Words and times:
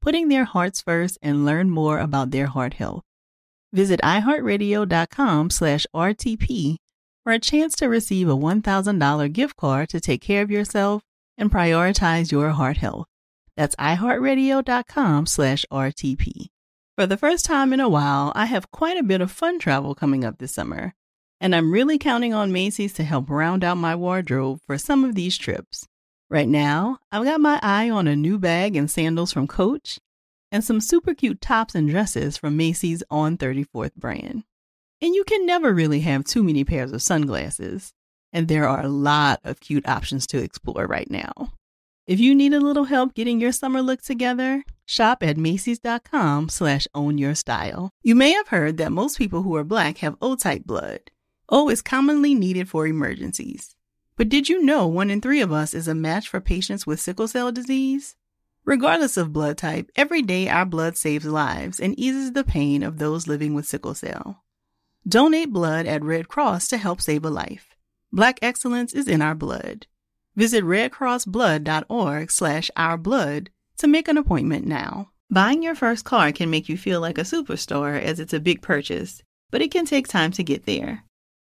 putting 0.00 0.28
their 0.28 0.44
hearts 0.44 0.80
first 0.80 1.18
and 1.22 1.44
learn 1.44 1.70
more 1.70 1.98
about 1.98 2.30
their 2.30 2.46
heart 2.46 2.74
health. 2.74 3.02
Visit 3.72 4.00
iHeartRadio.com 4.02 5.50
slash 5.50 5.86
RTP 5.94 6.76
for 7.22 7.32
a 7.32 7.38
chance 7.38 7.74
to 7.76 7.88
receive 7.88 8.28
a 8.28 8.36
$1,000 8.36 9.32
gift 9.32 9.56
card 9.56 9.88
to 9.90 10.00
take 10.00 10.20
care 10.20 10.42
of 10.42 10.50
yourself 10.50 11.02
and 11.38 11.50
prioritize 11.50 12.32
your 12.32 12.50
heart 12.50 12.78
health. 12.78 13.06
That's 13.56 13.76
iHeartRadio.com 13.76 15.26
slash 15.26 15.64
RTP. 15.70 16.46
For 16.96 17.06
the 17.06 17.16
first 17.16 17.44
time 17.44 17.72
in 17.72 17.80
a 17.80 17.88
while, 17.88 18.32
I 18.34 18.46
have 18.46 18.70
quite 18.70 18.98
a 18.98 19.02
bit 19.02 19.20
of 19.20 19.30
fun 19.30 19.58
travel 19.58 19.94
coming 19.94 20.24
up 20.24 20.38
this 20.38 20.52
summer, 20.52 20.94
and 21.40 21.54
I'm 21.54 21.72
really 21.72 21.98
counting 21.98 22.34
on 22.34 22.52
Macy's 22.52 22.92
to 22.94 23.04
help 23.04 23.30
round 23.30 23.64
out 23.64 23.76
my 23.76 23.94
wardrobe 23.94 24.60
for 24.66 24.76
some 24.76 25.04
of 25.04 25.14
these 25.14 25.38
trips. 25.38 25.86
Right 26.30 26.48
now, 26.48 27.00
I've 27.10 27.24
got 27.24 27.40
my 27.40 27.58
eye 27.60 27.90
on 27.90 28.06
a 28.06 28.14
new 28.14 28.38
bag 28.38 28.76
and 28.76 28.88
sandals 28.88 29.32
from 29.32 29.48
Coach 29.48 29.98
and 30.52 30.62
some 30.62 30.80
super 30.80 31.12
cute 31.12 31.40
tops 31.40 31.74
and 31.74 31.90
dresses 31.90 32.36
from 32.36 32.56
Macy's 32.56 33.02
On 33.10 33.36
34th 33.36 33.96
brand. 33.96 34.44
And 35.02 35.12
you 35.12 35.24
can 35.24 35.44
never 35.44 35.74
really 35.74 36.00
have 36.00 36.24
too 36.24 36.44
many 36.44 36.62
pairs 36.62 36.92
of 36.92 37.02
sunglasses, 37.02 37.92
and 38.32 38.46
there 38.46 38.68
are 38.68 38.80
a 38.80 38.88
lot 38.88 39.40
of 39.42 39.58
cute 39.58 39.88
options 39.88 40.24
to 40.28 40.38
explore 40.38 40.86
right 40.86 41.10
now. 41.10 41.32
If 42.06 42.20
you 42.20 42.36
need 42.36 42.54
a 42.54 42.60
little 42.60 42.84
help 42.84 43.14
getting 43.14 43.40
your 43.40 43.52
summer 43.52 43.82
look 43.82 44.02
together, 44.02 44.62
shop 44.86 45.24
at 45.24 45.36
macys.com 45.36 46.48
slash 46.48 46.86
own 46.94 47.18
your 47.18 47.34
style. 47.34 47.90
You 48.04 48.14
may 48.14 48.30
have 48.34 48.48
heard 48.48 48.76
that 48.76 48.92
most 48.92 49.18
people 49.18 49.42
who 49.42 49.56
are 49.56 49.64
black 49.64 49.98
have 49.98 50.16
O-type 50.22 50.62
blood. 50.64 51.00
O 51.48 51.68
is 51.68 51.82
commonly 51.82 52.36
needed 52.36 52.68
for 52.68 52.86
emergencies. 52.86 53.74
But 54.20 54.28
did 54.28 54.50
you 54.50 54.62
know 54.62 54.86
one 54.86 55.08
in 55.08 55.22
three 55.22 55.40
of 55.40 55.50
us 55.50 55.72
is 55.72 55.88
a 55.88 55.94
match 55.94 56.28
for 56.28 56.42
patients 56.42 56.86
with 56.86 57.00
sickle 57.00 57.26
cell 57.26 57.50
disease? 57.50 58.16
Regardless 58.66 59.16
of 59.16 59.32
blood 59.32 59.56
type, 59.56 59.90
every 59.96 60.20
day 60.20 60.46
our 60.46 60.66
blood 60.66 60.98
saves 60.98 61.24
lives 61.24 61.80
and 61.80 61.98
eases 61.98 62.32
the 62.32 62.44
pain 62.44 62.82
of 62.82 62.98
those 62.98 63.26
living 63.26 63.54
with 63.54 63.64
sickle 63.64 63.94
cell. 63.94 64.44
Donate 65.08 65.50
blood 65.50 65.86
at 65.86 66.04
Red 66.04 66.28
Cross 66.28 66.68
to 66.68 66.76
help 66.76 67.00
save 67.00 67.24
a 67.24 67.30
life. 67.30 67.74
Black 68.12 68.38
excellence 68.42 68.92
is 68.92 69.08
in 69.08 69.22
our 69.22 69.34
blood. 69.34 69.86
Visit 70.36 70.64
redcrossblood.org 70.64 72.30
slash 72.30 72.70
ourblood 72.76 73.48
to 73.78 73.88
make 73.88 74.06
an 74.06 74.18
appointment 74.18 74.66
now. 74.66 75.12
Buying 75.30 75.62
your 75.62 75.74
first 75.74 76.04
car 76.04 76.30
can 76.30 76.50
make 76.50 76.68
you 76.68 76.76
feel 76.76 77.00
like 77.00 77.16
a 77.16 77.22
superstar 77.22 77.98
as 77.98 78.20
it's 78.20 78.34
a 78.34 78.38
big 78.38 78.60
purchase, 78.60 79.22
but 79.50 79.62
it 79.62 79.70
can 79.70 79.86
take 79.86 80.08
time 80.08 80.30
to 80.32 80.42
get 80.42 80.66
there. 80.66 81.04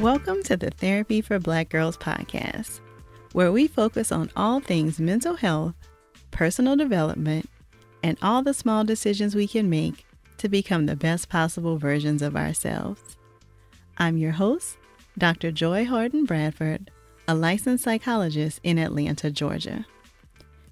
Welcome 0.00 0.42
to 0.44 0.56
the 0.56 0.70
Therapy 0.70 1.20
for 1.20 1.38
Black 1.38 1.68
Girls 1.68 1.96
podcast, 1.96 2.80
where 3.30 3.52
we 3.52 3.68
focus 3.68 4.10
on 4.10 4.28
all 4.34 4.58
things 4.58 4.98
mental 4.98 5.36
health, 5.36 5.76
personal 6.32 6.74
development, 6.74 7.48
and 8.02 8.18
all 8.20 8.42
the 8.42 8.54
small 8.54 8.82
decisions 8.82 9.36
we 9.36 9.46
can 9.46 9.70
make 9.70 10.04
to 10.38 10.48
become 10.48 10.86
the 10.86 10.96
best 10.96 11.28
possible 11.28 11.78
versions 11.78 12.22
of 12.22 12.34
ourselves. 12.34 13.16
I'm 13.96 14.18
your 14.18 14.32
host, 14.32 14.78
Dr. 15.16 15.52
Joy 15.52 15.84
Harden 15.84 16.24
Bradford, 16.24 16.90
a 17.28 17.34
licensed 17.36 17.84
psychologist 17.84 18.58
in 18.64 18.78
Atlanta, 18.80 19.30
Georgia. 19.30 19.86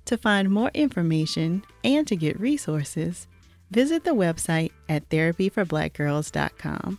To 0.07 0.17
find 0.17 0.51
more 0.51 0.73
information 0.75 1.65
and 1.85 2.09
to 2.09 2.17
get 2.17 2.41
resources, 2.41 3.29
visit 3.71 4.03
the 4.03 4.17
website 4.17 4.73
at 4.89 5.09
therapyforblackgirls.com. 5.11 6.99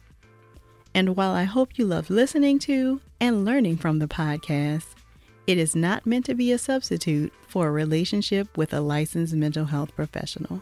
And 0.95 1.15
while 1.15 1.31
I 1.31 1.45
hope 1.45 1.79
you 1.79 1.85
love 1.85 2.11
listening 2.11 2.59
to 2.59 3.01
and 3.19 3.43
learning 3.43 3.77
from 3.77 3.97
the 3.97 4.07
podcast, 4.07 4.85
it 5.47 5.57
is 5.57 5.75
not 5.75 6.05
meant 6.05 6.25
to 6.25 6.35
be 6.35 6.51
a 6.51 6.59
substitute 6.59 7.33
for 7.47 7.67
a 7.67 7.71
relationship 7.71 8.55
with 8.55 8.73
a 8.73 8.79
licensed 8.79 9.33
mental 9.33 9.65
health 9.65 9.95
professional. 9.95 10.61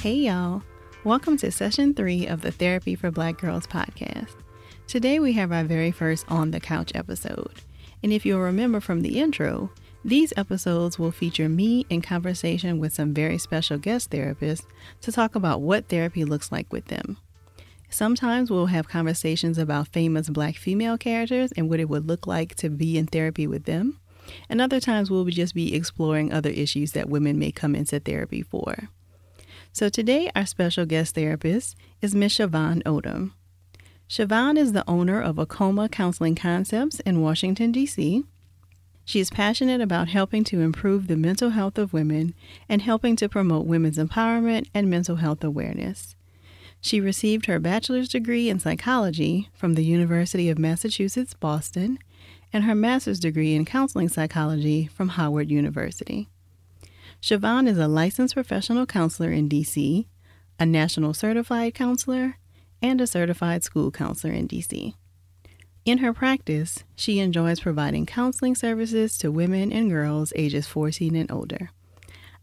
Hey, 0.00 0.14
y'all. 0.14 0.62
Welcome 1.04 1.36
to 1.38 1.50
session 1.50 1.92
three 1.92 2.26
of 2.26 2.40
the 2.40 2.52
Therapy 2.52 2.94
for 2.94 3.10
Black 3.10 3.38
Girls 3.38 3.66
podcast. 3.66 4.34
Today 4.86 5.18
we 5.18 5.34
have 5.34 5.52
our 5.52 5.64
very 5.64 5.90
first 5.90 6.24
On 6.28 6.52
the 6.52 6.60
Couch 6.60 6.92
episode. 6.94 7.52
And 8.02 8.12
if 8.12 8.26
you'll 8.26 8.40
remember 8.40 8.80
from 8.80 9.00
the 9.00 9.18
intro, 9.20 9.70
these 10.04 10.32
episodes 10.36 10.98
will 10.98 11.12
feature 11.12 11.48
me 11.48 11.86
in 11.88 12.02
conversation 12.02 12.78
with 12.78 12.92
some 12.92 13.14
very 13.14 13.38
special 13.38 13.78
guest 13.78 14.10
therapists 14.10 14.66
to 15.02 15.12
talk 15.12 15.34
about 15.34 15.60
what 15.60 15.88
therapy 15.88 16.24
looks 16.24 16.50
like 16.50 16.72
with 16.72 16.86
them. 16.86 17.18
Sometimes 17.88 18.50
we'll 18.50 18.66
have 18.66 18.88
conversations 18.88 19.58
about 19.58 19.88
famous 19.88 20.28
black 20.28 20.56
female 20.56 20.98
characters 20.98 21.52
and 21.52 21.68
what 21.68 21.78
it 21.78 21.88
would 21.88 22.08
look 22.08 22.26
like 22.26 22.54
to 22.56 22.70
be 22.70 22.98
in 22.98 23.06
therapy 23.06 23.46
with 23.46 23.64
them. 23.64 24.00
And 24.48 24.60
other 24.60 24.80
times 24.80 25.10
we'll 25.10 25.24
just 25.26 25.54
be 25.54 25.74
exploring 25.74 26.32
other 26.32 26.50
issues 26.50 26.92
that 26.92 27.08
women 27.08 27.38
may 27.38 27.52
come 27.52 27.74
into 27.74 28.00
therapy 28.00 28.42
for. 28.42 28.88
So 29.72 29.88
today, 29.88 30.30
our 30.34 30.46
special 30.46 30.86
guest 30.86 31.14
therapist 31.14 31.76
is 32.00 32.14
Ms. 32.14 32.38
Siobhan 32.38 32.82
Odom. 32.82 33.32
Siobhan 34.12 34.58
is 34.58 34.74
the 34.74 34.84
owner 34.86 35.22
of 35.22 35.38
Acoma 35.38 35.88
Counseling 35.88 36.34
Concepts 36.34 37.00
in 37.00 37.22
Washington, 37.22 37.72
D.C. 37.72 38.22
She 39.06 39.20
is 39.20 39.30
passionate 39.30 39.80
about 39.80 40.08
helping 40.08 40.44
to 40.44 40.60
improve 40.60 41.06
the 41.06 41.16
mental 41.16 41.48
health 41.48 41.78
of 41.78 41.94
women 41.94 42.34
and 42.68 42.82
helping 42.82 43.16
to 43.16 43.28
promote 43.30 43.64
women's 43.64 43.96
empowerment 43.96 44.66
and 44.74 44.90
mental 44.90 45.16
health 45.16 45.42
awareness. 45.42 46.14
She 46.82 47.00
received 47.00 47.46
her 47.46 47.58
bachelor's 47.58 48.10
degree 48.10 48.50
in 48.50 48.60
psychology 48.60 49.48
from 49.54 49.72
the 49.72 49.84
University 49.84 50.50
of 50.50 50.58
Massachusetts 50.58 51.32
Boston 51.32 51.98
and 52.52 52.64
her 52.64 52.74
master's 52.74 53.18
degree 53.18 53.54
in 53.54 53.64
counseling 53.64 54.10
psychology 54.10 54.88
from 54.88 55.08
Howard 55.08 55.50
University. 55.50 56.28
Siobhan 57.22 57.66
is 57.66 57.78
a 57.78 57.88
licensed 57.88 58.34
professional 58.34 58.84
counselor 58.84 59.32
in 59.32 59.48
DC, 59.48 60.04
a 60.60 60.66
national 60.66 61.14
certified 61.14 61.72
counselor, 61.72 62.36
and 62.82 63.00
a 63.00 63.06
certified 63.06 63.62
school 63.64 63.90
counselor 63.90 64.32
in 64.32 64.48
DC. 64.48 64.94
In 65.84 65.98
her 65.98 66.12
practice, 66.12 66.84
she 66.94 67.18
enjoys 67.18 67.60
providing 67.60 68.06
counseling 68.06 68.54
services 68.54 69.18
to 69.18 69.32
women 69.32 69.72
and 69.72 69.90
girls 69.90 70.32
ages 70.36 70.66
14 70.66 71.16
and 71.16 71.30
older. 71.30 71.70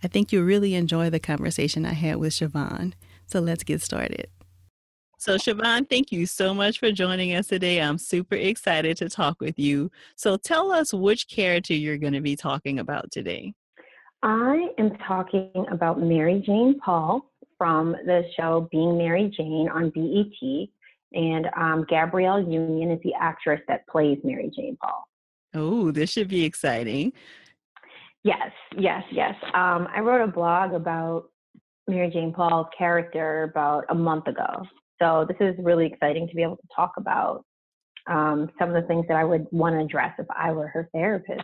I 0.03 0.07
think 0.07 0.31
you'll 0.31 0.43
really 0.43 0.75
enjoy 0.75 1.09
the 1.09 1.19
conversation 1.19 1.85
I 1.85 1.93
had 1.93 2.17
with 2.17 2.33
Siobhan, 2.33 2.93
so 3.27 3.39
let's 3.39 3.63
get 3.63 3.81
started. 3.81 4.27
So, 5.19 5.35
Siobhan, 5.35 5.89
thank 5.89 6.13
you 6.13 6.25
so 6.25 6.53
much 6.53 6.79
for 6.79 6.91
joining 6.91 7.35
us 7.35 7.47
today. 7.47 7.81
I'm 7.81 7.97
super 7.97 8.35
excited 8.35 8.95
to 8.97 9.09
talk 9.09 9.41
with 9.41 9.59
you. 9.59 9.91
So, 10.15 10.37
tell 10.37 10.71
us 10.71 10.93
which 10.93 11.27
character 11.27 11.73
you're 11.73 11.97
going 11.97 12.13
to 12.13 12.21
be 12.21 12.37
talking 12.37 12.79
about 12.79 13.11
today. 13.11 13.53
I 14.23 14.67
am 14.77 14.97
talking 15.07 15.51
about 15.71 16.01
Mary 16.01 16.41
Jane 16.45 16.79
Paul 16.79 17.28
from 17.59 17.91
the 17.91 18.23
show 18.35 18.67
Being 18.71 18.97
Mary 18.97 19.31
Jane 19.35 19.69
on 19.71 19.91
BET. 19.91 20.69
And 21.11 21.47
um, 21.55 21.85
Gabrielle 21.87 22.41
Union 22.41 22.89
is 22.91 22.99
the 23.03 23.13
actress 23.19 23.61
that 23.67 23.85
plays 23.87 24.17
Mary 24.23 24.51
Jane 24.55 24.77
Paul. 24.81 25.07
Oh, 25.53 25.91
this 25.91 26.09
should 26.09 26.27
be 26.27 26.45
exciting. 26.45 27.13
Yes, 28.23 28.51
yes, 28.77 29.03
yes. 29.11 29.35
Um, 29.53 29.87
I 29.95 29.99
wrote 30.01 30.21
a 30.21 30.31
blog 30.31 30.73
about 30.73 31.25
Mary 31.87 32.09
Jane 32.09 32.33
Paul's 32.33 32.67
character 32.77 33.43
about 33.43 33.85
a 33.89 33.95
month 33.95 34.27
ago. 34.27 34.63
So 35.01 35.25
this 35.27 35.37
is 35.39 35.55
really 35.63 35.85
exciting 35.85 36.27
to 36.27 36.35
be 36.35 36.43
able 36.43 36.57
to 36.57 36.67
talk 36.75 36.93
about 36.97 37.43
um, 38.07 38.49
some 38.59 38.73
of 38.73 38.81
the 38.81 38.87
things 38.87 39.05
that 39.07 39.17
I 39.17 39.23
would 39.23 39.47
want 39.51 39.75
to 39.75 39.83
address 39.83 40.13
if 40.19 40.27
I 40.35 40.51
were 40.51 40.67
her 40.67 40.89
therapist. 40.93 41.43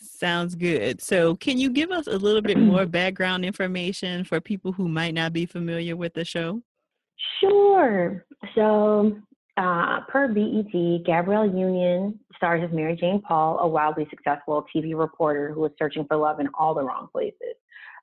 Sounds 0.00 0.54
good. 0.54 1.00
So, 1.00 1.36
can 1.36 1.58
you 1.58 1.70
give 1.70 1.90
us 1.90 2.06
a 2.06 2.16
little 2.16 2.42
bit 2.42 2.58
more 2.58 2.86
background 2.86 3.44
information 3.44 4.24
for 4.24 4.40
people 4.40 4.72
who 4.72 4.88
might 4.88 5.14
not 5.14 5.32
be 5.32 5.46
familiar 5.46 5.96
with 5.96 6.14
the 6.14 6.24
show? 6.24 6.62
Sure. 7.40 8.24
So, 8.54 9.18
uh, 9.56 10.00
per 10.08 10.28
BET, 10.28 11.04
Gabrielle 11.04 11.54
Union 11.54 12.18
stars 12.36 12.62
as 12.64 12.74
Mary 12.74 12.96
Jane 12.96 13.20
Paul, 13.20 13.58
a 13.58 13.68
wildly 13.68 14.06
successful 14.08 14.64
TV 14.74 14.98
reporter 14.98 15.52
who 15.52 15.64
is 15.66 15.72
searching 15.78 16.06
for 16.06 16.16
love 16.16 16.40
in 16.40 16.48
all 16.58 16.74
the 16.74 16.82
wrong 16.82 17.08
places. 17.12 17.56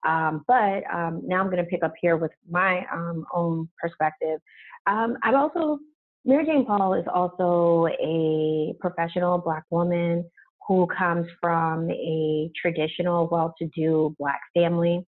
Um, 0.08 0.46
but 0.48 0.84
um, 0.94 1.22
now 1.26 1.42
I'm 1.42 1.50
going 1.50 1.58
to 1.58 1.70
pick 1.70 1.84
up 1.84 1.94
here 2.00 2.18
with 2.18 2.32
my 2.50 2.86
um, 2.94 3.26
own 3.34 3.68
perspective. 3.82 4.40
Um, 4.86 5.18
I've 5.24 5.34
also, 5.34 5.80
Mary 6.26 6.46
Jane 6.46 6.66
Paul 6.66 6.94
is 6.94 7.06
also 7.12 7.88
a 8.00 8.76
professional 8.80 9.40
Black 9.40 9.64
woman 9.72 10.30
who 10.68 10.88
comes 10.88 11.28
from 11.42 11.90
a 11.90 12.52
traditional, 12.60 13.28
well 13.32 13.54
to 13.60 13.68
do 13.76 14.16
Black 14.20 14.42
family. 14.54 15.06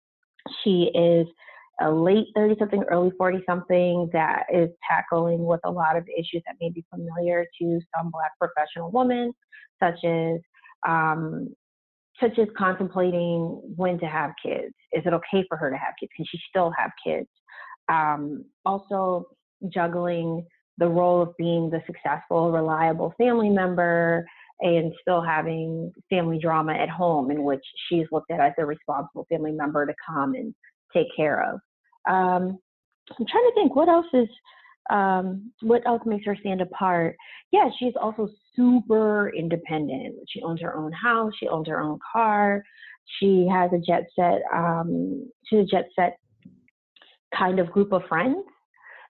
She 0.63 0.91
is 0.95 1.27
a 1.81 1.91
late 1.91 2.27
30 2.35 2.55
something, 2.59 2.83
early 2.89 3.11
40 3.17 3.43
something 3.47 4.09
that 4.13 4.45
is 4.53 4.69
tackling 4.89 5.45
with 5.45 5.59
a 5.63 5.71
lot 5.71 5.95
of 5.95 6.03
issues 6.07 6.41
that 6.45 6.55
may 6.59 6.69
be 6.69 6.83
familiar 6.89 7.45
to 7.61 7.79
some 7.95 8.11
Black 8.11 8.31
professional 8.39 8.91
women, 8.91 9.33
such 9.81 10.03
as 10.03 10.39
um, 10.87 11.53
such 12.19 12.37
as 12.37 12.47
contemplating 12.57 13.61
when 13.75 13.99
to 13.99 14.05
have 14.05 14.31
kids. 14.43 14.73
Is 14.91 15.03
it 15.05 15.13
okay 15.13 15.45
for 15.47 15.57
her 15.57 15.69
to 15.69 15.77
have 15.77 15.93
kids? 15.99 16.11
Can 16.15 16.25
she 16.29 16.39
still 16.49 16.71
have 16.77 16.91
kids? 17.03 17.27
Um, 17.89 18.45
also, 18.65 19.25
juggling 19.69 20.45
the 20.77 20.87
role 20.87 21.21
of 21.21 21.35
being 21.37 21.69
the 21.69 21.81
successful, 21.85 22.51
reliable 22.51 23.13
family 23.17 23.49
member 23.49 24.25
and 24.59 24.93
still 25.01 25.21
having 25.21 25.91
family 26.09 26.39
drama 26.39 26.73
at 26.73 26.89
home 26.89 27.31
in 27.31 27.43
which 27.43 27.63
she's 27.89 28.05
looked 28.11 28.31
at 28.31 28.39
as 28.39 28.53
a 28.57 28.65
responsible 28.65 29.25
family 29.29 29.51
member 29.51 29.85
to 29.85 29.93
come 30.05 30.35
and 30.35 30.53
take 30.93 31.07
care 31.15 31.43
of. 31.43 31.59
Um, 32.09 32.59
I'm 33.09 33.25
trying 33.25 33.49
to 33.49 33.51
think 33.55 33.75
what 33.75 33.89
else 33.89 34.05
is 34.13 34.29
um, 34.89 35.51
what 35.61 35.85
else 35.85 36.01
makes 36.05 36.25
her 36.25 36.35
stand 36.39 36.61
apart. 36.61 37.15
Yeah, 37.51 37.69
she's 37.79 37.93
also 37.99 38.29
super 38.55 39.31
independent. 39.35 40.15
She 40.29 40.41
owns 40.41 40.61
her 40.61 40.75
own 40.75 40.91
house. 40.91 41.31
She 41.39 41.47
owns 41.47 41.67
her 41.69 41.79
own 41.79 41.99
car. 42.11 42.63
She 43.19 43.47
has 43.51 43.71
a 43.73 43.79
jet 43.79 44.07
set. 44.15 44.41
Um, 44.53 45.29
she's 45.45 45.59
a 45.59 45.65
jet 45.65 45.87
set 45.95 46.17
kind 47.37 47.59
of 47.59 47.71
group 47.71 47.93
of 47.93 48.03
friends, 48.07 48.43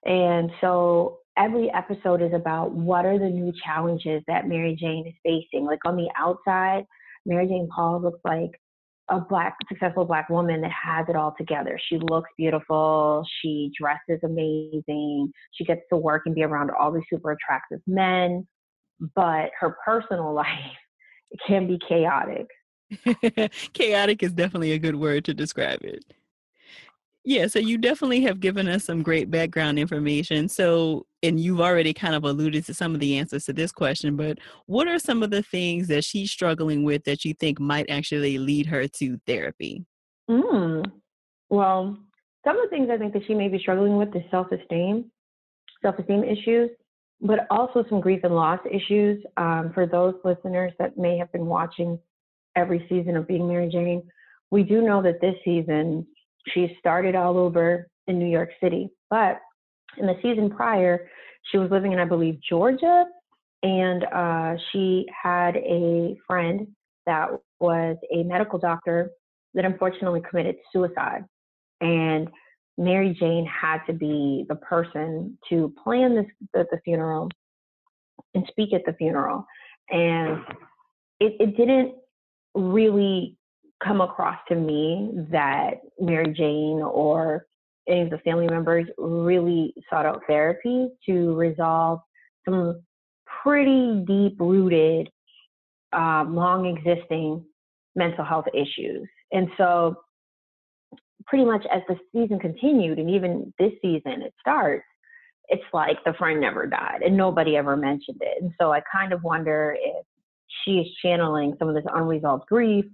and 0.04 0.50
so 0.60 1.18
every 1.36 1.70
episode 1.72 2.22
is 2.22 2.32
about 2.32 2.72
what 2.72 3.04
are 3.04 3.18
the 3.18 3.28
new 3.28 3.52
challenges 3.64 4.22
that 4.26 4.48
Mary 4.48 4.76
Jane 4.78 5.06
is 5.06 5.14
facing. 5.22 5.64
Like 5.64 5.80
on 5.84 5.96
the 5.96 6.08
outside, 6.16 6.84
Mary 7.26 7.46
Jane 7.46 7.68
Paul 7.74 8.02
looks 8.02 8.20
like 8.24 8.50
a 9.10 9.20
black 9.20 9.56
successful 9.68 10.04
black 10.04 10.28
woman 10.30 10.62
that 10.62 10.70
has 10.70 11.06
it 11.08 11.16
all 11.16 11.34
together. 11.36 11.78
She 11.88 11.98
looks 11.98 12.30
beautiful, 12.38 13.24
she 13.40 13.70
dresses 13.78 14.20
amazing, 14.22 15.30
she 15.52 15.64
gets 15.64 15.82
to 15.90 15.96
work 15.96 16.22
and 16.26 16.34
be 16.34 16.42
around 16.42 16.70
all 16.70 16.90
these 16.90 17.02
super 17.10 17.32
attractive 17.32 17.80
men, 17.86 18.46
but 19.14 19.50
her 19.60 19.76
personal 19.84 20.32
life 20.34 20.48
can 21.46 21.66
be 21.66 21.78
chaotic. 21.86 22.46
chaotic 23.72 24.22
is 24.22 24.32
definitely 24.32 24.72
a 24.72 24.78
good 24.78 24.96
word 24.96 25.24
to 25.24 25.34
describe 25.34 25.82
it. 25.82 26.04
Yeah, 27.26 27.46
so 27.46 27.58
you 27.58 27.78
definitely 27.78 28.20
have 28.22 28.38
given 28.38 28.68
us 28.68 28.84
some 28.84 29.02
great 29.02 29.30
background 29.30 29.78
information. 29.78 30.46
So, 30.46 31.06
and 31.22 31.40
you've 31.40 31.60
already 31.60 31.94
kind 31.94 32.14
of 32.14 32.24
alluded 32.24 32.66
to 32.66 32.74
some 32.74 32.92
of 32.92 33.00
the 33.00 33.16
answers 33.16 33.46
to 33.46 33.54
this 33.54 33.72
question, 33.72 34.14
but 34.14 34.38
what 34.66 34.88
are 34.88 34.98
some 34.98 35.22
of 35.22 35.30
the 35.30 35.42
things 35.42 35.88
that 35.88 36.04
she's 36.04 36.30
struggling 36.30 36.84
with 36.84 37.04
that 37.04 37.24
you 37.24 37.32
think 37.32 37.58
might 37.58 37.88
actually 37.88 38.36
lead 38.36 38.66
her 38.66 38.86
to 38.88 39.18
therapy? 39.26 39.86
Mm. 40.28 40.84
Well, 41.48 41.96
some 42.44 42.58
of 42.58 42.64
the 42.64 42.76
things 42.76 42.90
I 42.92 42.98
think 42.98 43.14
that 43.14 43.26
she 43.26 43.34
may 43.34 43.48
be 43.48 43.58
struggling 43.58 43.96
with 43.96 44.14
is 44.14 44.22
self 44.30 44.52
esteem, 44.52 45.10
self 45.80 45.98
esteem 45.98 46.24
issues, 46.24 46.68
but 47.22 47.46
also 47.50 47.86
some 47.88 48.02
grief 48.02 48.20
and 48.24 48.34
loss 48.34 48.60
issues. 48.70 49.24
Um, 49.38 49.70
for 49.72 49.86
those 49.86 50.14
listeners 50.24 50.72
that 50.78 50.98
may 50.98 51.16
have 51.16 51.32
been 51.32 51.46
watching 51.46 51.98
every 52.54 52.84
season 52.90 53.16
of 53.16 53.26
Being 53.26 53.48
Mary 53.48 53.70
Jane, 53.70 54.02
we 54.50 54.62
do 54.62 54.82
know 54.82 55.02
that 55.02 55.22
this 55.22 55.36
season 55.42 56.06
she 56.52 56.76
started 56.78 57.14
all 57.14 57.38
over 57.38 57.88
in 58.06 58.18
New 58.18 58.28
York 58.28 58.50
City. 58.62 58.90
But 59.10 59.40
in 59.98 60.06
the 60.06 60.16
season 60.22 60.50
prior, 60.50 61.08
she 61.50 61.58
was 61.58 61.70
living 61.70 61.92
in, 61.92 61.98
I 61.98 62.04
believe, 62.04 62.38
Georgia, 62.48 63.04
and 63.62 64.04
uh, 64.04 64.54
she 64.70 65.06
had 65.22 65.56
a 65.56 66.16
friend 66.26 66.66
that 67.06 67.28
was 67.60 67.96
a 68.12 68.22
medical 68.22 68.58
doctor 68.58 69.10
that 69.54 69.64
unfortunately 69.64 70.22
committed 70.28 70.56
suicide. 70.72 71.24
And 71.80 72.28
Mary 72.76 73.16
Jane 73.18 73.46
had 73.46 73.78
to 73.86 73.92
be 73.92 74.44
the 74.48 74.56
person 74.56 75.38
to 75.48 75.72
plan 75.82 76.14
this, 76.14 76.26
the, 76.52 76.66
the 76.70 76.80
funeral 76.84 77.30
and 78.34 78.44
speak 78.48 78.72
at 78.72 78.82
the 78.84 78.94
funeral. 78.94 79.46
And 79.90 80.40
it, 81.20 81.36
it 81.40 81.56
didn't 81.56 81.94
really 82.54 83.36
come 83.84 84.00
across 84.00 84.38
to 84.48 84.54
me 84.54 85.10
that 85.30 85.80
Mary 86.00 86.32
Jane 86.32 86.80
or 86.82 87.46
any 87.88 88.02
of 88.02 88.10
the 88.10 88.18
family 88.18 88.46
members 88.46 88.86
really 88.96 89.74
sought 89.90 90.06
out 90.06 90.22
therapy 90.26 90.88
to 91.06 91.34
resolve 91.34 92.00
some 92.44 92.82
pretty 93.42 94.04
deep 94.06 94.40
rooted, 94.40 95.08
um, 95.92 96.34
long 96.34 96.66
existing 96.66 97.44
mental 97.94 98.24
health 98.24 98.46
issues. 98.54 99.06
And 99.32 99.48
so, 99.58 99.96
pretty 101.26 101.44
much 101.44 101.64
as 101.72 101.82
the 101.88 101.98
season 102.12 102.38
continued, 102.38 102.98
and 102.98 103.10
even 103.10 103.52
this 103.58 103.72
season 103.80 104.22
it 104.22 104.34
starts, 104.40 104.84
it's 105.48 105.62
like 105.72 105.98
the 106.04 106.14
friend 106.14 106.40
never 106.40 106.66
died 106.66 107.02
and 107.02 107.16
nobody 107.16 107.56
ever 107.56 107.76
mentioned 107.76 108.20
it. 108.20 108.42
And 108.42 108.52
so, 108.60 108.72
I 108.72 108.80
kind 108.90 109.12
of 109.12 109.22
wonder 109.22 109.76
if 109.78 110.06
she 110.64 110.78
is 110.78 110.86
channeling 111.02 111.54
some 111.58 111.68
of 111.68 111.74
this 111.74 111.84
unresolved 111.92 112.46
grief 112.46 112.86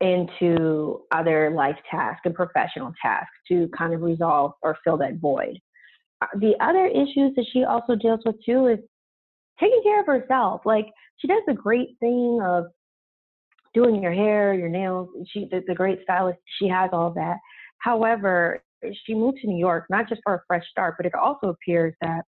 into 0.00 1.02
other 1.12 1.50
life 1.50 1.76
tasks 1.90 2.22
and 2.24 2.34
professional 2.34 2.92
tasks 3.02 3.30
to 3.48 3.68
kind 3.76 3.92
of 3.92 4.00
resolve 4.00 4.52
or 4.62 4.76
fill 4.82 4.96
that 4.96 5.16
void. 5.16 5.58
Uh, 6.22 6.26
the 6.38 6.54
other 6.60 6.86
issues 6.86 7.34
that 7.36 7.46
she 7.52 7.64
also 7.64 7.94
deals 7.94 8.20
with 8.24 8.36
too 8.44 8.66
is 8.66 8.78
taking 9.58 9.82
care 9.82 10.00
of 10.00 10.06
herself. 10.06 10.62
Like 10.64 10.86
she 11.16 11.28
does 11.28 11.42
the 11.46 11.54
great 11.54 11.96
thing 12.00 12.40
of 12.42 12.66
doing 13.74 14.02
your 14.02 14.12
hair, 14.12 14.54
your 14.54 14.68
nails. 14.68 15.08
She 15.32 15.46
the, 15.50 15.62
the 15.66 15.74
great 15.74 16.00
stylist. 16.02 16.38
She 16.58 16.68
has 16.68 16.90
all 16.92 17.12
that. 17.12 17.36
However, 17.78 18.62
she 19.04 19.14
moved 19.14 19.38
to 19.42 19.48
New 19.48 19.58
York 19.58 19.84
not 19.90 20.08
just 20.08 20.22
for 20.24 20.34
a 20.34 20.42
fresh 20.46 20.64
start, 20.70 20.94
but 20.96 21.06
it 21.06 21.14
also 21.14 21.48
appears 21.48 21.94
that 22.00 22.22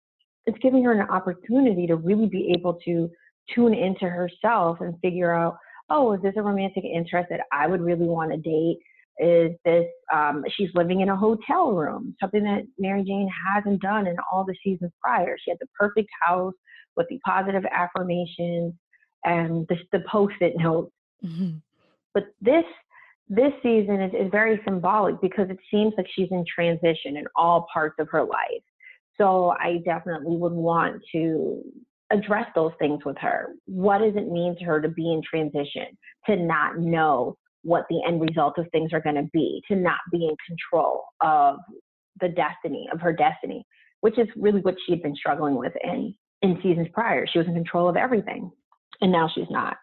it's 0.45 0.57
giving 0.59 0.83
her 0.83 0.91
an 0.91 1.09
opportunity 1.09 1.87
to 1.87 1.95
really 1.95 2.27
be 2.27 2.53
able 2.57 2.79
to 2.85 3.09
tune 3.53 3.73
into 3.73 4.05
herself 4.05 4.81
and 4.81 4.99
figure 5.01 5.33
out 5.33 5.57
oh, 5.89 6.13
is 6.13 6.21
this 6.21 6.33
a 6.37 6.41
romantic 6.41 6.83
interest 6.83 7.29
that 7.29 7.41
I 7.51 7.67
would 7.67 7.81
really 7.81 8.05
want 8.05 8.31
to 8.31 8.37
date? 8.37 8.79
is 9.19 9.51
this 9.63 9.85
um, 10.11 10.43
she's 10.55 10.69
living 10.73 11.01
in 11.01 11.09
a 11.09 11.15
hotel 11.15 11.71
room, 11.71 12.15
something 12.19 12.43
that 12.43 12.63
Mary 12.79 13.03
Jane 13.03 13.29
hasn't 13.53 13.81
done 13.81 14.07
in 14.07 14.15
all 14.31 14.43
the 14.43 14.55
seasons 14.63 14.91
prior. 15.01 15.37
She 15.43 15.51
had 15.51 15.59
the 15.59 15.67
perfect 15.79 16.09
house 16.21 16.53
with 16.95 17.07
the 17.09 17.19
positive 17.25 17.63
affirmations 17.71 18.73
and 19.23 19.67
the, 19.67 19.77
the 19.91 20.03
post-it 20.09 20.53
notes. 20.57 20.91
Mm-hmm. 21.23 21.57
But 22.13 22.25
this 22.41 22.65
this 23.29 23.53
season 23.61 24.01
is, 24.01 24.13
is 24.13 24.31
very 24.31 24.59
symbolic 24.65 25.21
because 25.21 25.49
it 25.49 25.59
seems 25.71 25.93
like 25.97 26.07
she's 26.13 26.27
in 26.31 26.43
transition 26.53 27.17
in 27.17 27.25
all 27.35 27.67
parts 27.73 27.95
of 27.99 28.09
her 28.11 28.23
life. 28.23 28.63
So 29.17 29.53
I 29.59 29.81
definitely 29.85 30.35
would 30.35 30.53
want 30.53 31.01
to 31.13 31.63
address 32.13 32.45
those 32.55 32.71
things 32.79 33.03
with 33.05 33.17
her. 33.17 33.49
What 33.65 33.99
does 33.99 34.15
it 34.15 34.31
mean 34.31 34.55
to 34.59 34.65
her 34.65 34.81
to 34.81 34.89
be 34.89 35.11
in 35.11 35.21
transition, 35.27 35.97
to 36.27 36.35
not 36.35 36.77
know 36.77 37.35
what 37.63 37.85
the 37.89 38.01
end 38.07 38.21
result 38.21 38.57
of 38.57 38.67
things 38.71 38.93
are 38.93 39.01
going 39.01 39.15
to 39.15 39.29
be, 39.33 39.61
to 39.69 39.75
not 39.75 39.99
be 40.11 40.25
in 40.25 40.35
control 40.47 41.03
of 41.21 41.57
the 42.21 42.29
destiny 42.29 42.87
of 42.93 43.01
her 43.01 43.13
destiny, 43.13 43.65
which 44.01 44.19
is 44.19 44.27
really 44.35 44.61
what 44.61 44.75
she 44.85 44.91
had 44.91 45.01
been 45.01 45.15
struggling 45.15 45.55
with 45.55 45.73
in 45.83 46.13
in 46.41 46.59
seasons 46.61 46.87
prior. 46.93 47.25
She 47.25 47.39
was 47.39 47.47
in 47.47 47.53
control 47.53 47.89
of 47.89 47.95
everything, 47.95 48.51
and 49.01 49.11
now 49.11 49.29
she's 49.33 49.49
not. 49.49 49.77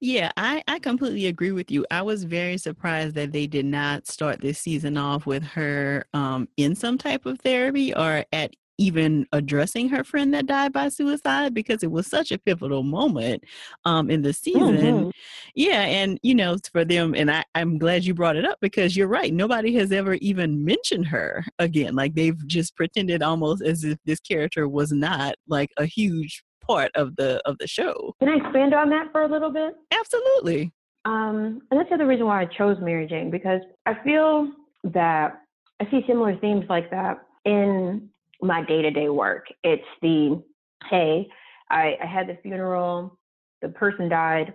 Yeah, 0.00 0.32
I, 0.36 0.62
I 0.66 0.78
completely 0.78 1.26
agree 1.26 1.52
with 1.52 1.70
you. 1.70 1.86
I 1.90 2.02
was 2.02 2.24
very 2.24 2.58
surprised 2.58 3.14
that 3.14 3.32
they 3.32 3.46
did 3.46 3.66
not 3.66 4.06
start 4.06 4.40
this 4.40 4.58
season 4.58 4.96
off 4.96 5.26
with 5.26 5.44
her 5.44 6.06
um, 6.12 6.48
in 6.56 6.74
some 6.74 6.98
type 6.98 7.26
of 7.26 7.38
therapy 7.40 7.94
or 7.94 8.24
at 8.32 8.56
even 8.80 9.26
addressing 9.32 9.90
her 9.90 10.02
friend 10.02 10.32
that 10.32 10.46
died 10.46 10.72
by 10.72 10.88
suicide 10.88 11.52
because 11.52 11.82
it 11.82 11.90
was 11.90 12.06
such 12.06 12.32
a 12.32 12.38
pivotal 12.38 12.82
moment 12.82 13.44
um, 13.84 14.10
in 14.10 14.22
the 14.22 14.32
season. 14.32 14.78
Mm-hmm. 14.78 15.10
Yeah, 15.54 15.82
and 15.82 16.18
you 16.22 16.34
know, 16.34 16.56
for 16.72 16.84
them, 16.84 17.14
and 17.14 17.30
I, 17.30 17.44
I'm 17.54 17.76
glad 17.76 18.04
you 18.04 18.14
brought 18.14 18.36
it 18.36 18.46
up 18.46 18.58
because 18.62 18.96
you're 18.96 19.06
right. 19.06 19.32
Nobody 19.32 19.74
has 19.74 19.92
ever 19.92 20.14
even 20.14 20.64
mentioned 20.64 21.06
her 21.08 21.44
again. 21.58 21.94
Like 21.94 22.14
they've 22.14 22.46
just 22.46 22.74
pretended 22.74 23.22
almost 23.22 23.62
as 23.62 23.84
if 23.84 23.98
this 24.06 24.18
character 24.20 24.66
was 24.66 24.92
not 24.92 25.34
like 25.46 25.70
a 25.76 25.84
huge 25.84 26.42
part 26.66 26.90
of 26.94 27.14
the 27.16 27.42
of 27.44 27.58
the 27.58 27.66
show. 27.66 28.14
Can 28.20 28.30
I 28.30 28.36
expand 28.36 28.72
on 28.72 28.88
that 28.90 29.12
for 29.12 29.22
a 29.22 29.28
little 29.28 29.52
bit? 29.52 29.74
Absolutely. 29.92 30.72
Um, 31.04 31.60
and 31.70 31.78
that's 31.78 31.90
the 31.90 31.96
other 31.96 32.06
reason 32.06 32.26
why 32.26 32.42
I 32.42 32.46
chose 32.46 32.78
Mary 32.80 33.06
Jane 33.06 33.30
because 33.30 33.60
I 33.84 33.94
feel 34.04 34.50
that 34.84 35.42
I 35.80 35.90
see 35.90 36.00
similar 36.06 36.36
themes 36.38 36.64
like 36.68 36.90
that 36.90 37.18
in 37.44 38.08
my 38.42 38.62
day 38.64 38.82
to 38.82 38.90
day 38.90 39.08
work. 39.08 39.46
It's 39.64 39.82
the 40.02 40.42
hey, 40.88 41.28
I, 41.70 41.96
I 42.02 42.06
had 42.06 42.26
the 42.26 42.38
funeral, 42.42 43.18
the 43.62 43.68
person 43.68 44.08
died, 44.08 44.54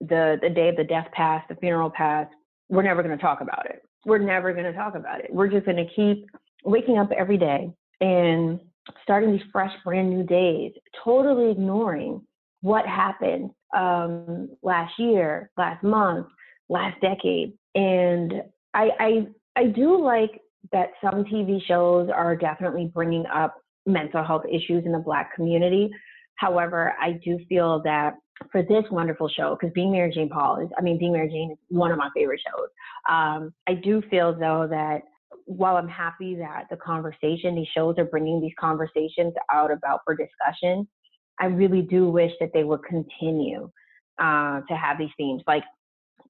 the 0.00 0.38
the 0.40 0.50
day 0.50 0.68
of 0.68 0.76
the 0.76 0.84
death 0.84 1.08
passed, 1.12 1.48
the 1.48 1.56
funeral 1.56 1.90
passed. 1.90 2.32
We're 2.68 2.82
never 2.82 3.02
going 3.02 3.16
to 3.16 3.22
talk 3.22 3.40
about 3.40 3.66
it. 3.66 3.82
We're 4.04 4.18
never 4.18 4.52
going 4.52 4.64
to 4.64 4.72
talk 4.72 4.94
about 4.94 5.20
it. 5.20 5.32
We're 5.32 5.48
just 5.48 5.66
going 5.66 5.76
to 5.76 5.94
keep 5.94 6.26
waking 6.64 6.98
up 6.98 7.10
every 7.16 7.38
day 7.38 7.70
and 8.00 8.60
starting 9.02 9.32
these 9.32 9.42
fresh, 9.52 9.72
brand 9.84 10.10
new 10.10 10.22
days, 10.22 10.72
totally 11.04 11.50
ignoring 11.50 12.22
what 12.60 12.86
happened 12.86 13.50
um, 13.76 14.48
last 14.62 14.92
year, 14.98 15.50
last 15.56 15.82
month, 15.82 16.26
last 16.68 17.00
decade. 17.00 17.52
And 17.74 18.42
I, 18.74 18.90
I 18.98 19.26
I 19.56 19.66
do 19.66 20.02
like 20.02 20.40
that 20.72 20.90
some 21.02 21.24
TV 21.24 21.60
shows 21.66 22.08
are 22.14 22.36
definitely 22.36 22.90
bringing 22.92 23.24
up 23.26 23.56
mental 23.86 24.24
health 24.24 24.44
issues 24.46 24.84
in 24.84 24.92
the 24.92 24.98
Black 24.98 25.34
community. 25.34 25.90
However, 26.36 26.94
I 27.00 27.12
do 27.24 27.38
feel 27.48 27.82
that 27.84 28.14
for 28.52 28.62
this 28.62 28.84
wonderful 28.90 29.28
show, 29.28 29.56
because 29.58 29.72
being 29.72 29.92
Mary 29.92 30.12
Jane 30.12 30.28
Paul 30.28 30.60
is, 30.60 30.68
I 30.76 30.82
mean, 30.82 30.98
being 30.98 31.12
Mary 31.12 31.28
Jane 31.28 31.52
is 31.52 31.58
one 31.68 31.90
of 31.90 31.98
my 31.98 32.10
favorite 32.14 32.40
shows. 32.46 32.68
Um, 33.08 33.54
I 33.66 33.74
do 33.74 34.02
feel 34.10 34.34
though 34.38 34.66
that 34.68 35.02
while 35.46 35.76
I'm 35.76 35.88
happy 35.88 36.34
that 36.36 36.64
the 36.70 36.76
conversation, 36.76 37.54
these 37.54 37.68
shows 37.74 37.94
are 37.98 38.04
bringing 38.04 38.40
these 38.40 38.52
conversations 38.58 39.32
out 39.52 39.70
about 39.70 40.00
for 40.04 40.14
discussion, 40.14 40.86
I 41.38 41.46
really 41.46 41.82
do 41.82 42.10
wish 42.10 42.32
that 42.40 42.50
they 42.52 42.64
would 42.64 42.82
continue 42.84 43.70
uh, 44.18 44.60
to 44.68 44.76
have 44.76 44.98
these 44.98 45.10
themes. 45.16 45.42
Like 45.46 45.64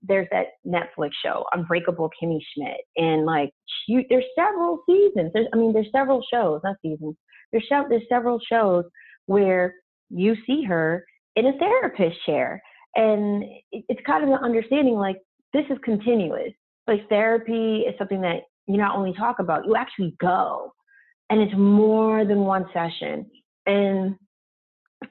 there's 0.02 0.28
that 0.30 0.46
Netflix 0.66 1.10
show, 1.24 1.44
Unbreakable 1.52 2.10
Kimmy 2.20 2.38
Schmidt, 2.54 2.80
and 2.96 3.24
like 3.24 3.50
you, 3.88 4.04
there's 4.08 4.24
several 4.38 4.82
seasons. 4.88 5.30
There's, 5.34 5.46
I 5.52 5.56
mean, 5.56 5.72
there's 5.72 5.90
several 5.92 6.22
shows, 6.32 6.60
not 6.64 6.76
seasons. 6.82 7.16
There's 7.52 7.66
there's 7.88 8.02
several 8.08 8.38
shows 8.40 8.84
where 9.26 9.74
you 10.10 10.36
see 10.46 10.64
her 10.64 11.04
in 11.36 11.46
a 11.46 11.58
therapist 11.58 12.16
chair, 12.24 12.62
and 12.94 13.44
it's 13.72 14.00
kind 14.06 14.24
of 14.24 14.30
an 14.30 14.44
understanding 14.44 14.94
like 14.94 15.16
this 15.52 15.64
is 15.70 15.78
continuous. 15.84 16.52
Like 16.86 17.08
therapy 17.08 17.80
is 17.80 17.94
something 17.98 18.20
that 18.22 18.42
you 18.66 18.76
not 18.76 18.96
only 18.96 19.12
talk 19.14 19.38
about, 19.38 19.66
you 19.66 19.76
actually 19.76 20.14
go, 20.20 20.72
and 21.30 21.40
it's 21.40 21.54
more 21.56 22.24
than 22.24 22.40
one 22.40 22.66
session. 22.72 23.26
And 23.66 24.16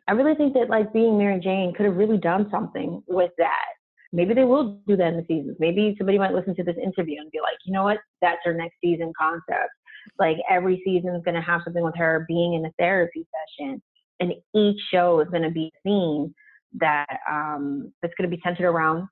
I 0.07 0.13
really 0.13 0.35
think 0.35 0.53
that 0.53 0.69
like 0.69 0.93
being 0.93 1.17
Mary 1.17 1.39
Jane 1.39 1.73
could 1.75 1.85
have 1.85 1.97
really 1.97 2.17
done 2.17 2.47
something 2.51 3.03
with 3.07 3.31
that 3.37 3.74
maybe 4.15 4.33
they 4.33 4.45
will 4.45 4.79
do 4.87 4.95
that 4.95 5.13
in 5.13 5.17
the 5.17 5.25
seasons. 5.27 5.57
Maybe 5.59 5.95
somebody 5.97 6.17
might 6.17 6.33
listen 6.33 6.55
to 6.55 6.63
this 6.63 6.77
interview 6.81 7.19
and 7.19 7.29
be 7.31 7.41
like, 7.41 7.57
you 7.65 7.73
know 7.73 7.83
what, 7.83 7.99
that's 8.21 8.39
her 8.45 8.53
next 8.53 8.75
season 8.83 9.11
concept. 9.19 9.69
Like 10.17 10.37
every 10.49 10.81
season 10.85 11.13
is 11.15 11.23
going 11.23 11.35
to 11.35 11.41
have 11.41 11.61
something 11.63 11.83
with 11.83 11.95
her 11.97 12.25
being 12.27 12.53
in 12.53 12.65
a 12.65 12.71
therapy 12.79 13.27
session, 13.59 13.81
and 14.19 14.33
each 14.55 14.79
show 14.91 15.19
is 15.19 15.27
going 15.29 15.43
to 15.43 15.51
be 15.51 15.71
a 15.75 15.79
theme 15.83 16.33
that 16.79 17.17
um, 17.29 17.91
that's 18.01 18.13
going 18.17 18.29
to 18.29 18.35
be 18.35 18.41
centered 18.43 18.69
around 18.69 19.07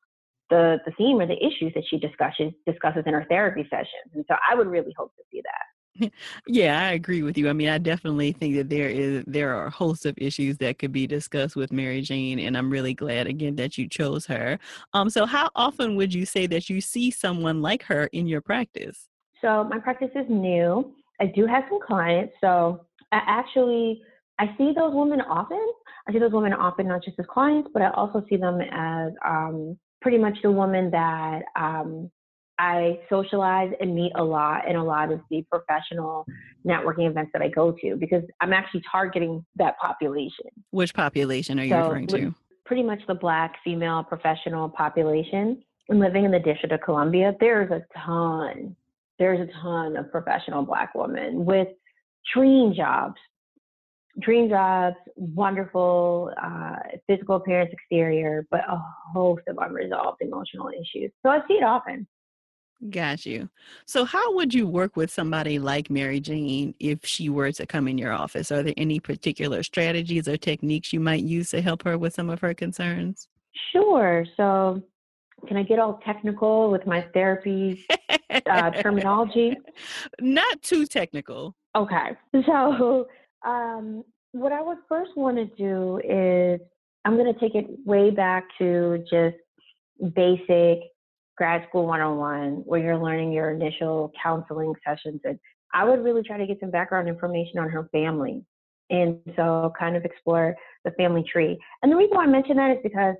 the 0.49 0.77
the 0.85 0.91
theme 0.97 1.19
or 1.19 1.25
the 1.25 1.37
issues 1.43 1.73
that 1.73 1.83
she 1.89 1.97
discusses 1.97 2.53
discusses 2.67 3.03
in 3.05 3.13
her 3.13 3.25
therapy 3.27 3.65
sessions. 3.69 4.13
And 4.13 4.23
so 4.29 4.35
I 4.49 4.55
would 4.55 4.67
really 4.67 4.93
hope 4.97 5.13
to 5.15 5.23
see 5.31 5.41
that. 5.41 5.72
Yeah, 6.47 6.79
I 6.79 6.91
agree 6.93 7.23
with 7.23 7.37
you. 7.37 7.49
I 7.49 7.53
mean, 7.53 7.69
I 7.69 7.77
definitely 7.77 8.31
think 8.31 8.55
that 8.55 8.69
there 8.69 8.89
is 8.89 9.23
there 9.27 9.55
are 9.55 9.67
a 9.67 9.69
host 9.69 10.05
of 10.05 10.15
issues 10.17 10.57
that 10.57 10.79
could 10.79 10.91
be 10.91 11.07
discussed 11.07 11.55
with 11.55 11.71
Mary 11.71 12.01
Jane, 12.01 12.39
and 12.39 12.57
I'm 12.57 12.69
really 12.69 12.93
glad 12.93 13.27
again 13.27 13.55
that 13.57 13.77
you 13.77 13.87
chose 13.87 14.25
her. 14.25 14.59
Um, 14.93 15.09
so 15.09 15.25
how 15.25 15.49
often 15.55 15.95
would 15.95 16.13
you 16.13 16.25
say 16.25 16.47
that 16.47 16.69
you 16.69 16.81
see 16.81 17.11
someone 17.11 17.61
like 17.61 17.83
her 17.83 18.05
in 18.07 18.27
your 18.27 18.41
practice? 18.41 19.07
So 19.41 19.65
my 19.65 19.79
practice 19.79 20.11
is 20.15 20.25
new. 20.29 20.93
I 21.19 21.27
do 21.27 21.45
have 21.45 21.65
some 21.69 21.79
clients, 21.85 22.33
so 22.41 22.85
I 23.11 23.21
actually 23.25 24.01
I 24.39 24.47
see 24.57 24.73
those 24.75 24.93
women 24.93 25.21
often. 25.21 25.65
I 26.07 26.11
see 26.11 26.19
those 26.19 26.33
women 26.33 26.53
often 26.53 26.87
not 26.87 27.03
just 27.03 27.19
as 27.19 27.25
clients, 27.29 27.69
but 27.73 27.81
I 27.81 27.91
also 27.91 28.23
see 28.29 28.35
them 28.35 28.59
as 28.71 29.11
um, 29.25 29.77
pretty 30.01 30.17
much 30.17 30.37
the 30.41 30.51
woman 30.51 30.89
that 30.91 31.43
um, 31.55 32.09
I 32.63 32.99
socialize 33.09 33.71
and 33.81 33.93
meet 33.93 34.13
a 34.15 34.23
lot 34.23 34.69
in 34.69 34.77
a 34.77 34.83
lot 34.83 35.11
of 35.11 35.19
the 35.29 35.45
professional 35.51 36.25
networking 36.65 37.09
events 37.09 37.31
that 37.33 37.41
I 37.41 37.49
go 37.49 37.75
to 37.81 37.97
because 37.97 38.23
I'm 38.39 38.53
actually 38.53 38.83
targeting 38.89 39.45
that 39.57 39.77
population. 39.79 40.45
Which 40.71 40.93
population 40.93 41.59
are 41.59 41.63
you 41.63 41.71
so, 41.71 41.81
referring 41.81 42.07
to? 42.07 42.33
Pretty 42.65 42.83
much 42.83 43.01
the 43.05 43.15
black 43.15 43.55
female 43.65 44.03
professional 44.03 44.69
population. 44.69 45.61
And 45.89 45.99
living 45.99 46.23
in 46.23 46.31
the 46.31 46.39
District 46.39 46.71
of 46.73 46.79
Columbia, 46.79 47.35
there's 47.41 47.69
a 47.69 47.81
ton, 48.05 48.77
there's 49.19 49.41
a 49.41 49.51
ton 49.61 49.97
of 49.97 50.09
professional 50.09 50.63
black 50.63 50.95
women 50.95 51.43
with 51.43 51.67
dream 52.33 52.73
jobs, 52.73 53.19
dream 54.21 54.47
jobs, 54.47 54.95
wonderful 55.17 56.31
uh, 56.41 56.77
physical 57.07 57.35
appearance, 57.35 57.71
exterior, 57.73 58.47
but 58.49 58.61
a 58.61 58.81
host 59.13 59.43
of 59.49 59.57
unresolved 59.59 60.21
emotional 60.21 60.69
issues. 60.69 61.11
So 61.25 61.29
I 61.29 61.39
see 61.45 61.55
it 61.55 61.63
often. 61.63 62.07
Got 62.89 63.25
you. 63.25 63.49
So, 63.85 64.03
how 64.03 64.35
would 64.35 64.53
you 64.53 64.67
work 64.67 64.97
with 64.97 65.09
somebody 65.09 65.57
like 65.57 65.89
Mary 65.89 66.19
Jane 66.19 66.73
if 66.79 67.05
she 67.05 67.29
were 67.29 67.51
to 67.53 67.65
come 67.65 67.87
in 67.87 67.97
your 67.97 68.11
office? 68.11 68.51
Are 68.51 68.61
there 68.61 68.73
any 68.75 68.99
particular 68.99 69.63
strategies 69.63 70.27
or 70.27 70.35
techniques 70.35 70.91
you 70.91 70.99
might 70.99 71.23
use 71.23 71.49
to 71.51 71.61
help 71.61 71.83
her 71.83 71.97
with 71.97 72.13
some 72.13 72.29
of 72.29 72.41
her 72.41 72.53
concerns? 72.53 73.29
Sure. 73.71 74.25
So, 74.35 74.83
can 75.47 75.55
I 75.55 75.63
get 75.63 75.79
all 75.79 75.99
technical 76.05 76.71
with 76.71 76.85
my 76.85 77.05
therapy 77.13 77.85
uh, 78.45 78.71
terminology? 78.71 79.55
Not 80.19 80.61
too 80.61 80.85
technical. 80.85 81.55
Okay. 81.75 82.17
So, 82.45 83.07
um, 83.45 84.03
what 84.31 84.51
I 84.51 84.61
would 84.61 84.79
first 84.89 85.11
want 85.15 85.37
to 85.37 85.45
do 85.55 85.99
is 85.99 86.59
I'm 87.05 87.15
going 87.17 87.31
to 87.31 87.39
take 87.39 87.55
it 87.55 87.67
way 87.85 88.09
back 88.09 88.45
to 88.57 89.03
just 89.09 89.37
basic 90.15 90.92
grad 91.37 91.65
school 91.67 91.85
101 91.85 92.63
where 92.65 92.79
you're 92.79 92.97
learning 92.97 93.31
your 93.31 93.51
initial 93.51 94.11
counseling 94.21 94.73
sessions 94.85 95.21
and 95.23 95.39
i 95.73 95.83
would 95.83 96.03
really 96.03 96.23
try 96.23 96.37
to 96.37 96.45
get 96.45 96.59
some 96.59 96.71
background 96.71 97.07
information 97.07 97.59
on 97.59 97.69
her 97.69 97.87
family 97.91 98.43
and 98.89 99.19
so 99.35 99.73
kind 99.77 99.95
of 99.95 100.05
explore 100.05 100.55
the 100.83 100.91
family 100.91 101.23
tree. 101.31 101.57
And 101.81 101.91
the 101.91 101.95
reason 101.95 102.15
why 102.15 102.23
i 102.23 102.27
mention 102.27 102.57
that 102.57 102.71
is 102.71 102.77
because 102.83 103.15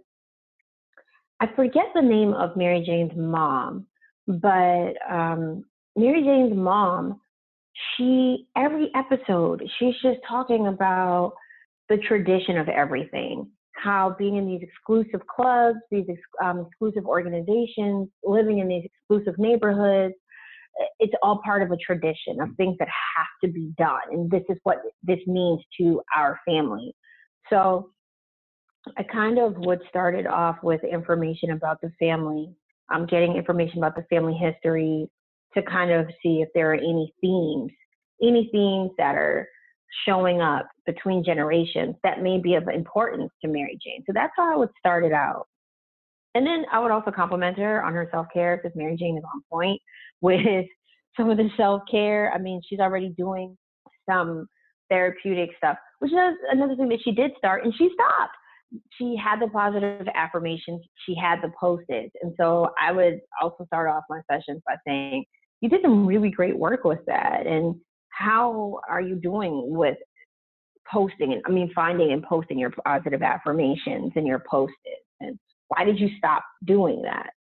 i 1.40 1.48
forget 1.56 1.86
the 1.96 2.02
name 2.02 2.34
of 2.34 2.56
mary 2.56 2.84
jane's 2.86 3.12
mom 3.16 3.86
but 4.28 4.94
um, 5.10 5.66
mary 5.96 6.24
jane's 6.24 6.56
mom 6.56 7.20
she 7.98 8.48
every 8.56 8.92
episode 8.96 9.64
she's 9.80 9.96
just 10.02 10.20
talking 10.28 10.68
about 10.68 11.34
the 11.90 11.98
tradition 11.98 12.58
of 12.58 12.70
everything 12.70 13.50
how 13.84 14.16
being 14.18 14.38
in 14.38 14.48
these 14.48 14.62
exclusive 14.62 15.26
clubs, 15.28 15.78
these 15.92 16.06
um, 16.42 16.66
exclusive 16.68 17.06
organizations, 17.06 18.08
living 18.24 18.60
in 18.60 18.68
these 18.68 18.86
exclusive 18.86 19.38
neighborhoods, 19.38 20.16
it's 21.00 21.14
all 21.22 21.42
part 21.44 21.62
of 21.62 21.72
a 21.72 21.78
tradition 21.78 22.42
of 22.42 22.50
things 22.58 22.76
that 22.80 22.88
have 22.88 23.28
to 23.44 23.52
be 23.52 23.74
done. 23.78 24.02
And 24.12 24.32
this 24.32 24.44
is 24.50 24.58
what 24.64 24.78
this 25.04 25.20
means 25.28 25.60
to 25.80 26.02
our 26.16 26.40
family. 26.48 26.96
So 27.50 27.90
I 28.98 29.04
kind 29.04 29.38
of 29.38 29.58
would 29.58 29.82
started 29.90 30.26
off 30.28 30.58
with 30.64 30.84
information 30.84 31.52
about 31.52 31.80
the 31.82 31.92
family, 32.00 32.50
um, 32.94 33.06
getting 33.06 33.36
information 33.36 33.78
about 33.78 33.96
the 33.96 34.06
family 34.10 34.34
history 34.34 35.10
to 35.56 35.62
kind 35.62 35.92
of 35.92 36.08
see 36.24 36.42
if 36.42 36.50
there 36.56 36.72
are 36.72 36.76
any 36.76 37.14
themes, 37.22 37.72
any 38.22 38.50
themes 38.52 38.92
that 38.98 39.16
are 39.16 39.48
showing 40.08 40.42
up 40.42 40.68
between 40.86 41.24
generations 41.24 41.96
that 42.04 42.22
may 42.22 42.40
be 42.40 42.56
of 42.56 42.68
importance 42.68 43.32
to 43.42 43.48
Mary 43.48 43.78
Jane. 43.84 44.04
So 44.06 44.14
that's 44.14 44.34
how 44.36 44.52
I 44.54 44.58
would 44.58 44.70
start 44.80 45.06
it 45.06 45.14
out. 45.14 45.48
And 46.36 46.46
then 46.46 46.66
I 46.72 46.80
would 46.80 46.92
also 46.92 47.12
compliment 47.12 47.58
her 47.60 47.84
on 47.84 47.94
her 47.94 48.08
self 48.12 48.28
care 48.34 48.58
because 48.58 48.76
Mary 48.76 48.96
Jane 48.98 49.18
is 49.18 49.24
on 49.24 49.44
point 49.52 49.82
with 50.22 50.66
some 51.18 51.30
of 51.30 51.38
the 51.38 51.50
self 51.58 51.82
care. 51.90 52.32
I 52.34 52.40
mean, 52.40 52.62
she's 52.68 52.80
already 52.80 53.10
doing 53.10 53.58
some 54.10 54.48
therapeutic 54.90 55.52
stuff, 55.58 55.78
which 56.00 56.12
is 56.12 56.36
another 56.52 56.76
thing 56.76 56.90
that 56.90 57.00
she 57.04 57.12
did 57.12 57.32
start 57.38 57.64
and 57.64 57.74
she 57.76 57.90
stopped. 57.94 58.34
She 58.98 59.16
had 59.16 59.40
the 59.40 59.48
positive 59.50 60.08
affirmations, 60.16 60.82
she 61.06 61.16
had 61.16 61.40
the 61.44 61.52
post-its. 61.60 62.12
And 62.24 62.34
so 62.40 62.72
I 62.82 62.92
would 62.92 63.20
also 63.40 63.66
start 63.66 63.88
off 63.88 64.04
my 64.10 64.22
sessions 64.32 64.64
by 64.66 64.76
saying, 64.88 65.26
You 65.62 65.70
did 65.70 65.84
some 65.84 66.08
really 66.08 66.32
great 66.32 66.58
work 66.58 66.84
with 66.84 67.06
that. 67.06 67.46
And 67.46 67.76
how 68.14 68.80
are 68.90 69.02
you 69.02 69.16
doing 69.16 69.76
with 69.76 69.98
posting 70.92 71.34
and 71.34 71.42
I 71.46 71.52
mean 71.52 71.72
finding 71.74 72.12
and 72.12 72.24
posting 72.24 72.60
your 72.60 72.72
positive 72.86 73.22
affirmations 73.22 74.14
and 74.16 74.28
your 74.28 74.44
post-its? 74.50 75.02
And 75.20 75.40
why 75.70 75.84
did 75.84 76.00
you 76.00 76.10
stop 76.18 76.44
doing 76.66 77.02
that? 77.04 77.32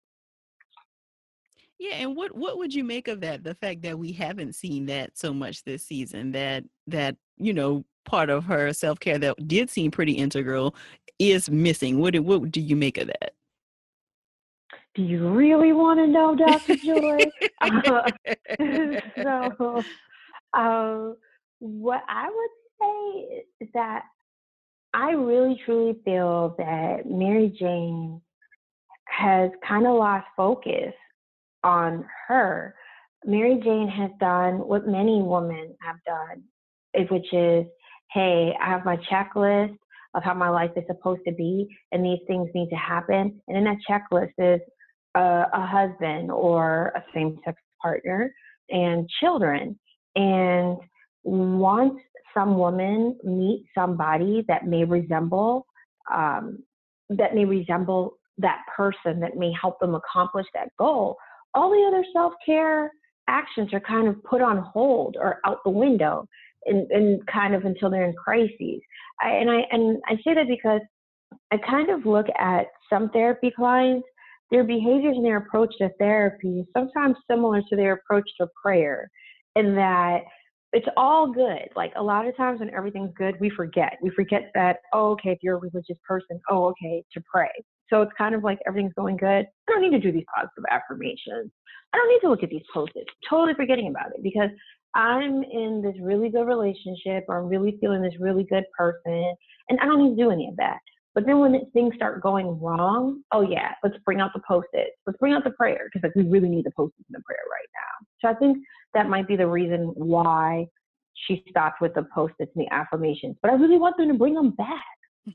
Yeah, 1.78 1.96
and 1.96 2.14
what 2.14 2.34
what 2.36 2.58
would 2.58 2.72
you 2.72 2.84
make 2.84 3.08
of 3.08 3.20
that? 3.22 3.42
The 3.42 3.54
fact 3.56 3.82
that 3.82 3.98
we 3.98 4.12
haven't 4.12 4.54
seen 4.54 4.86
that 4.86 5.18
so 5.18 5.34
much 5.34 5.64
this 5.64 5.84
season, 5.84 6.32
that 6.32 6.64
that 6.86 7.16
you 7.38 7.52
know 7.52 7.84
part 8.04 8.30
of 8.30 8.44
her 8.44 8.72
self 8.72 9.00
care 9.00 9.18
that 9.18 9.48
did 9.48 9.68
seem 9.68 9.90
pretty 9.90 10.12
integral 10.12 10.74
is 11.18 11.50
missing. 11.50 11.98
What 11.98 12.18
what 12.20 12.50
do 12.52 12.60
you 12.60 12.76
make 12.76 12.98
of 12.98 13.08
that? 13.08 13.34
Do 14.94 15.02
you 15.02 15.28
really 15.28 15.72
want 15.72 15.98
to 16.00 16.06
know, 16.06 16.36
Dr. 16.36 16.76
Joy? 16.76 17.18
uh, 17.62 18.10
so, 19.22 19.82
what 21.58 22.02
I 22.08 22.28
would 22.28 22.50
say 22.80 23.44
is 23.60 23.68
that 23.74 24.02
I 24.94 25.12
really 25.12 25.60
truly 25.64 25.98
feel 26.04 26.54
that 26.58 27.06
Mary 27.06 27.54
Jane 27.58 28.20
has 29.06 29.50
kind 29.66 29.86
of 29.86 29.96
lost 29.96 30.26
focus 30.36 30.92
on 31.64 32.04
her. 32.28 32.74
Mary 33.24 33.60
Jane 33.62 33.88
has 33.88 34.10
done 34.20 34.66
what 34.66 34.86
many 34.86 35.22
women 35.22 35.74
have 35.80 35.96
done, 36.04 36.42
eh, 36.94 37.04
which 37.10 37.32
is, 37.32 37.64
hey, 38.12 38.52
I 38.60 38.68
have 38.68 38.84
my 38.84 38.98
checklist 39.10 39.76
of 40.14 40.22
how 40.22 40.34
my 40.34 40.48
life 40.48 40.72
is 40.76 40.84
supposed 40.86 41.22
to 41.26 41.32
be, 41.32 41.66
and 41.92 42.04
these 42.04 42.18
things 42.26 42.50
need 42.54 42.68
to 42.68 42.76
happen. 42.76 43.40
And 43.48 43.56
in 43.56 43.64
that 43.64 43.78
checklist 43.88 44.32
is 44.38 44.60
a, 45.14 45.44
a 45.52 45.66
husband 45.66 46.30
or 46.30 46.92
a 46.94 47.04
same 47.14 47.38
sex 47.44 47.58
partner 47.80 48.34
and 48.68 49.08
children. 49.20 49.78
And 50.16 50.78
once 51.24 51.98
some 52.34 52.56
woman 52.58 53.18
meets 53.24 53.68
somebody 53.74 54.44
that 54.48 54.66
may 54.66 54.84
resemble 54.84 55.66
um, 56.12 56.58
that 57.10 57.34
may 57.34 57.44
resemble 57.44 58.18
that 58.38 58.62
person 58.74 59.20
that 59.20 59.36
may 59.36 59.52
help 59.60 59.78
them 59.78 59.94
accomplish 59.94 60.46
that 60.54 60.68
goal, 60.78 61.16
all 61.54 61.70
the 61.70 61.84
other 61.86 62.04
self 62.12 62.32
care 62.44 62.90
actions 63.28 63.72
are 63.72 63.80
kind 63.80 64.08
of 64.08 64.22
put 64.24 64.40
on 64.40 64.58
hold 64.58 65.16
or 65.18 65.38
out 65.46 65.58
the 65.64 65.70
window 65.70 66.26
and, 66.66 66.90
and 66.90 67.26
kind 67.26 67.54
of 67.54 67.64
until 67.64 67.90
they're 67.90 68.06
in 68.06 68.14
crises. 68.14 68.80
I, 69.20 69.30
and 69.30 69.50
I 69.50 69.60
and 69.70 69.98
I 70.08 70.16
say 70.24 70.34
that 70.34 70.48
because 70.48 70.80
I 71.50 71.58
kind 71.58 71.90
of 71.90 72.06
look 72.06 72.26
at 72.38 72.66
some 72.90 73.10
therapy 73.10 73.52
clients, 73.54 74.06
their 74.50 74.64
behaviors 74.64 75.16
and 75.16 75.24
their 75.24 75.38
approach 75.38 75.74
to 75.78 75.90
therapy 75.98 76.66
sometimes 76.76 77.16
similar 77.30 77.62
to 77.68 77.76
their 77.76 77.94
approach 77.94 78.28
to 78.40 78.46
prayer, 78.60 79.10
in 79.56 79.74
that 79.74 80.22
it's 80.72 80.86
all 80.96 81.30
good. 81.30 81.68
Like 81.76 81.92
a 81.96 82.02
lot 82.02 82.26
of 82.26 82.36
times 82.36 82.60
when 82.60 82.70
everything's 82.70 83.12
good, 83.16 83.38
we 83.40 83.50
forget. 83.50 83.98
We 84.00 84.10
forget 84.10 84.50
that, 84.54 84.78
oh, 84.94 85.10
okay, 85.12 85.30
if 85.30 85.38
you're 85.42 85.56
a 85.56 85.60
religious 85.60 85.98
person, 86.06 86.40
oh, 86.50 86.66
okay, 86.68 87.04
to 87.12 87.22
pray. 87.30 87.50
So 87.90 88.00
it's 88.00 88.12
kind 88.16 88.34
of 88.34 88.42
like 88.42 88.58
everything's 88.66 88.94
going 88.94 89.18
good. 89.18 89.44
I 89.44 89.72
don't 89.72 89.82
need 89.82 89.90
to 89.90 90.00
do 90.00 90.12
these 90.12 90.24
positive 90.34 90.64
affirmations. 90.70 91.50
I 91.92 91.98
don't 91.98 92.08
need 92.08 92.20
to 92.20 92.30
look 92.30 92.42
at 92.42 92.48
these 92.48 92.62
posts. 92.72 92.96
Totally 93.28 93.52
forgetting 93.54 93.88
about 93.88 94.12
it 94.14 94.22
because 94.22 94.48
I'm 94.94 95.42
in 95.42 95.82
this 95.84 95.94
really 96.00 96.30
good 96.30 96.46
relationship 96.46 97.24
or 97.28 97.38
I'm 97.38 97.48
really 97.48 97.76
feeling 97.80 98.00
this 98.00 98.14
really 98.18 98.44
good 98.44 98.64
person 98.76 99.34
and 99.68 99.78
I 99.80 99.84
don't 99.84 100.02
need 100.02 100.16
to 100.16 100.22
do 100.22 100.30
any 100.30 100.48
of 100.48 100.56
that. 100.56 100.80
But 101.14 101.26
then 101.26 101.40
when 101.40 101.60
things 101.72 101.94
start 101.94 102.22
going 102.22 102.58
wrong, 102.60 103.22
oh 103.32 103.42
yeah, 103.42 103.72
let's 103.82 103.96
bring 104.04 104.20
out 104.20 104.30
the 104.34 104.40
post-its. 104.46 104.92
Let's 105.06 105.18
bring 105.18 105.34
out 105.34 105.44
the 105.44 105.50
prayer 105.50 105.88
because 105.92 106.02
like 106.08 106.14
we 106.16 106.30
really 106.30 106.48
need 106.48 106.64
the 106.64 106.70
post-its 106.76 107.06
in 107.08 107.12
the 107.12 107.22
prayer 107.24 107.42
right 107.50 107.68
now. 107.74 108.06
So 108.20 108.34
I 108.34 108.38
think 108.38 108.64
that 108.94 109.08
might 109.08 109.28
be 109.28 109.36
the 109.36 109.46
reason 109.46 109.92
why 109.94 110.66
she 111.14 111.44
stopped 111.50 111.80
with 111.80 111.94
the 111.94 112.06
post-its 112.14 112.50
and 112.56 112.66
the 112.66 112.74
affirmations. 112.74 113.36
But 113.42 113.50
I 113.50 113.54
really 113.54 113.78
want 113.78 113.96
them 113.96 114.08
to 114.08 114.14
bring 114.14 114.34
them 114.34 114.50
back. 114.50 114.84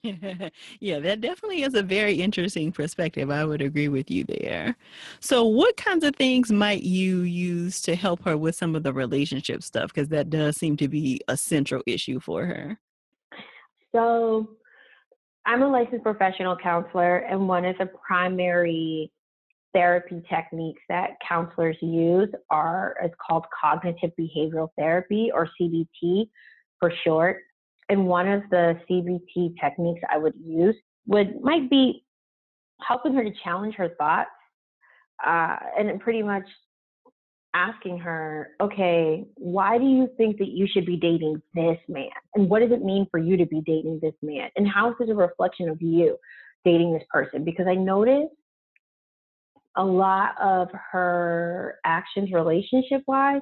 yeah, 0.81 0.99
that 0.99 1.21
definitely 1.21 1.63
is 1.63 1.73
a 1.73 1.83
very 1.83 2.15
interesting 2.15 2.71
perspective. 2.73 3.29
I 3.29 3.45
would 3.45 3.61
agree 3.61 3.87
with 3.87 4.11
you 4.11 4.25
there. 4.25 4.75
So, 5.21 5.45
what 5.45 5.77
kinds 5.77 6.03
of 6.03 6.15
things 6.15 6.51
might 6.51 6.83
you 6.83 7.19
use 7.19 7.81
to 7.83 7.95
help 7.95 8.23
her 8.25 8.37
with 8.37 8.55
some 8.55 8.75
of 8.75 8.83
the 8.83 8.91
relationship 8.91 9.63
stuff? 9.63 9.93
Because 9.93 10.09
that 10.09 10.29
does 10.29 10.57
seem 10.57 10.75
to 10.77 10.89
be 10.89 11.21
a 11.29 11.37
central 11.37 11.83
issue 11.85 12.19
for 12.19 12.45
her. 12.45 12.79
So, 13.95 14.49
I'm 15.47 15.61
a 15.61 15.67
licensed 15.67 16.03
professional 16.03 16.57
counselor, 16.57 17.19
and 17.19 17.47
one 17.47 17.63
of 17.63 17.77
the 17.77 17.85
primary 18.05 19.09
therapy 19.73 20.21
techniques 20.29 20.81
that 20.89 21.11
counselors 21.25 21.77
use 21.81 22.27
are 22.49 22.95
is 23.03 23.11
called 23.25 23.45
cognitive 23.59 24.11
behavioral 24.19 24.67
therapy 24.77 25.31
or 25.33 25.49
CBT 25.59 26.29
for 26.81 26.91
short. 27.05 27.37
And 27.87 28.07
one 28.07 28.27
of 28.27 28.43
the 28.51 28.77
CBT 28.89 29.53
techniques 29.61 30.01
I 30.11 30.17
would 30.17 30.33
use 30.43 30.75
would 31.05 31.41
might 31.41 31.69
be 31.69 32.03
helping 32.81 33.13
her 33.13 33.23
to 33.23 33.31
challenge 33.41 33.75
her 33.75 33.95
thoughts 33.97 34.29
uh, 35.25 35.55
and 35.79 35.97
pretty 36.01 36.23
much 36.23 36.43
asking 37.53 37.97
her, 37.99 38.49
okay, 38.61 39.25
why 39.35 39.77
do 39.77 39.85
you 39.85 40.09
think 40.17 40.37
that 40.37 40.49
you 40.49 40.67
should 40.67 40.85
be 40.85 40.97
dating 40.97 41.41
this 41.53 41.77
man? 41.87 42.09
And 42.35 42.49
what 42.49 42.59
does 42.59 42.71
it 42.71 42.83
mean 42.83 43.07
for 43.09 43.17
you 43.17 43.37
to 43.37 43.45
be 43.45 43.61
dating 43.61 43.99
this 44.01 44.13
man? 44.21 44.49
And 44.55 44.67
how 44.67 44.89
is 44.89 44.95
this 44.99 45.09
a 45.09 45.15
reflection 45.15 45.69
of 45.69 45.81
you 45.81 46.17
dating 46.65 46.93
this 46.93 47.03
person? 47.09 47.43
Because 47.43 47.67
I 47.67 47.75
noticed 47.75 48.33
a 49.77 49.83
lot 49.83 50.31
of 50.41 50.69
her 50.91 51.79
actions 51.85 52.31
relationship 52.31 53.03
wise, 53.07 53.41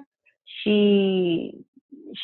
she 0.64 1.66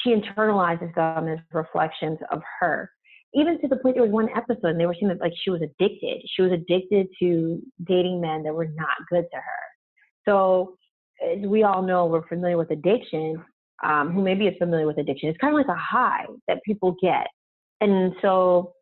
she 0.04 0.14
internalizes 0.14 0.94
them 0.96 1.28
as 1.28 1.40
reflections 1.52 2.20
of 2.30 2.42
her. 2.60 2.92
Even 3.34 3.60
to 3.62 3.68
the 3.68 3.78
point 3.78 3.96
there 3.96 4.04
was 4.04 4.12
one 4.12 4.30
episode 4.36 4.72
and 4.72 4.80
they 4.80 4.86
were 4.86 4.94
saying 4.94 5.08
that 5.08 5.22
like 5.22 5.34
she 5.42 5.50
was 5.50 5.62
addicted. 5.62 6.22
She 6.36 6.42
was 6.42 6.52
addicted 6.52 7.08
to 7.20 7.62
dating 7.86 8.22
men 8.22 8.44
that 8.44 8.54
were 8.54 8.68
not 8.68 8.98
good 9.10 9.26
to 9.32 9.38
her. 9.38 9.64
So 10.28 10.78
as 11.22 11.40
we 11.46 11.64
all 11.64 11.82
know, 11.82 12.06
we're 12.06 12.28
familiar 12.28 12.58
with 12.58 12.72
addiction. 12.72 13.44
Um, 13.84 14.12
who 14.12 14.22
maybe 14.22 14.46
is 14.46 14.56
familiar 14.60 14.86
with 14.86 15.00
addiction, 15.00 15.28
it's 15.28 15.40
kind 15.40 15.56
of 15.56 15.58
like 15.58 15.76
a 15.76 15.80
high 15.80 16.28
that 16.48 16.62
people 16.64 16.96
get. 17.02 17.26
And 17.80 18.14
so 18.22 18.74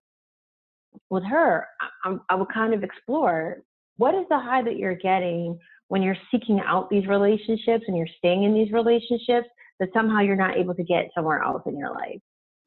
with 1.09 1.23
her, 1.23 1.65
I, 2.03 2.17
I 2.29 2.35
would 2.35 2.49
kind 2.53 2.73
of 2.73 2.83
explore 2.83 3.59
what 3.97 4.13
is 4.13 4.25
the 4.29 4.39
high 4.39 4.61
that 4.63 4.77
you're 4.77 4.95
getting 4.95 5.57
when 5.87 6.01
you're 6.01 6.17
seeking 6.31 6.61
out 6.65 6.89
these 6.89 7.07
relationships 7.07 7.85
and 7.87 7.97
you're 7.97 8.07
staying 8.17 8.43
in 8.43 8.53
these 8.53 8.71
relationships 8.71 9.47
that 9.79 9.89
somehow 9.93 10.19
you're 10.19 10.35
not 10.35 10.57
able 10.57 10.75
to 10.75 10.83
get 10.83 11.09
somewhere 11.15 11.41
else 11.43 11.63
in 11.65 11.77
your 11.77 11.91
life. 11.91 12.19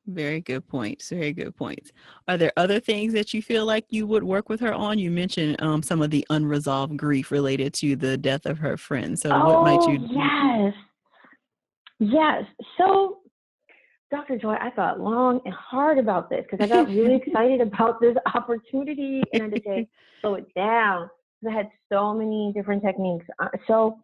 Very 0.07 0.41
good 0.41 0.67
points. 0.67 1.11
Very 1.11 1.33
good 1.33 1.55
points. 1.57 1.93
Are 2.27 2.37
there 2.37 2.53
other 2.57 2.81
things 2.81 3.13
that 3.13 3.33
you 3.33 3.41
feel 3.41 3.65
like 3.65 3.87
you 3.89 4.07
would 4.07 4.25
work 4.25 4.49
with 4.49 4.61
her 4.61 4.75
on? 4.75 4.99
You 4.99 5.11
mentioned 5.11 5.63
um, 5.63 5.83
some 5.83 6.03
of 6.03 6.11
the 6.11 6.27
unresolved 6.29 6.97
grief 6.97 7.31
related 7.31 7.73
to 7.75 7.95
the 7.95 8.17
death 8.17 8.45
of 8.45 8.59
her 8.59 8.77
friend. 8.77 9.17
So, 9.19 9.31
oh, 9.31 9.45
what 9.45 9.63
might 9.63 9.89
you 9.89 9.99
do? 9.99 10.09
Yes. 10.13 10.75
Yes. 12.01 12.45
So, 12.79 13.19
Dr. 14.11 14.39
Joy, 14.39 14.55
I 14.61 14.71
thought 14.71 14.99
long 14.99 15.41
and 15.45 15.55
hard 15.55 15.99
about 15.99 16.29
this 16.29 16.45
because 16.51 16.65
I 16.65 16.69
got 16.69 16.89
really 16.89 17.15
excited 17.27 17.61
about 17.61 18.01
this 18.01 18.17
opportunity 18.35 19.23
and 19.33 19.43
I 19.43 19.45
had 19.45 19.55
to 19.55 19.63
say, 19.65 19.89
slow 20.21 20.35
it 20.35 20.53
down. 20.57 21.09
I 21.47 21.53
had 21.53 21.69
so 21.93 22.13
many 22.13 22.53
different 22.55 22.83
techniques. 22.83 23.27
Uh, 23.39 23.49
so, 23.69 23.99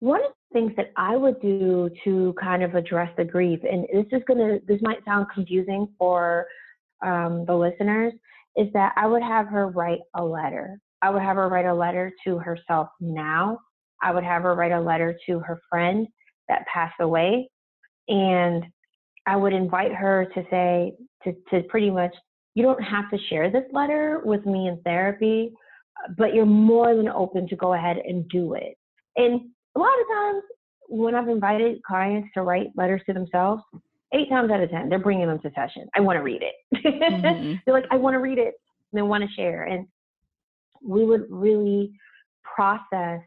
one 0.00 0.20
of 0.22 0.32
things 0.54 0.72
that 0.78 0.92
I 0.96 1.16
would 1.16 1.38
do 1.42 1.90
to 2.04 2.34
kind 2.40 2.62
of 2.62 2.74
address 2.74 3.10
the 3.18 3.24
grief, 3.24 3.60
and 3.70 3.86
this 3.92 4.06
is 4.10 4.22
gonna, 4.26 4.60
this 4.66 4.80
might 4.80 5.04
sound 5.04 5.26
confusing 5.34 5.86
for 5.98 6.46
um, 7.04 7.44
the 7.44 7.54
listeners 7.54 8.14
is 8.56 8.72
that 8.72 8.92
I 8.96 9.06
would 9.06 9.22
have 9.22 9.48
her 9.48 9.68
write 9.68 10.00
a 10.14 10.24
letter. 10.24 10.78
I 11.02 11.10
would 11.10 11.22
have 11.22 11.36
her 11.36 11.48
write 11.48 11.66
a 11.66 11.74
letter 11.74 12.12
to 12.24 12.38
herself 12.38 12.88
now. 13.00 13.58
I 14.02 14.12
would 14.12 14.24
have 14.24 14.42
her 14.42 14.54
write 14.54 14.72
a 14.72 14.80
letter 14.80 15.18
to 15.26 15.40
her 15.40 15.60
friend 15.68 16.06
that 16.48 16.64
passed 16.72 17.00
away. 17.00 17.50
And 18.08 18.64
I 19.26 19.36
would 19.36 19.52
invite 19.52 19.92
her 19.92 20.26
to 20.34 20.44
say, 20.50 20.92
to, 21.24 21.34
to 21.50 21.66
pretty 21.68 21.90
much, 21.90 22.14
you 22.54 22.62
don't 22.62 22.82
have 22.82 23.10
to 23.10 23.18
share 23.28 23.50
this 23.50 23.64
letter 23.72 24.20
with 24.24 24.46
me 24.46 24.68
in 24.68 24.80
therapy, 24.82 25.52
but 26.16 26.34
you're 26.34 26.46
more 26.46 26.94
than 26.94 27.08
open 27.08 27.48
to 27.48 27.56
go 27.56 27.74
ahead 27.74 27.96
and 27.96 28.28
do 28.28 28.54
it. 28.54 28.76
And 29.16 29.50
a 29.74 29.78
lot 29.78 29.92
of 30.00 30.06
times 30.08 30.42
when 30.88 31.14
I've 31.14 31.28
invited 31.28 31.82
clients 31.82 32.28
to 32.34 32.42
write 32.42 32.68
letters 32.76 33.02
to 33.06 33.12
themselves, 33.12 33.62
eight 34.12 34.28
times 34.28 34.50
out 34.50 34.60
of 34.60 34.70
10, 34.70 34.88
they're 34.88 34.98
bringing 34.98 35.26
them 35.26 35.40
to 35.40 35.50
session. 35.54 35.88
I 35.94 36.00
want 36.00 36.16
to 36.16 36.22
read 36.22 36.42
it. 36.42 36.54
Mm-hmm. 36.74 37.54
they're 37.66 37.74
like, 37.74 37.86
I 37.90 37.96
want 37.96 38.14
to 38.14 38.20
read 38.20 38.38
it. 38.38 38.54
And 38.92 38.98
they 38.98 39.02
want 39.02 39.24
to 39.24 39.34
share. 39.34 39.64
And 39.64 39.86
we 40.82 41.04
would 41.04 41.24
really 41.30 41.92
process 42.42 43.20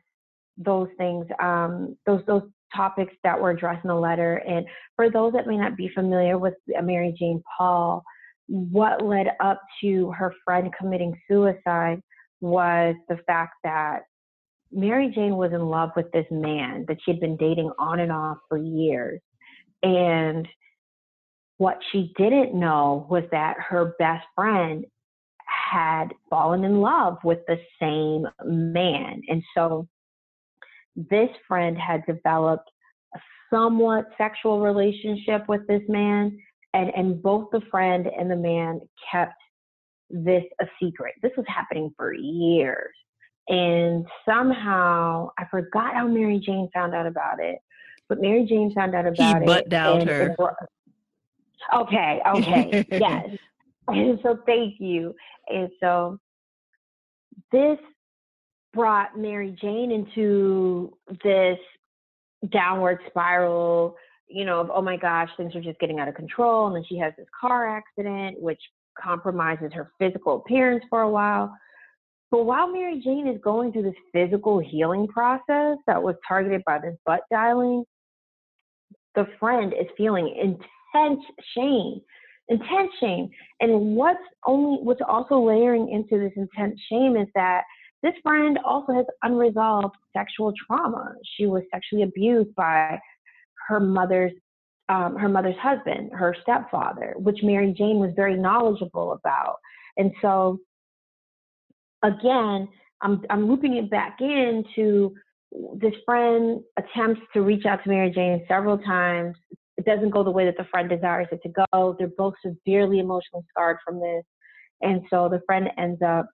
those 0.58 0.88
things, 0.98 1.26
um, 1.42 1.98
those, 2.06 2.22
those 2.28 2.44
topics 2.76 3.14
that 3.24 3.40
were 3.40 3.52
addressed 3.52 3.84
in 3.84 3.90
the 3.90 3.96
letter. 3.96 4.38
And 4.48 4.66
for 4.96 5.10
those 5.10 5.34
that 5.34 5.48
may 5.48 5.58
not 5.58 5.76
be 5.76 5.90
familiar 5.94 6.38
with 6.38 6.54
Mary 6.68 7.14
Jane 7.18 7.44
Paul, 7.58 8.04
what 8.48 9.04
led 9.04 9.28
up 9.44 9.62
to 9.82 10.12
her 10.12 10.34
friend 10.46 10.74
committing 10.78 11.20
suicide 11.30 12.02
was 12.40 12.96
the 13.10 13.18
fact 13.28 13.56
that 13.64 14.04
Mary 14.72 15.12
Jane 15.14 15.38
was 15.38 15.54
in 15.54 15.62
love 15.62 15.92
with 15.96 16.12
this 16.12 16.26
man 16.30 16.86
that 16.88 16.98
she 17.04 17.12
had 17.12 17.20
been 17.20 17.38
dating 17.38 17.72
on 17.80 18.00
and 18.00 18.12
off 18.12 18.38
for 18.50 18.58
years. 18.58 19.22
And 19.84 20.48
what 21.58 21.80
she 21.92 22.14
didn't 22.18 22.54
know 22.54 23.08
was 23.10 23.24
that 23.32 23.58
her 23.60 23.96
best 23.98 24.26
friend 24.36 24.86
had 25.46 26.14
fallen 26.30 26.64
in 26.64 26.82
love 26.82 27.18
with 27.24 27.40
the 27.48 27.58
same 27.80 28.28
man. 28.46 29.22
And 29.28 29.44
so 29.56 29.88
this 30.96 31.30
friend 31.48 31.78
had 31.78 32.06
developed 32.06 32.70
a 33.16 33.20
somewhat 33.54 34.06
sexual 34.18 34.62
relationship 34.62 35.48
with 35.48 35.66
this 35.68 35.84
man. 35.88 36.38
And, 36.74 36.92
and 36.96 37.22
both 37.24 37.48
the 37.52 37.62
friend 37.72 38.08
and 38.08 38.30
the 38.30 38.36
man 38.36 38.82
kept 39.12 39.40
this 40.10 40.44
a 40.62 40.66
secret. 40.82 41.16
This 41.22 41.32
was 41.38 41.46
happening 41.48 41.94
for 41.98 42.14
years. 42.14 42.94
And 43.50 44.06
somehow, 44.26 45.30
I 45.38 45.46
forgot 45.50 45.94
how 45.94 46.08
Mary 46.08 46.40
Jane 46.40 46.70
found 46.74 46.94
out 46.94 47.08
about 47.08 47.40
it, 47.40 47.60
but 48.10 48.20
Mary 48.20 48.46
Jane 48.46 48.74
found 48.74 48.94
out 48.94 49.08
about 49.08 49.40
he 49.40 49.46
butt 49.46 49.70
dialed 49.70 50.08
her. 50.08 50.36
Okay, 51.74 52.22
okay, 52.28 52.86
yes. 52.92 53.30
And 53.88 54.20
so 54.22 54.40
thank 54.46 54.80
you. 54.80 55.16
And 55.48 55.70
so 55.80 56.20
this 57.52 57.78
brought 58.74 59.18
Mary 59.18 59.56
Jane 59.60 59.92
into 59.92 60.94
this 61.24 61.58
downward 62.52 63.00
spiral, 63.08 63.96
you 64.28 64.46
know, 64.46 64.60
of 64.60 64.70
oh 64.74 64.82
my 64.82 64.98
gosh, 64.98 65.30
things 65.38 65.56
are 65.56 65.62
just 65.62 65.80
getting 65.80 66.00
out 66.00 66.08
of 66.08 66.16
control. 66.16 66.68
And 66.68 66.76
then 66.76 66.84
she 66.88 66.98
has 66.98 67.14
this 67.18 67.28
car 67.40 67.68
accident, 67.78 68.42
which 68.42 68.62
compromises 69.02 69.72
her 69.74 69.92
physical 70.00 70.38
appearance 70.38 70.84
for 70.90 71.02
a 71.02 71.10
while. 71.10 71.56
But 72.30 72.44
while 72.44 72.72
Mary 72.72 73.02
Jane 73.04 73.28
is 73.28 73.40
going 73.42 73.72
through 73.72 73.84
this 73.84 73.94
physical 74.12 74.60
healing 74.60 75.08
process 75.08 75.78
that 75.88 76.02
was 76.02 76.16
targeted 76.28 76.62
by 76.66 76.80
this 76.80 76.96
butt 77.06 77.22
dialing, 77.32 77.84
the 79.16 79.28
friend 79.40 79.74
is 79.74 79.88
feeling 79.96 80.28
intense 80.28 81.24
shame, 81.56 82.02
intense 82.50 82.92
shame. 83.00 83.30
And 83.62 83.96
what's 83.96 84.20
only 84.46 84.80
what's 84.84 85.02
also 85.08 85.40
layering 85.40 85.90
into 85.90 86.22
this 86.22 86.34
intense 86.36 86.80
shame 86.90 87.16
is 87.16 87.28
that 87.36 87.64
this 88.04 88.14
friend 88.24 88.60
also 88.64 88.94
has 88.94 89.06
unresolved 89.24 89.96
sexual 90.16 90.54
trauma. 90.68 91.16
She 91.36 91.48
was 91.48 91.64
sexually 91.74 92.04
abused 92.04 92.54
by 92.56 93.00
her 93.68 93.80
mother's 93.80 94.34
um, 94.90 95.16
her 95.18 95.30
mother's 95.30 95.58
husband, 95.62 96.12
her 96.14 96.36
stepfather, 96.44 97.16
which 97.18 97.40
Mary 97.44 97.74
Jane 97.78 98.00
was 98.00 98.12
very 98.16 98.38
knowledgeable 98.38 99.14
about. 99.14 99.58
And 99.98 100.12
so 100.22 100.60
again, 102.04 102.68
I'm, 103.02 103.22
I'm 103.30 103.48
looping 103.48 103.78
it 103.78 103.90
back 103.90 104.18
into 104.22 105.14
this 105.76 105.94
friend 106.06 106.62
attempts 106.78 107.22
to 107.34 107.42
reach 107.42 107.66
out 107.66 107.84
to 107.84 107.90
Mary 107.90 108.12
Jane 108.12 108.44
several 108.48 108.78
times. 108.78 109.36
It 109.78 109.86
doesn't 109.86 110.10
go 110.10 110.24
the 110.24 110.32
way 110.32 110.46
that 110.46 110.58
the 110.58 110.66
friend 110.66 110.90
desires 110.90 111.28
it 111.32 111.42
to 111.44 111.66
go. 111.72 111.96
They're 111.98 112.10
both 112.18 112.34
severely 112.44 113.00
emotionally 113.00 113.46
scarred 113.50 113.78
from 113.86 114.00
this. 114.00 114.24
And 114.82 115.02
so 115.10 115.30
the 115.30 115.42
friend 115.46 115.70
ends 115.78 116.02
up 116.02 116.28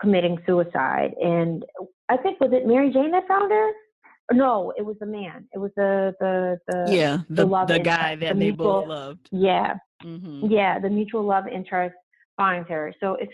committing 0.00 0.38
suicide. 0.46 1.12
And 1.20 1.64
I 2.08 2.16
think, 2.16 2.40
was 2.40 2.50
it 2.52 2.66
Mary 2.66 2.92
Jane 2.92 3.12
that 3.12 3.28
found 3.28 3.52
her? 3.52 3.70
No, 4.32 4.72
it 4.76 4.82
was 4.84 4.96
the 5.00 5.06
man. 5.06 5.46
It 5.52 5.58
was 5.58 5.72
the 5.76 6.14
the 6.20 6.58
the 6.68 6.94
yeah 6.94 7.18
the 7.28 7.44
the, 7.44 7.64
the 7.66 7.78
guy 7.80 8.14
that 8.16 8.34
the 8.34 8.38
they 8.38 8.46
mutual, 8.46 8.80
both 8.80 8.88
loved. 8.88 9.28
Yeah, 9.30 9.74
mm-hmm. 10.02 10.46
yeah. 10.46 10.78
The 10.78 10.88
mutual 10.88 11.24
love 11.24 11.46
interest 11.48 11.96
finds 12.36 12.68
her. 12.68 12.94
So 13.00 13.16
if 13.20 13.28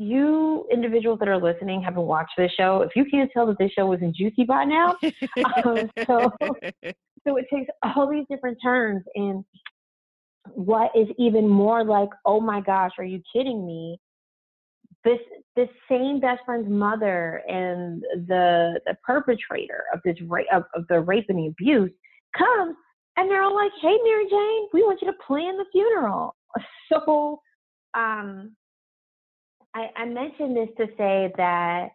you 0.00 0.66
individuals 0.72 1.18
that 1.18 1.28
are 1.28 1.40
listening 1.40 1.82
haven't 1.82 2.06
watched 2.06 2.32
this 2.38 2.50
show, 2.56 2.80
if 2.80 2.90
you 2.96 3.04
can't 3.04 3.30
tell 3.32 3.46
that 3.46 3.58
this 3.58 3.70
show 3.72 3.92
isn't 3.92 4.16
juicy 4.16 4.44
by 4.44 4.64
now, 4.64 4.96
um, 5.64 5.90
so 6.06 6.32
so 7.26 7.36
it 7.36 7.44
takes 7.52 7.70
all 7.82 8.10
these 8.10 8.24
different 8.30 8.56
turns. 8.62 9.04
And 9.14 9.44
what 10.54 10.90
is 10.96 11.06
even 11.18 11.46
more 11.46 11.84
like, 11.84 12.08
oh 12.24 12.40
my 12.40 12.62
gosh, 12.62 12.92
are 12.98 13.04
you 13.04 13.20
kidding 13.30 13.66
me? 13.66 13.98
This 15.04 15.18
this 15.54 15.68
same 15.86 16.18
best 16.18 16.40
friend's 16.46 16.70
mother 16.70 17.42
and 17.46 18.02
the 18.26 18.80
the 18.86 18.96
perpetrator 19.04 19.84
of 19.92 20.00
this 20.02 20.16
rape 20.26 20.46
of, 20.50 20.64
of 20.74 20.86
the 20.88 21.00
rape 21.00 21.26
and 21.28 21.38
the 21.38 21.48
abuse 21.48 21.92
comes 22.36 22.74
and 23.18 23.30
they're 23.30 23.42
all 23.42 23.54
like, 23.54 23.72
"Hey, 23.82 23.98
Mary 24.02 24.24
Jane, 24.30 24.68
we 24.72 24.82
want 24.82 25.02
you 25.02 25.08
to 25.08 25.16
plan 25.26 25.58
the 25.58 25.66
funeral." 25.72 26.36
So, 26.92 27.40
um, 27.94 28.56
I, 29.74 29.88
I 29.96 30.04
mentioned 30.04 30.56
this 30.56 30.68
to 30.78 30.86
say 30.96 31.32
that 31.36 31.90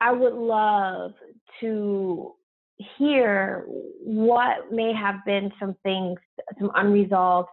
I 0.00 0.12
would 0.12 0.34
love 0.34 1.12
to 1.60 2.32
hear 2.98 3.64
what 3.66 4.70
may 4.70 4.92
have 4.92 5.16
been 5.26 5.50
some 5.58 5.74
things, 5.82 6.18
some 6.58 6.70
unresolved 6.74 7.48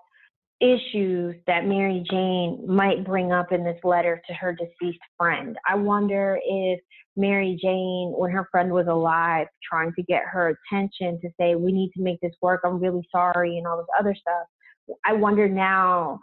issues 0.62 1.36
that 1.48 1.66
Mary 1.66 2.04
Jane 2.10 2.64
might 2.68 3.04
bring 3.04 3.32
up 3.32 3.52
in 3.52 3.64
this 3.64 3.80
letter 3.84 4.22
to 4.28 4.34
her 4.34 4.54
deceased 4.54 5.00
friend. 5.18 5.58
I 5.68 5.76
wonder 5.76 6.40
if 6.46 6.80
Mary 7.18 7.58
Jane, 7.62 8.14
when 8.16 8.32
her 8.32 8.48
friend 8.52 8.72
was 8.72 8.88
alive, 8.88 9.48
trying 9.68 9.94
to 9.94 10.04
get 10.04 10.24
her 10.32 10.56
attention 10.72 11.20
to 11.22 11.30
say, 11.40 11.56
We 11.56 11.72
need 11.72 11.92
to 11.96 12.02
make 12.02 12.20
this 12.22 12.36
work, 12.42 12.62
I'm 12.64 12.80
really 12.80 13.08
sorry, 13.12 13.58
and 13.58 13.68
all 13.68 13.78
this 13.78 13.88
other 14.00 14.16
stuff. 14.16 14.98
I 15.06 15.14
wonder 15.14 15.50
now 15.50 16.20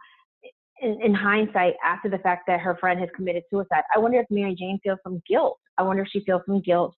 in, 0.83 1.01
in, 1.03 1.14
hindsight, 1.14 1.75
after 1.85 2.09
the 2.09 2.18
fact 2.18 2.45
that 2.49 2.61
her 2.61 2.77
friend 2.77 3.01
has 3.01 3.09
committed 3.14 3.45
suicide, 3.51 3.83
I 3.95 3.99
wonder 3.99 4.21
if 4.21 4.27
Mary 4.31 4.55
Jane 4.55 4.79
feels 4.83 4.99
some 5.03 5.23
guilt. 5.29 5.59
I 5.79 5.83
wonder 5.83 6.03
if 6.03 6.09
she 6.12 6.25
feels 6.25 6.42
some 6.47 6.61
guilt 6.61 6.95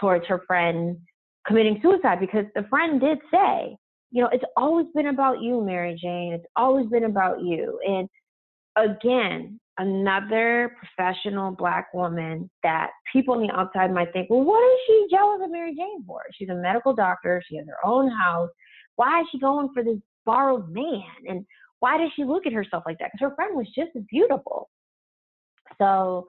towards 0.00 0.26
her 0.26 0.42
friend 0.46 0.96
committing 1.46 1.78
suicide 1.82 2.18
because 2.20 2.44
the 2.54 2.64
friend 2.68 3.00
did 3.00 3.18
say, 3.30 3.76
you 4.10 4.22
know, 4.22 4.28
it's 4.32 4.44
always 4.56 4.86
been 4.94 5.08
about 5.08 5.40
you, 5.40 5.62
Mary 5.64 5.98
Jane. 6.00 6.32
It's 6.32 6.46
always 6.56 6.86
been 6.86 7.04
about 7.04 7.42
you. 7.42 7.78
And 7.86 8.08
again, 8.76 9.60
another 9.78 10.74
professional 10.78 11.52
black 11.52 11.92
woman 11.92 12.50
that 12.62 12.90
people 13.12 13.34
on 13.34 13.46
the 13.46 13.52
outside 13.52 13.92
might 13.92 14.12
think, 14.12 14.30
well, 14.30 14.42
what 14.42 14.62
is 14.72 14.80
she 14.86 15.06
jealous 15.10 15.40
of 15.44 15.50
Mary 15.50 15.74
Jane 15.74 16.04
for? 16.06 16.20
She's 16.32 16.48
a 16.48 16.54
medical 16.54 16.94
doctor. 16.94 17.42
She 17.48 17.56
has 17.56 17.66
her 17.66 17.88
own 17.88 18.10
house. 18.10 18.50
Why 18.96 19.20
is 19.20 19.26
she 19.30 19.38
going 19.38 19.68
for 19.74 19.84
this 19.84 19.98
borrowed 20.24 20.70
man? 20.70 21.02
And 21.28 21.44
why 21.80 21.98
does 21.98 22.10
she 22.16 22.24
look 22.24 22.46
at 22.46 22.52
herself 22.52 22.84
like 22.86 22.98
that? 22.98 23.10
Because 23.12 23.30
her 23.30 23.34
friend 23.34 23.56
was 23.56 23.66
just 23.74 23.90
as 23.96 24.02
beautiful. 24.10 24.70
So 25.78 26.26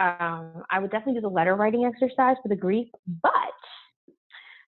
um, 0.00 0.62
I 0.70 0.78
would 0.78 0.90
definitely 0.90 1.14
do 1.14 1.22
the 1.22 1.28
letter 1.28 1.54
writing 1.56 1.84
exercise 1.84 2.36
for 2.42 2.48
the 2.48 2.56
grief. 2.56 2.88
But 3.22 3.32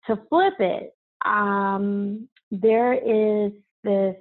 to 0.06 0.20
flip 0.28 0.54
it, 0.59 0.94
um, 1.24 2.28
there 2.50 2.94
is 2.94 3.52
this 3.85 4.16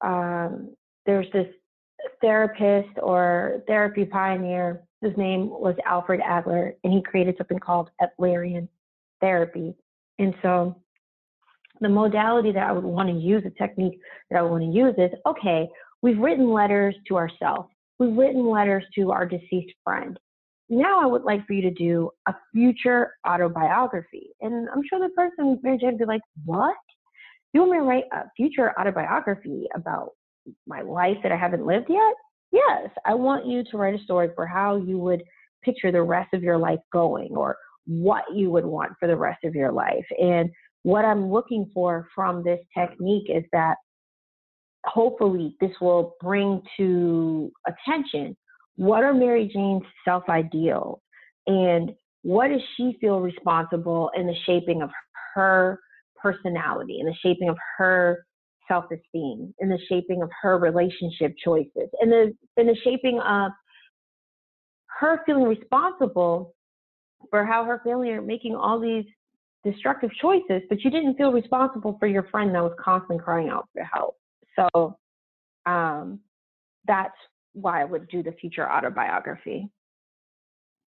um, 0.00 0.74
there's 1.06 1.30
this 1.32 1.46
therapist 2.20 2.98
or 3.02 3.62
therapy 3.66 4.04
pioneer. 4.04 4.82
His 5.00 5.16
name 5.16 5.48
was 5.48 5.76
Alfred 5.86 6.20
Adler, 6.24 6.74
and 6.82 6.92
he 6.92 7.02
created 7.02 7.36
something 7.38 7.58
called 7.58 7.90
Adlerian 8.00 8.68
therapy. 9.20 9.74
And 10.18 10.34
so 10.42 10.76
the 11.80 11.88
modality 11.88 12.52
that 12.52 12.62
I 12.62 12.72
would 12.72 12.84
want 12.84 13.08
to 13.08 13.14
use, 13.14 13.42
the 13.42 13.50
technique 13.50 13.98
that 14.30 14.38
I 14.38 14.42
would 14.42 14.50
want 14.50 14.62
to 14.64 14.78
use 14.78 14.94
is 14.98 15.10
okay, 15.26 15.68
we've 16.02 16.18
written 16.18 16.50
letters 16.50 16.94
to 17.08 17.16
ourselves, 17.16 17.68
we've 17.98 18.16
written 18.16 18.48
letters 18.48 18.84
to 18.96 19.10
our 19.10 19.26
deceased 19.26 19.74
friend. 19.82 20.18
Now 20.70 21.00
I 21.02 21.06
would 21.06 21.24
like 21.24 21.46
for 21.46 21.52
you 21.52 21.62
to 21.62 21.70
do 21.70 22.10
a 22.26 22.34
future 22.52 23.14
autobiography. 23.28 24.30
And 24.40 24.68
I'm 24.70 24.82
sure 24.88 24.98
the 24.98 25.10
person, 25.10 25.60
Mary 25.62 25.78
Jane, 25.78 25.90
would 25.90 25.98
be 25.98 26.04
like, 26.04 26.22
What? 26.44 26.76
You 27.52 27.60
want 27.60 27.72
me 27.72 27.78
to 27.78 27.84
write 27.84 28.04
a 28.12 28.24
future 28.36 28.72
autobiography 28.80 29.68
about 29.74 30.10
my 30.66 30.80
life 30.80 31.18
that 31.22 31.32
I 31.32 31.36
haven't 31.36 31.66
lived 31.66 31.86
yet? 31.88 32.14
Yes, 32.50 32.90
I 33.04 33.14
want 33.14 33.46
you 33.46 33.62
to 33.70 33.76
write 33.76 33.98
a 33.98 34.02
story 34.02 34.30
for 34.34 34.46
how 34.46 34.76
you 34.76 34.98
would 34.98 35.22
picture 35.62 35.90
the 35.90 36.02
rest 36.02 36.34
of 36.34 36.42
your 36.42 36.58
life 36.58 36.78
going 36.92 37.30
or 37.36 37.56
what 37.86 38.24
you 38.34 38.50
would 38.50 38.64
want 38.64 38.92
for 38.98 39.06
the 39.06 39.16
rest 39.16 39.44
of 39.44 39.54
your 39.54 39.72
life. 39.72 40.04
And 40.20 40.50
what 40.84 41.04
I'm 41.04 41.32
looking 41.32 41.70
for 41.74 42.06
from 42.14 42.44
this 42.44 42.60
technique 42.76 43.28
is 43.28 43.42
that 43.52 43.76
hopefully 44.84 45.56
this 45.60 45.72
will 45.80 46.14
bring 46.20 46.62
to 46.76 47.50
attention 47.66 48.36
what 48.76 49.02
are 49.02 49.14
Mary 49.14 49.50
Jane's 49.52 49.82
self 50.04 50.24
ideals 50.28 51.00
and 51.46 51.92
what 52.22 52.48
does 52.48 52.60
she 52.76 52.96
feel 53.00 53.20
responsible 53.20 54.10
in 54.16 54.26
the 54.26 54.34
shaping 54.46 54.82
of 54.82 54.90
her 55.34 55.80
personality, 56.20 56.98
in 57.00 57.06
the 57.06 57.14
shaping 57.22 57.48
of 57.48 57.56
her 57.78 58.24
self 58.68 58.84
esteem, 58.84 59.54
in 59.60 59.68
the 59.70 59.78
shaping 59.88 60.22
of 60.22 60.30
her 60.42 60.58
relationship 60.58 61.34
choices, 61.42 61.88
in 62.02 62.10
the 62.10 62.34
in 62.58 62.66
the 62.66 62.76
shaping 62.84 63.20
of 63.20 63.52
her 65.00 65.22
feeling 65.24 65.44
responsible 65.44 66.54
for 67.30 67.46
how 67.46 67.64
her 67.64 67.80
family 67.84 68.10
are 68.10 68.20
making 68.20 68.54
all 68.54 68.78
these 68.78 69.04
destructive 69.64 70.10
choices, 70.20 70.62
but 70.68 70.82
you 70.82 70.90
didn't 70.90 71.16
feel 71.16 71.32
responsible 71.32 71.96
for 71.98 72.06
your 72.06 72.24
friend 72.24 72.54
that 72.54 72.62
was 72.62 72.74
constantly 72.78 73.22
crying 73.22 73.48
out 73.48 73.68
for 73.72 73.82
help. 73.84 74.16
So 74.56 74.96
um, 75.66 76.20
that's 76.86 77.16
why 77.54 77.80
I 77.80 77.84
would 77.84 78.08
do 78.08 78.22
the 78.22 78.32
future 78.32 78.70
autobiography. 78.70 79.68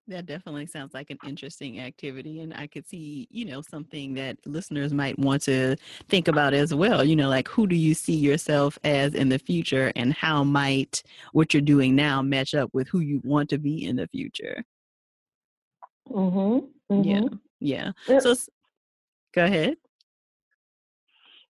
That 0.06 0.24
definitely 0.24 0.66
sounds 0.66 0.94
like 0.94 1.10
an 1.10 1.18
interesting 1.26 1.80
activity. 1.80 2.40
And 2.40 2.54
I 2.54 2.66
could 2.66 2.88
see, 2.88 3.28
you 3.30 3.44
know, 3.44 3.60
something 3.60 4.14
that 4.14 4.38
listeners 4.46 4.94
might 4.94 5.18
want 5.18 5.42
to 5.42 5.76
think 6.08 6.28
about 6.28 6.54
as 6.54 6.72
well. 6.72 7.04
You 7.04 7.14
know, 7.14 7.28
like 7.28 7.46
who 7.46 7.66
do 7.66 7.76
you 7.76 7.92
see 7.92 8.14
yourself 8.14 8.78
as 8.84 9.14
in 9.14 9.28
the 9.28 9.38
future 9.38 9.92
and 9.96 10.14
how 10.14 10.44
might 10.44 11.02
what 11.32 11.52
you're 11.52 11.60
doing 11.60 11.94
now 11.94 12.22
match 12.22 12.54
up 12.54 12.70
with 12.72 12.88
who 12.88 13.00
you 13.00 13.20
want 13.22 13.50
to 13.50 13.58
be 13.58 13.84
in 13.84 13.96
the 13.96 14.06
future? 14.08 14.64
Mm-hmm. 16.08 16.94
mm-hmm. 16.94 17.02
Yeah. 17.60 17.90
Yeah. 18.06 18.20
So 18.20 18.34
go 19.38 19.44
ahead. 19.44 19.76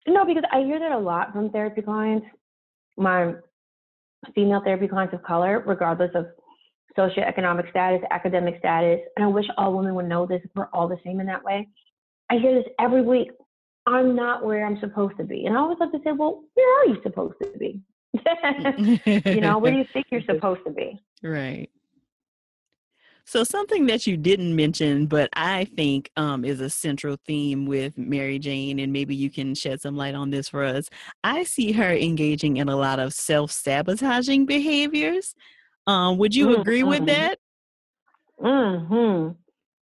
No, 0.08 0.26
because 0.26 0.44
I 0.52 0.62
hear 0.62 0.80
that 0.80 0.92
a 0.92 0.98
lot 0.98 1.34
from 1.34 1.50
therapy 1.50 1.82
clients. 1.82 2.26
My 2.98 3.34
female 4.34 4.62
therapy 4.64 4.88
clients 4.88 5.14
of 5.14 5.24
color, 5.24 5.64
regardless 5.66 6.12
of 6.16 6.28
socioeconomic 6.98 7.70
status, 7.70 8.02
academic 8.12 8.58
status, 8.60 9.02
and 9.16 9.26
I 9.26 9.28
wish 9.28 9.46
all 9.58 9.76
women 9.76 9.96
would 9.96 10.08
know 10.08 10.26
this. 10.26 10.42
We're 10.56 10.68
all 10.74 10.88
the 10.88 10.98
same 11.04 11.20
in 11.20 11.28
that 11.28 11.44
way. 11.44 11.68
I 12.30 12.38
hear 12.38 12.56
this 12.56 12.72
every 12.80 13.02
week. 13.02 13.30
I'm 13.86 14.16
not 14.16 14.44
where 14.44 14.66
I'm 14.66 14.80
supposed 14.80 15.18
to 15.18 15.24
be. 15.24 15.46
And 15.46 15.56
I 15.56 15.60
always 15.60 15.78
have 15.80 15.92
to 15.92 16.00
say, 16.04 16.12
well, 16.12 16.44
where 16.56 16.80
are 16.80 16.86
you 16.88 16.98
supposed 17.04 17.36
to 17.44 17.52
be? 17.60 17.82
you 19.36 19.42
know, 19.42 19.60
where 19.60 19.72
do 19.72 19.78
you 19.78 19.86
think 19.94 20.08
you're 20.10 20.22
supposed 20.34 20.62
to 20.66 20.72
be? 20.72 21.04
Right. 21.22 21.70
So 23.28 23.44
something 23.44 23.88
that 23.88 24.06
you 24.06 24.18
didn't 24.18 24.56
mention, 24.56 25.08
but 25.08 25.30
I 25.34 25.66
think 25.76 26.12
um, 26.16 26.46
is 26.46 26.62
a 26.62 26.70
central 26.70 27.18
theme 27.26 27.66
with 27.66 27.98
Mary 27.98 28.38
Jane, 28.38 28.78
and 28.78 28.94
maybe 28.94 29.16
you 29.16 29.32
can 29.32 29.56
shed 29.56 29.82
some 29.82 29.98
light 29.98 30.14
on 30.14 30.30
this 30.30 30.48
for 30.48 30.64
us. 30.64 30.90
I 31.24 31.44
see 31.44 31.72
her 31.72 31.92
engaging 31.92 32.58
in 32.58 32.70
a 32.70 32.76
lot 32.76 33.00
of 33.00 33.14
self-sabotaging 33.14 34.46
behaviors. 34.46 35.34
Um, 35.88 36.20
would 36.20 36.36
you 36.36 36.50
mm-hmm. 36.50 36.62
agree 36.62 36.84
with 36.84 37.06
mm-hmm. 37.06 37.06
that? 37.08 37.40
Hmm. 38.40 39.30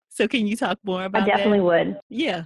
So 0.09 0.27
can 0.27 0.47
you 0.47 0.55
talk 0.55 0.79
more 0.83 1.05
about? 1.05 1.21
I 1.21 1.25
definitely 1.25 1.59
that? 1.59 1.63
would. 1.63 1.99
Yeah. 2.09 2.45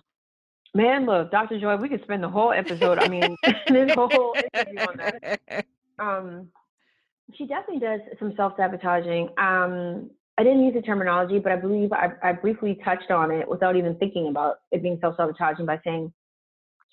Man, 0.74 1.06
look, 1.06 1.32
Dr. 1.32 1.60
Joy, 1.60 1.78
we 1.78 1.88
could 1.88 2.04
spend 2.04 2.22
the 2.22 2.30
whole 2.30 2.52
episode. 2.52 3.00
I 3.00 3.08
mean, 3.08 3.36
this 3.68 3.94
whole 3.94 4.36
interview 4.54 4.80
on 4.80 4.98
that. 4.98 5.66
Um, 6.00 6.48
she 7.36 7.46
definitely 7.46 7.80
does 7.80 8.00
some 8.18 8.34
self-sabotaging. 8.36 9.30
Um, 9.38 10.10
I 10.42 10.44
didn't 10.44 10.64
use 10.64 10.74
the 10.74 10.82
terminology, 10.82 11.38
but 11.38 11.52
I 11.52 11.56
believe 11.56 11.94
I, 11.94 12.14
I 12.24 12.32
briefly 12.32 12.80
touched 12.84 13.12
on 13.12 13.30
it 13.30 13.48
without 13.48 13.76
even 13.76 13.94
thinking 13.98 14.28
about 14.30 14.56
it 14.72 14.82
being 14.82 14.98
self-sabotaging 15.00 15.68
by 15.68 15.80
saying, 15.84 16.12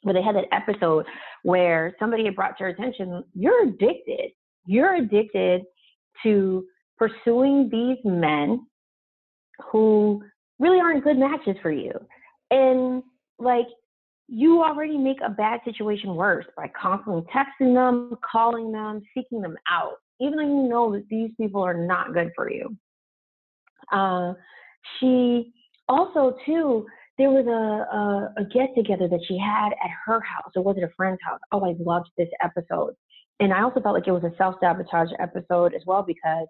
well, 0.05 0.13
they 0.13 0.21
had 0.21 0.37
that 0.37 0.45
episode 0.53 1.07
where 1.45 1.97
somebody 1.99 2.27
had 2.27 2.37
brought 2.37 2.59
to 2.59 2.65
her 2.65 2.69
attention, 2.69 3.25
you're 3.35 3.67
addicted. 3.67 4.33
You're 4.67 4.97
addicted 4.97 5.63
to 6.25 6.67
pursuing 6.99 7.71
these 7.73 7.97
men 8.05 8.67
who 9.73 10.23
really 10.59 10.79
aren't 10.79 11.03
good 11.03 11.17
matches 11.17 11.57
for 11.63 11.73
you. 11.73 11.93
And 12.51 13.03
like, 13.39 13.67
you 14.29 14.63
already 14.63 14.99
make 14.99 15.23
a 15.25 15.31
bad 15.31 15.61
situation 15.65 16.15
worse 16.15 16.45
by 16.55 16.71
constantly 16.79 17.23
texting 17.35 17.73
them, 17.73 18.19
calling 18.31 18.73
them, 18.73 19.01
seeking 19.17 19.41
them 19.41 19.57
out, 19.71 19.95
even 20.21 20.37
though 20.37 20.43
you 20.43 20.69
know 20.69 20.93
that 20.93 21.09
these 21.09 21.31
people 21.41 21.63
are 21.63 21.73
not 21.73 22.13
good 22.13 22.31
for 22.37 22.53
you. 22.53 22.77
Uh, 23.93 24.35
she 24.99 25.53
also 25.89 26.37
too 26.45 26.87
there 27.19 27.31
was 27.31 27.47
a, 27.47 28.41
a, 28.41 28.43
a 28.43 28.45
get 28.47 28.75
together 28.77 29.09
that 29.09 29.21
she 29.27 29.37
had 29.37 29.71
at 29.71 29.91
her 30.07 30.21
house. 30.21 30.53
It 30.55 30.61
wasn't 30.61 30.85
a 30.85 30.91
friend's 30.97 31.19
house. 31.27 31.41
Oh, 31.51 31.65
I 31.65 31.75
loved 31.81 32.11
this 32.17 32.29
episode. 32.43 32.95
And 33.41 33.53
I 33.53 33.63
also 33.63 33.81
felt 33.81 33.95
like 33.95 34.07
it 34.07 34.13
was 34.13 34.23
a 34.23 34.33
self 34.39 34.55
sabotage 34.61 35.11
episode 35.19 35.75
as 35.75 35.83
well 35.85 36.03
because 36.03 36.47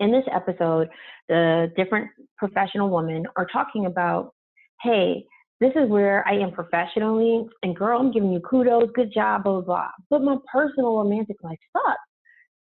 in 0.00 0.10
this 0.10 0.24
episode, 0.32 0.88
the 1.28 1.72
different 1.76 2.08
professional 2.38 2.90
women 2.90 3.24
are 3.36 3.46
talking 3.52 3.86
about, 3.86 4.34
hey, 4.82 5.24
this 5.60 5.72
is 5.76 5.88
where 5.90 6.26
I 6.26 6.32
am 6.32 6.52
professionally, 6.52 7.46
and 7.62 7.76
girl, 7.76 8.00
I'm 8.00 8.10
giving 8.10 8.32
you 8.32 8.40
kudos, 8.40 8.88
good 8.94 9.12
job, 9.12 9.44
blah, 9.44 9.60
blah, 9.60 9.60
blah. 9.60 9.88
But 10.08 10.22
my 10.22 10.36
personal 10.50 10.96
romantic 10.96 11.36
life 11.42 11.58
sucks. 11.72 12.00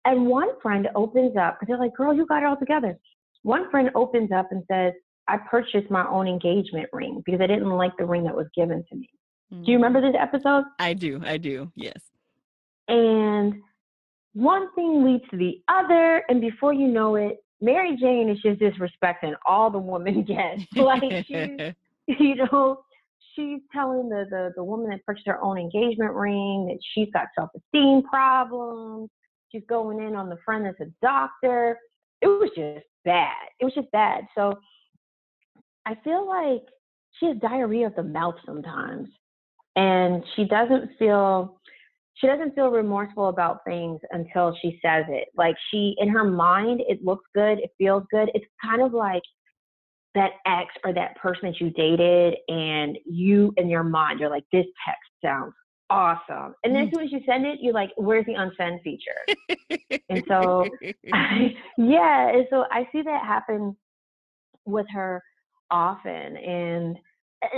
And 0.03 0.27
one 0.27 0.49
friend 0.61 0.87
opens 0.95 1.37
up 1.37 1.57
because 1.59 1.69
they're 1.69 1.79
like, 1.79 1.95
girl, 1.95 2.13
you 2.13 2.25
got 2.25 2.43
it 2.43 2.45
all 2.45 2.57
together 2.57 2.97
one 3.43 3.69
friend 3.71 3.89
opens 3.95 4.31
up 4.31 4.47
and 4.51 4.63
says, 4.69 4.93
I 5.27 5.37
purchased 5.37 5.89
my 5.91 6.07
own 6.07 6.27
engagement 6.27 6.89
ring 6.91 7.21
because 7.25 7.39
I 7.41 7.47
didn't 7.47 7.69
like 7.69 7.95
the 7.97 8.05
ring 8.05 8.23
that 8.23 8.35
was 8.35 8.47
given 8.55 8.83
to 8.89 8.95
me. 8.95 9.09
Mm-hmm. 9.53 9.63
Do 9.63 9.71
you 9.71 9.77
remember 9.77 10.01
this 10.01 10.15
episode? 10.19 10.63
I 10.79 10.93
do. 10.93 11.21
I 11.23 11.37
do. 11.37 11.71
Yes. 11.75 12.01
And 12.87 13.61
one 14.33 14.73
thing 14.73 15.03
leads 15.05 15.23
to 15.29 15.37
the 15.37 15.61
other. 15.67 16.23
And 16.29 16.41
before 16.41 16.73
you 16.73 16.87
know 16.87 17.15
it, 17.15 17.37
Mary 17.61 17.95
Jane 17.99 18.29
is 18.29 18.39
just 18.41 18.59
disrespecting 18.59 19.33
all 19.45 19.69
the 19.69 19.79
woman 19.79 20.23
get. 20.23 20.59
like 20.75 21.25
she's, 21.27 21.73
you 22.19 22.35
know, 22.35 22.81
she's 23.35 23.59
telling 23.71 24.09
the, 24.09 24.25
the, 24.29 24.53
the 24.55 24.63
woman 24.63 24.89
that 24.89 25.05
purchased 25.05 25.27
her 25.27 25.41
own 25.41 25.57
engagement 25.57 26.13
ring 26.13 26.67
that 26.67 26.79
she's 26.93 27.09
got 27.13 27.27
self-esteem 27.37 28.03
problems. 28.03 29.09
She's 29.51 29.63
going 29.67 30.01
in 30.01 30.15
on 30.15 30.29
the 30.29 30.37
friend 30.45 30.65
that's 30.65 30.79
a 30.79 30.91
doctor. 31.01 31.77
It 32.21 32.27
was 32.27 32.49
just 32.55 32.85
bad. 33.05 33.35
It 33.59 33.65
was 33.65 33.73
just 33.73 33.91
bad. 33.91 34.25
So 34.35 34.59
I 35.85 35.95
feel 36.03 36.27
like 36.27 36.63
she 37.19 37.27
has 37.27 37.37
diarrhea 37.37 37.87
of 37.87 37.95
the 37.95 38.03
mouth 38.03 38.35
sometimes. 38.45 39.09
And 39.75 40.23
she 40.35 40.45
doesn't 40.45 40.91
feel 40.97 41.59
she 42.15 42.27
doesn't 42.27 42.53
feel 42.53 42.69
remorseful 42.69 43.29
about 43.29 43.63
things 43.65 44.01
until 44.11 44.55
she 44.61 44.79
says 44.83 45.05
it. 45.07 45.29
Like 45.37 45.55
she 45.71 45.95
in 45.99 46.09
her 46.09 46.25
mind, 46.25 46.81
it 46.87 47.03
looks 47.03 47.25
good, 47.33 47.59
it 47.59 47.71
feels 47.77 48.03
good. 48.11 48.29
It's 48.33 48.45
kind 48.63 48.81
of 48.81 48.93
like 48.93 49.23
that 50.15 50.31
ex 50.45 50.73
or 50.83 50.93
that 50.93 51.15
person 51.17 51.49
that 51.49 51.61
you 51.61 51.69
dated 51.69 52.35
and 52.47 52.97
you 53.05 53.53
in 53.57 53.69
your 53.69 53.83
mind, 53.83 54.19
you're 54.19 54.29
like, 54.29 54.43
this 54.51 54.65
text 54.85 55.09
sounds 55.23 55.53
awesome. 55.89 56.55
And 56.63 56.75
then 56.75 56.83
as 56.83 56.89
mm. 56.89 56.95
soon 56.95 57.03
as 57.05 57.11
you 57.11 57.19
send 57.25 57.45
it, 57.45 57.59
you're 57.61 57.73
like, 57.73 57.91
where's 57.97 58.25
the 58.25 58.33
unsend 58.33 58.81
feature? 58.83 59.99
and 60.09 60.23
so, 60.27 60.65
I, 61.13 61.55
yeah, 61.77 62.29
and 62.29 62.45
so 62.49 62.65
I 62.71 62.87
see 62.91 63.01
that 63.01 63.25
happen 63.25 63.75
with 64.65 64.85
her 64.93 65.21
often. 65.71 66.37
And 66.37 66.97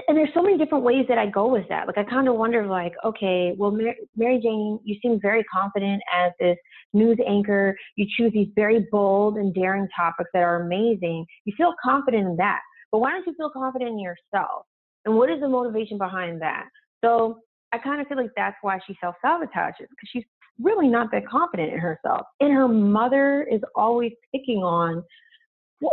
and 0.08 0.16
there's 0.16 0.30
so 0.36 0.44
many 0.44 0.60
different 0.60 0.84
ways 0.84 1.06
that 1.10 1.18
I 1.18 1.26
go 1.26 1.48
with 1.48 1.68
that. 1.70 1.88
Like 1.88 1.98
I 1.98 2.04
kind 2.04 2.28
of 2.28 2.36
wonder, 2.36 2.68
like, 2.68 2.94
okay, 3.04 3.56
well, 3.58 3.72
Mary, 3.72 3.96
Mary 4.16 4.40
Jane, 4.40 4.80
you 4.84 4.96
seem 5.02 5.20
very 5.20 5.44
confident 5.46 6.04
as 6.14 6.32
this 6.40 6.58
news 6.94 7.18
anchor. 7.28 7.76
You 7.96 8.06
choose 8.16 8.32
these 8.32 8.50
very 8.56 8.86
bold 8.92 9.38
and 9.38 9.54
daring 9.54 9.88
topics 9.96 10.30
that 10.34 10.44
are 10.44 10.62
amazing. 10.64 11.26
You 11.46 11.54
feel 11.58 11.74
confident 11.84 12.28
in 12.28 12.36
that, 12.38 12.60
but 12.92 13.00
why 13.00 13.10
don't 13.10 13.26
you 13.26 13.34
feel 13.36 13.50
confident 13.50 13.90
in 13.90 14.00
yourself? 14.00 14.66
And 15.06 15.16
what 15.16 15.32
is 15.32 15.40
the 15.40 15.50
motivation 15.50 15.98
behind 15.98 16.40
that? 16.44 16.66
So 17.04 17.40
I 17.74 17.78
kind 17.78 18.02
of 18.02 18.08
feel 18.08 18.18
like 18.18 18.32
that's 18.36 18.58
why 18.62 18.80
she 18.86 18.98
self 19.00 19.16
sabotages 19.24 19.88
because 19.90 20.10
she's 20.12 20.24
really 20.60 20.88
not 20.88 21.12
that 21.12 21.28
confident 21.28 21.74
in 21.74 21.80
herself. 21.80 22.26
And 22.40 22.52
her 22.54 22.68
mother 22.68 23.44
is 23.44 23.62
always 23.76 24.12
picking 24.34 24.58
on 24.58 25.04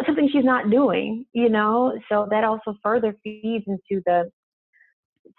something 0.06 0.28
she's 0.32 0.44
not 0.44 0.70
doing, 0.70 1.24
you 1.32 1.48
know? 1.48 1.98
So 2.08 2.26
that 2.30 2.44
also 2.44 2.74
further 2.82 3.16
feeds 3.22 3.64
into 3.66 4.02
the 4.06 4.30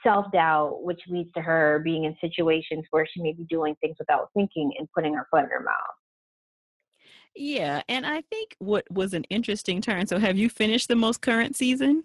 self 0.03 0.31
doubt, 0.31 0.83
which 0.83 1.01
leads 1.07 1.31
to 1.33 1.41
her 1.41 1.81
being 1.83 2.05
in 2.05 2.15
situations 2.21 2.85
where 2.91 3.07
she 3.11 3.21
may 3.21 3.33
be 3.33 3.43
doing 3.49 3.75
things 3.81 3.97
without 3.99 4.29
thinking 4.33 4.71
and 4.77 4.87
putting 4.95 5.13
her 5.13 5.27
foot 5.29 5.43
in 5.43 5.49
her 5.49 5.61
mouth. 5.61 5.95
Yeah. 7.35 7.83
And 7.87 8.05
I 8.05 8.21
think 8.21 8.55
what 8.59 8.89
was 8.91 9.13
an 9.13 9.23
interesting 9.25 9.81
turn. 9.81 10.07
So, 10.07 10.17
have 10.19 10.37
you 10.37 10.49
finished 10.49 10.87
the 10.87 10.95
most 10.95 11.21
current 11.21 11.55
season? 11.55 12.03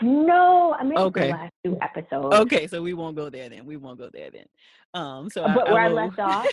No, 0.00 0.76
I 0.78 0.84
missed 0.84 0.98
okay. 0.98 1.26
the 1.26 1.32
last 1.32 1.52
two 1.64 1.78
episodes. 1.82 2.34
Okay, 2.34 2.66
so 2.66 2.82
we 2.82 2.94
won't 2.94 3.16
go 3.16 3.30
there 3.30 3.48
then. 3.48 3.66
We 3.66 3.76
won't 3.76 3.98
go 3.98 4.08
there 4.12 4.30
then. 4.30 4.46
Um, 4.94 5.28
so 5.28 5.42
but 5.54 5.68
I, 5.68 5.72
where 5.72 5.82
I, 5.82 5.86
I 5.86 5.92
left 5.92 6.18
off, 6.18 6.46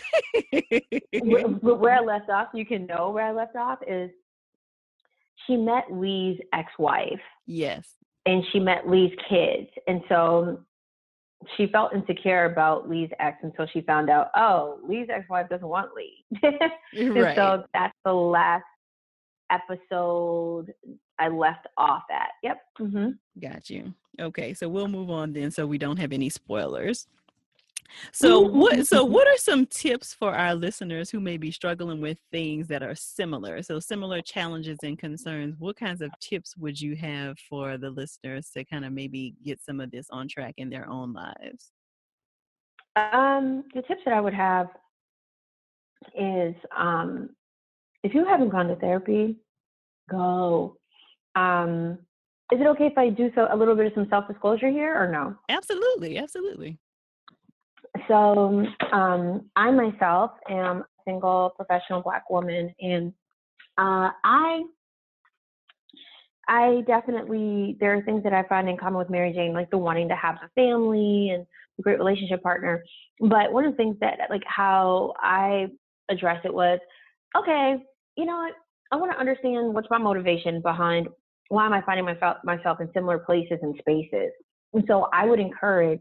where, 1.22 1.42
where 1.76 1.94
I 1.94 2.00
left 2.00 2.28
off, 2.28 2.48
you 2.54 2.66
can 2.66 2.86
know 2.86 3.10
where 3.10 3.24
I 3.24 3.32
left 3.32 3.56
off 3.56 3.78
is 3.86 4.10
she 5.46 5.56
met 5.56 5.84
Lee's 5.90 6.38
ex-wife. 6.52 7.20
Yes. 7.46 7.86
And 8.26 8.44
she 8.52 8.58
met 8.58 8.88
Lee's 8.88 9.12
kids, 9.28 9.68
and 9.86 10.02
so 10.08 10.60
she 11.56 11.68
felt 11.68 11.94
insecure 11.94 12.46
about 12.46 12.88
Lee's 12.88 13.10
ex 13.20 13.38
until 13.42 13.66
she 13.72 13.80
found 13.82 14.10
out, 14.10 14.30
oh, 14.36 14.80
Lee's 14.86 15.08
ex-wife 15.08 15.48
doesn't 15.48 15.68
want 15.68 15.90
Lee. 15.94 16.24
right. 16.42 17.36
So 17.36 17.64
that's 17.72 17.94
the 18.04 18.12
last 18.12 18.64
episode 19.50 20.72
I 21.18 21.28
left 21.28 21.66
off 21.76 22.04
at. 22.10 22.30
Yep. 22.42 22.60
Mm-hmm. 22.80 23.10
Got 23.40 23.70
you. 23.70 23.94
Okay, 24.20 24.54
so 24.54 24.68
we'll 24.68 24.88
move 24.88 25.10
on 25.10 25.32
then, 25.32 25.50
so 25.50 25.66
we 25.66 25.78
don't 25.78 25.98
have 25.98 26.12
any 26.12 26.28
spoilers. 26.28 27.06
So 28.12 28.40
what 28.40 28.86
so 28.86 29.04
what 29.04 29.28
are 29.28 29.36
some 29.36 29.66
tips 29.66 30.12
for 30.12 30.34
our 30.34 30.54
listeners 30.54 31.08
who 31.08 31.20
may 31.20 31.36
be 31.36 31.50
struggling 31.50 32.00
with 32.00 32.18
things 32.30 32.66
that 32.68 32.82
are 32.82 32.94
similar? 32.94 33.62
So 33.62 33.78
similar 33.78 34.20
challenges 34.20 34.78
and 34.82 34.98
concerns. 34.98 35.54
What 35.58 35.76
kinds 35.76 36.02
of 36.02 36.10
tips 36.20 36.56
would 36.56 36.80
you 36.80 36.96
have 36.96 37.38
for 37.38 37.78
the 37.78 37.90
listeners 37.90 38.50
to 38.50 38.64
kind 38.64 38.84
of 38.84 38.92
maybe 38.92 39.34
get 39.44 39.62
some 39.62 39.80
of 39.80 39.90
this 39.90 40.08
on 40.10 40.28
track 40.28 40.54
in 40.56 40.70
their 40.70 40.88
own 40.88 41.12
lives? 41.12 41.70
Um, 42.96 43.64
the 43.74 43.82
tips 43.82 44.00
that 44.04 44.14
I 44.14 44.20
would 44.20 44.34
have 44.34 44.68
is 46.18 46.54
um, 46.76 47.30
if 48.02 48.14
you 48.14 48.24
haven't 48.24 48.50
gone 48.50 48.68
to 48.68 48.76
therapy, 48.76 49.36
go. 50.10 50.76
Um, 51.36 51.98
is 52.52 52.60
it 52.60 52.66
okay 52.66 52.86
if 52.86 52.96
I 52.96 53.10
do 53.10 53.30
so 53.34 53.48
a 53.50 53.56
little 53.56 53.76
bit 53.76 53.86
of 53.86 53.92
some 53.94 54.06
self 54.08 54.26
disclosure 54.28 54.70
here 54.70 54.94
or 54.94 55.10
no? 55.10 55.36
Absolutely, 55.48 56.18
absolutely. 56.18 56.78
So 58.08 58.64
um, 58.92 59.50
I 59.56 59.70
myself 59.70 60.32
am 60.48 60.78
a 60.78 60.84
single 61.04 61.52
professional 61.56 62.02
black 62.02 62.28
woman, 62.30 62.74
and 62.80 63.12
uh, 63.78 64.10
I 64.24 64.62
I 66.48 66.82
definitely 66.86 67.76
there 67.80 67.96
are 67.96 68.02
things 68.02 68.22
that 68.22 68.32
I 68.32 68.44
find 68.44 68.68
in 68.68 68.76
common 68.76 68.98
with 68.98 69.10
Mary 69.10 69.32
Jane, 69.32 69.52
like 69.52 69.70
the 69.70 69.78
wanting 69.78 70.08
to 70.08 70.16
have 70.16 70.36
a 70.36 70.48
family 70.54 71.30
and 71.30 71.46
a 71.78 71.82
great 71.82 71.98
relationship 71.98 72.42
partner. 72.42 72.84
But 73.20 73.52
one 73.52 73.64
of 73.64 73.72
the 73.72 73.76
things 73.76 73.96
that 74.00 74.18
like 74.30 74.44
how 74.46 75.14
I 75.20 75.66
address 76.08 76.40
it 76.44 76.54
was, 76.54 76.78
okay, 77.36 77.76
you 78.16 78.24
know 78.24 78.36
what? 78.36 78.54
I 78.92 78.96
want 78.96 79.10
to 79.10 79.18
understand 79.18 79.74
what's 79.74 79.90
my 79.90 79.98
motivation 79.98 80.62
behind 80.62 81.08
why 81.48 81.66
am 81.66 81.72
I 81.72 81.82
finding 81.82 82.04
myself 82.04 82.38
myself 82.44 82.80
in 82.80 82.90
similar 82.92 83.18
places 83.18 83.58
and 83.62 83.74
spaces. 83.78 84.32
And 84.72 84.84
so 84.86 85.08
I 85.12 85.26
would 85.26 85.40
encourage 85.40 86.00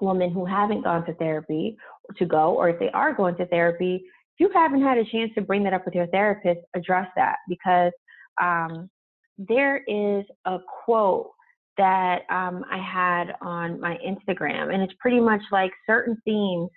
women 0.00 0.30
who 0.30 0.44
haven't 0.44 0.84
gone 0.84 1.06
to 1.06 1.14
therapy 1.14 1.76
to 2.16 2.26
go, 2.26 2.54
or 2.54 2.68
if 2.68 2.78
they 2.78 2.90
are 2.90 3.14
going 3.14 3.36
to 3.36 3.46
therapy, 3.46 4.02
if 4.04 4.40
you 4.40 4.50
haven't 4.54 4.82
had 4.82 4.98
a 4.98 5.04
chance 5.04 5.32
to 5.36 5.40
bring 5.40 5.62
that 5.64 5.72
up 5.72 5.84
with 5.84 5.94
your 5.94 6.06
therapist, 6.08 6.60
address 6.74 7.08
that 7.16 7.36
because 7.48 7.92
um, 8.40 8.90
there 9.38 9.78
is 9.86 10.24
a 10.44 10.58
quote 10.84 11.30
that 11.78 12.22
um, 12.30 12.64
I 12.70 12.78
had 12.78 13.34
on 13.40 13.80
my 13.80 13.96
Instagram, 14.06 14.72
and 14.72 14.82
it's 14.82 14.94
pretty 14.98 15.20
much 15.20 15.42
like 15.52 15.70
certain 15.86 16.20
themes 16.24 16.70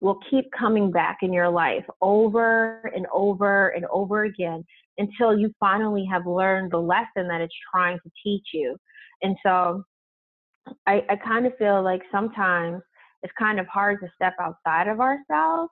will 0.00 0.18
keep 0.30 0.44
coming 0.56 0.90
back 0.90 1.18
in 1.22 1.32
your 1.32 1.48
life 1.48 1.84
over 2.00 2.90
and 2.94 3.06
over 3.12 3.68
and 3.70 3.86
over 3.86 4.24
again 4.24 4.64
until 4.98 5.38
you 5.38 5.52
finally 5.60 6.06
have 6.10 6.26
learned 6.26 6.72
the 6.72 6.78
lesson 6.78 7.28
that 7.28 7.40
it's 7.40 7.54
trying 7.72 7.98
to 7.98 8.10
teach 8.22 8.48
you. 8.52 8.76
And 9.22 9.36
so 9.44 9.84
I, 10.86 11.04
I 11.08 11.16
kind 11.16 11.46
of 11.46 11.56
feel 11.58 11.82
like 11.82 12.02
sometimes 12.10 12.82
it's 13.22 13.32
kind 13.38 13.58
of 13.58 13.66
hard 13.66 14.00
to 14.00 14.08
step 14.14 14.34
outside 14.40 14.88
of 14.88 15.00
ourselves 15.00 15.70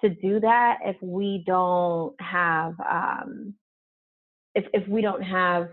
to 0.00 0.10
do 0.10 0.40
that 0.40 0.78
if 0.84 0.96
we 1.02 1.42
don't 1.46 2.14
have 2.20 2.74
um, 2.88 3.54
if 4.54 4.64
if 4.72 4.86
we 4.88 5.02
don't 5.02 5.22
have 5.22 5.68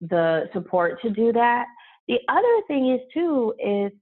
the 0.00 0.48
support 0.52 1.00
to 1.02 1.10
do 1.10 1.32
that. 1.32 1.66
The 2.08 2.18
other 2.28 2.62
thing 2.68 2.92
is 2.92 3.00
too 3.14 3.54
is 3.58 3.92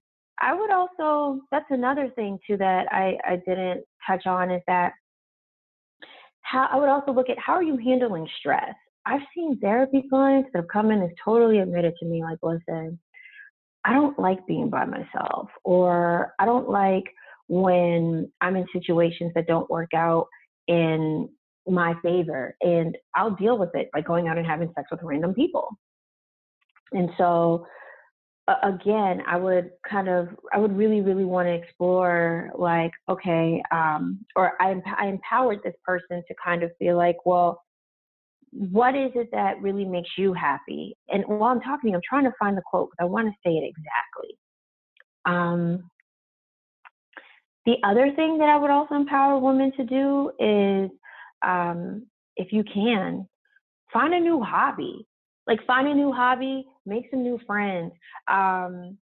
I 0.41 0.53
would 0.53 0.71
also 0.71 1.41
that's 1.51 1.69
another 1.69 2.09
thing 2.15 2.39
too 2.45 2.57
that 2.57 2.91
I, 2.91 3.17
I 3.25 3.35
didn't 3.47 3.83
touch 4.05 4.25
on 4.25 4.51
is 4.51 4.61
that 4.67 4.93
how 6.51 6.67
I 6.71 6.77
would 6.77 6.89
also 6.89 7.13
look 7.13 7.29
at 7.29 7.39
how 7.39 7.53
are 7.53 7.63
you 7.63 7.77
handling 7.77 8.27
stress. 8.39 8.73
I've 9.05 9.21
seen 9.33 9.57
therapy 9.59 10.03
clients 10.09 10.49
that 10.51 10.59
have 10.59 10.67
come 10.67 10.91
in 10.91 11.01
and 11.01 11.11
totally 11.23 11.59
admitted 11.59 11.93
to 11.99 12.05
me 12.05 12.23
like, 12.23 12.39
listen, 12.43 12.99
I 13.85 13.93
don't 13.93 14.19
like 14.19 14.45
being 14.45 14.69
by 14.69 14.85
myself, 14.85 15.49
or 15.63 16.33
I 16.39 16.45
don't 16.45 16.69
like 16.69 17.05
when 17.47 18.31
I'm 18.41 18.55
in 18.55 18.67
situations 18.73 19.31
that 19.33 19.47
don't 19.47 19.69
work 19.69 19.93
out 19.95 20.27
in 20.67 21.29
my 21.67 21.95
favor, 22.03 22.55
and 22.61 22.97
I'll 23.15 23.35
deal 23.35 23.57
with 23.57 23.73
it 23.73 23.89
by 23.93 24.01
going 24.01 24.27
out 24.27 24.37
and 24.37 24.45
having 24.45 24.71
sex 24.75 24.89
with 24.91 24.99
random 25.03 25.33
people. 25.33 25.69
And 26.91 27.09
so, 27.17 27.65
again, 28.47 29.21
I 29.27 29.37
would 29.37 29.71
kind 29.89 30.09
of, 30.09 30.29
I 30.53 30.57
would 30.57 30.75
really, 30.75 31.01
really 31.01 31.25
want 31.25 31.47
to 31.47 31.53
explore, 31.53 32.51
like, 32.57 32.91
okay, 33.09 33.61
um, 33.71 34.25
or 34.35 34.53
I, 34.61 34.75
I 34.97 35.07
empowered 35.07 35.59
this 35.63 35.75
person 35.85 36.23
to 36.27 36.35
kind 36.43 36.63
of 36.63 36.71
feel 36.79 36.97
like, 36.97 37.17
well, 37.25 37.61
what 38.51 38.95
is 38.95 39.11
it 39.15 39.29
that 39.31 39.61
really 39.61 39.85
makes 39.85 40.09
you 40.17 40.33
happy? 40.33 40.97
And 41.09 41.23
while 41.25 41.51
I'm 41.51 41.61
talking, 41.61 41.95
I'm 41.95 42.01
trying 42.07 42.25
to 42.25 42.33
find 42.37 42.57
the 42.57 42.61
quote 42.65 42.89
because 42.89 43.05
I 43.05 43.09
want 43.09 43.27
to 43.27 43.33
say 43.45 43.55
it 43.55 43.63
exactly. 43.63 44.37
Um, 45.25 45.89
the 47.65 47.75
other 47.83 48.11
thing 48.15 48.39
that 48.39 48.49
I 48.49 48.57
would 48.57 48.71
also 48.71 48.95
empower 48.95 49.39
women 49.39 49.71
to 49.77 49.83
do 49.85 50.31
is, 50.39 50.89
um, 51.45 52.07
if 52.35 52.51
you 52.51 52.63
can, 52.63 53.27
find 53.93 54.13
a 54.13 54.19
new 54.19 54.41
hobby. 54.41 55.05
Like 55.51 55.67
find 55.67 55.85
a 55.89 55.93
new 55.93 56.13
hobby, 56.13 56.65
make 56.85 57.07
some 57.11 57.23
new 57.23 57.37
friends. 57.45 57.91
Um, 58.31 58.97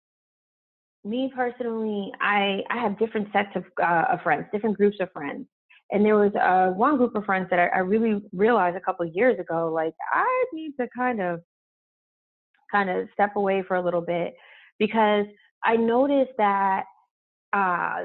me 1.03 1.33
personally, 1.35 2.13
I 2.21 2.61
I 2.69 2.83
have 2.83 2.99
different 2.99 3.29
sets 3.33 3.49
of, 3.57 3.65
uh, 3.83 4.13
of 4.13 4.21
friends, 4.21 4.45
different 4.53 4.77
groups 4.77 4.99
of 5.01 5.11
friends. 5.13 5.47
And 5.91 6.05
there 6.05 6.17
was 6.17 6.35
uh, 6.35 6.75
one 6.75 6.99
group 6.99 7.15
of 7.15 7.25
friends 7.25 7.47
that 7.49 7.59
I, 7.59 7.69
I 7.69 7.79
really 7.79 8.23
realized 8.35 8.77
a 8.77 8.81
couple 8.81 9.07
years 9.07 9.41
ago, 9.41 9.73
like 9.73 9.95
I 10.13 10.45
need 10.53 10.73
to 10.79 10.87
kind 10.95 11.23
of, 11.23 11.41
kind 12.71 12.91
of 12.91 13.09
step 13.15 13.37
away 13.37 13.65
for 13.67 13.77
a 13.77 13.83
little 13.83 14.03
bit 14.03 14.35
because 14.79 15.25
I 15.65 15.77
noticed 15.77 16.33
that 16.37 16.85
uh, 17.55 18.01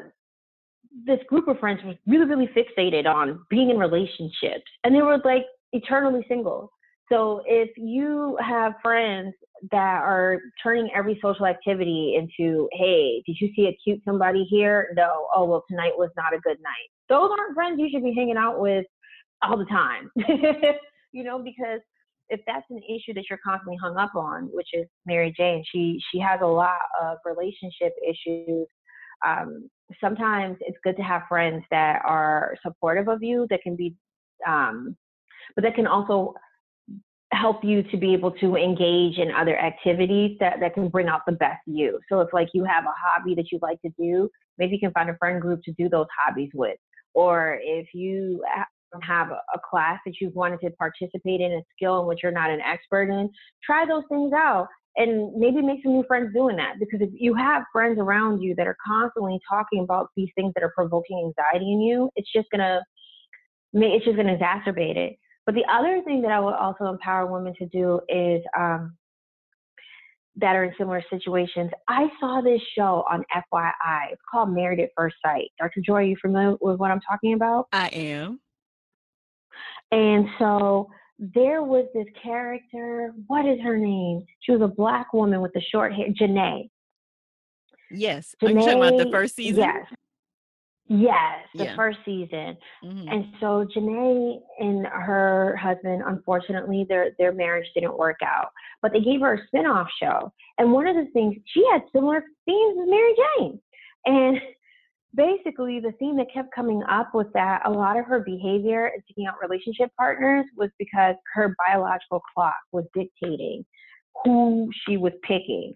this 1.06 1.20
group 1.28 1.50
of 1.50 1.60
friends 1.60 1.82
was 1.84 1.98
really, 2.08 2.26
really 2.26 2.50
fixated 2.56 3.06
on 3.06 3.42
being 3.50 3.70
in 3.70 3.78
relationships, 3.78 4.70
and 4.86 4.96
they 4.96 5.02
were 5.02 5.20
like 5.26 5.46
eternally 5.74 6.26
single. 6.30 6.72
So 7.12 7.42
if 7.46 7.70
you 7.78 8.38
have 8.40 8.74
friends 8.82 9.34
that 9.72 10.02
are 10.04 10.40
turning 10.62 10.90
every 10.96 11.20
social 11.22 11.46
activity 11.46 12.16
into, 12.18 12.70
hey, 12.74 13.22
did 13.26 13.38
you 13.42 13.52
see 13.56 13.68
a 13.68 13.78
cute 13.84 14.02
somebody 14.06 14.44
here? 14.44 14.94
No. 14.96 15.28
Oh, 15.36 15.46
well, 15.46 15.64
tonight 15.70 15.94
was 15.98 16.12
not 16.16 16.34
a 16.34 16.40
good 16.40 16.58
night 16.62 16.90
those 17.10 17.32
aren't 17.38 17.56
friends 17.56 17.80
you 17.80 17.90
should 17.92 18.04
be 18.04 18.14
hanging 18.16 18.38
out 18.38 18.60
with 18.60 18.86
all 19.42 19.58
the 19.58 19.66
time. 19.66 20.10
you 21.12 21.24
know, 21.24 21.40
because 21.40 21.82
if 22.30 22.40
that's 22.46 22.66
an 22.70 22.82
issue 22.88 23.14
that 23.16 23.26
you're 23.30 23.40
constantly 23.44 23.78
hung 23.82 23.98
up 23.98 24.16
on, 24.16 24.44
which 24.54 24.70
is 24.74 24.86
Mary 25.06 25.34
Jane, 25.36 25.64
she 25.72 26.00
she 26.12 26.20
has 26.20 26.40
a 26.42 26.48
lot 26.48 26.78
of 27.02 27.18
relationship 27.26 27.94
issues. 28.08 28.68
Um, 29.26 29.70
sometimes 30.00 30.58
it's 30.62 30.78
good 30.84 30.96
to 30.98 31.04
have 31.04 31.24
friends 31.28 31.64
that 31.72 32.02
are 32.06 32.56
supportive 32.64 33.10
of 33.10 33.22
you, 33.22 33.48
that 33.50 33.62
can 33.64 33.76
be, 33.76 33.96
um, 34.48 34.96
but 35.56 35.64
that 35.64 35.76
can 35.76 35.88
also 35.88 36.36
help 37.32 37.64
you 37.64 37.84
to 37.84 37.98
be 37.98 38.14
able 38.14 38.32
to 38.32 38.56
engage 38.56 39.18
in 39.18 39.32
other 39.32 39.58
activities 39.60 40.36
that, 40.40 40.60
that 40.60 40.74
can 40.74 40.90
bring 40.90 41.08
out 41.08 41.22
the 41.28 41.34
best 41.34 41.62
you. 41.68 42.00
So 42.10 42.22
if 42.22 42.34
like 42.34 42.50
you 42.54 42.64
have 42.64 42.86
a 42.86 42.94
hobby 42.98 43.36
that 43.36 43.52
you 43.52 43.60
like 43.62 43.82
to 43.84 43.90
do, 44.00 44.30
maybe 44.58 44.74
you 44.74 44.80
can 44.80 44.92
find 44.92 45.10
a 45.10 45.18
friend 45.18 45.40
group 45.40 45.62
to 45.66 45.72
do 45.74 45.90
those 45.90 46.08
hobbies 46.20 46.50
with 46.54 46.78
or 47.14 47.60
if 47.62 47.88
you 47.94 48.44
have 49.02 49.30
a 49.30 49.60
class 49.70 50.00
that 50.06 50.16
you've 50.20 50.36
wanted 50.36 50.60
to 50.62 50.72
participate 50.72 51.42
in, 51.42 51.52
a 51.52 51.62
skill 51.76 52.02
in 52.02 52.08
which 52.08 52.20
you're 52.24 52.32
not 52.32 52.50
an 52.50 52.62
expert 52.62 53.10
in, 53.10 53.30
try 53.64 53.86
those 53.86 54.04
things 54.10 54.34
out 54.34 54.68
and 54.96 55.32
maybe 55.36 55.62
make 55.62 55.80
some 55.84 55.94
new 55.94 56.04
friends 56.08 56.34
doing 56.34 56.56
that. 56.56 56.76
Because 56.80 57.02
if 57.02 57.10
you 57.14 57.34
have 57.36 57.64
friends 57.72 58.00
around 58.00 58.42
you 58.42 58.56
that 58.56 58.68
are 58.68 58.78
constantly 58.86 59.40
talking 59.48 59.84
about 59.84 60.08
these 60.16 60.30
things 60.36 60.54
that 60.56 60.64
are 60.64 60.74
provoking 60.76 61.20
anxiety 61.20 61.72
in 61.72 61.82
you, 61.82 62.10
it's 62.16 62.32
just 62.34 62.48
gonna 62.52 62.82
it's 63.74 64.06
just 64.06 64.18
gonna 64.18 64.36
exacerbate 64.36 64.98
it. 64.98 65.18
But 65.50 65.56
the 65.56 65.66
other 65.68 66.04
thing 66.06 66.22
that 66.22 66.32
I 66.32 66.40
would 66.40 66.54
also 66.54 66.86
empower 66.90 67.26
women 67.26 67.56
to 67.58 67.66
do 67.70 68.00
is 68.08 68.40
um, 68.56 68.96
that 70.36 70.56
are 70.56 70.64
in 70.64 70.72
similar 70.78 71.04
situations. 71.10 71.72
I 71.88 72.08
saw 72.20 72.40
this 72.40 72.62
show 72.78 73.04
on 73.10 73.26
FYI. 73.36 74.12
It's 74.12 74.22
called 74.32 74.54
Married 74.54 74.80
at 74.80 74.92
First 74.96 75.16
Sight. 75.26 75.50
Dr. 75.58 75.82
Joy, 75.82 75.94
are 75.94 76.04
you 76.04 76.18
familiar 76.22 76.56
with 76.62 76.78
what 76.78 76.92
I'm 76.92 77.02
talking 77.02 77.34
about? 77.34 77.66
I 77.74 77.88
am. 77.88 78.40
And 79.92 80.28
so 80.38 80.88
there 81.18 81.64
was 81.64 81.88
this 81.96 82.06
character. 82.22 83.16
What 83.26 83.48
is 83.48 83.60
her 83.64 83.80
name? 83.80 84.24
She 84.42 84.52
was 84.52 84.62
a 84.62 84.68
black 84.68 85.14
woman 85.14 85.42
with 85.42 85.54
the 85.54 85.62
short 85.72 85.96
hair. 85.96 86.10
Janae. 86.10 86.70
Yes. 87.90 88.36
Janae, 88.40 88.50
Are 88.50 88.52
you 88.52 88.60
talking 88.60 88.84
about 88.84 89.04
the 89.04 89.12
first 89.12 89.36
season? 89.36 89.64
Yes. 89.64 89.88
Yes, 90.92 91.46
the 91.54 91.66
yeah. 91.66 91.76
first 91.76 92.00
season. 92.04 92.58
Mm-hmm. 92.84 93.08
And 93.10 93.26
so 93.40 93.64
Janae 93.76 94.40
and 94.58 94.88
her 94.88 95.56
husband, 95.56 96.02
unfortunately, 96.06 96.84
their 96.90 97.12
their 97.20 97.32
marriage 97.32 97.68
didn't 97.76 97.96
work 97.96 98.18
out. 98.24 98.50
But 98.82 98.94
they 98.94 99.00
gave 99.00 99.22
her 99.22 99.36
a 99.36 99.56
spinoff 99.56 99.86
show. 100.02 100.34
And 100.58 100.72
one 100.72 100.88
of 100.88 100.96
the 100.96 101.06
things 101.14 101.36
she 101.54 101.64
had 101.72 101.84
similar 101.94 102.24
themes 102.46 102.78
as 102.82 102.90
Mary 102.90 103.14
Jane. 103.38 103.62
And 104.06 104.42
basically 105.16 105.80
the 105.80 105.92
theme 106.00 106.18
that 106.18 106.34
kept 106.34 106.54
coming 106.56 106.82
up 106.90 107.14
was 107.14 107.28
that 107.36 107.62
a 107.66 107.70
lot 107.70 107.98
of 107.98 108.06
her 108.06 108.22
behavior 108.22 108.88
in 108.88 109.02
seeking 109.08 109.28
out 109.28 109.36
relationship 109.42 109.92
partners 109.96 110.46
was 110.58 110.70
because 110.80 111.16
her 111.36 111.56
biological 111.68 112.22
clock 112.34 112.58
was 112.72 112.86
dictating 112.96 113.64
who 114.24 114.72
she 114.86 114.98
was 114.98 115.14
picking. 115.22 115.76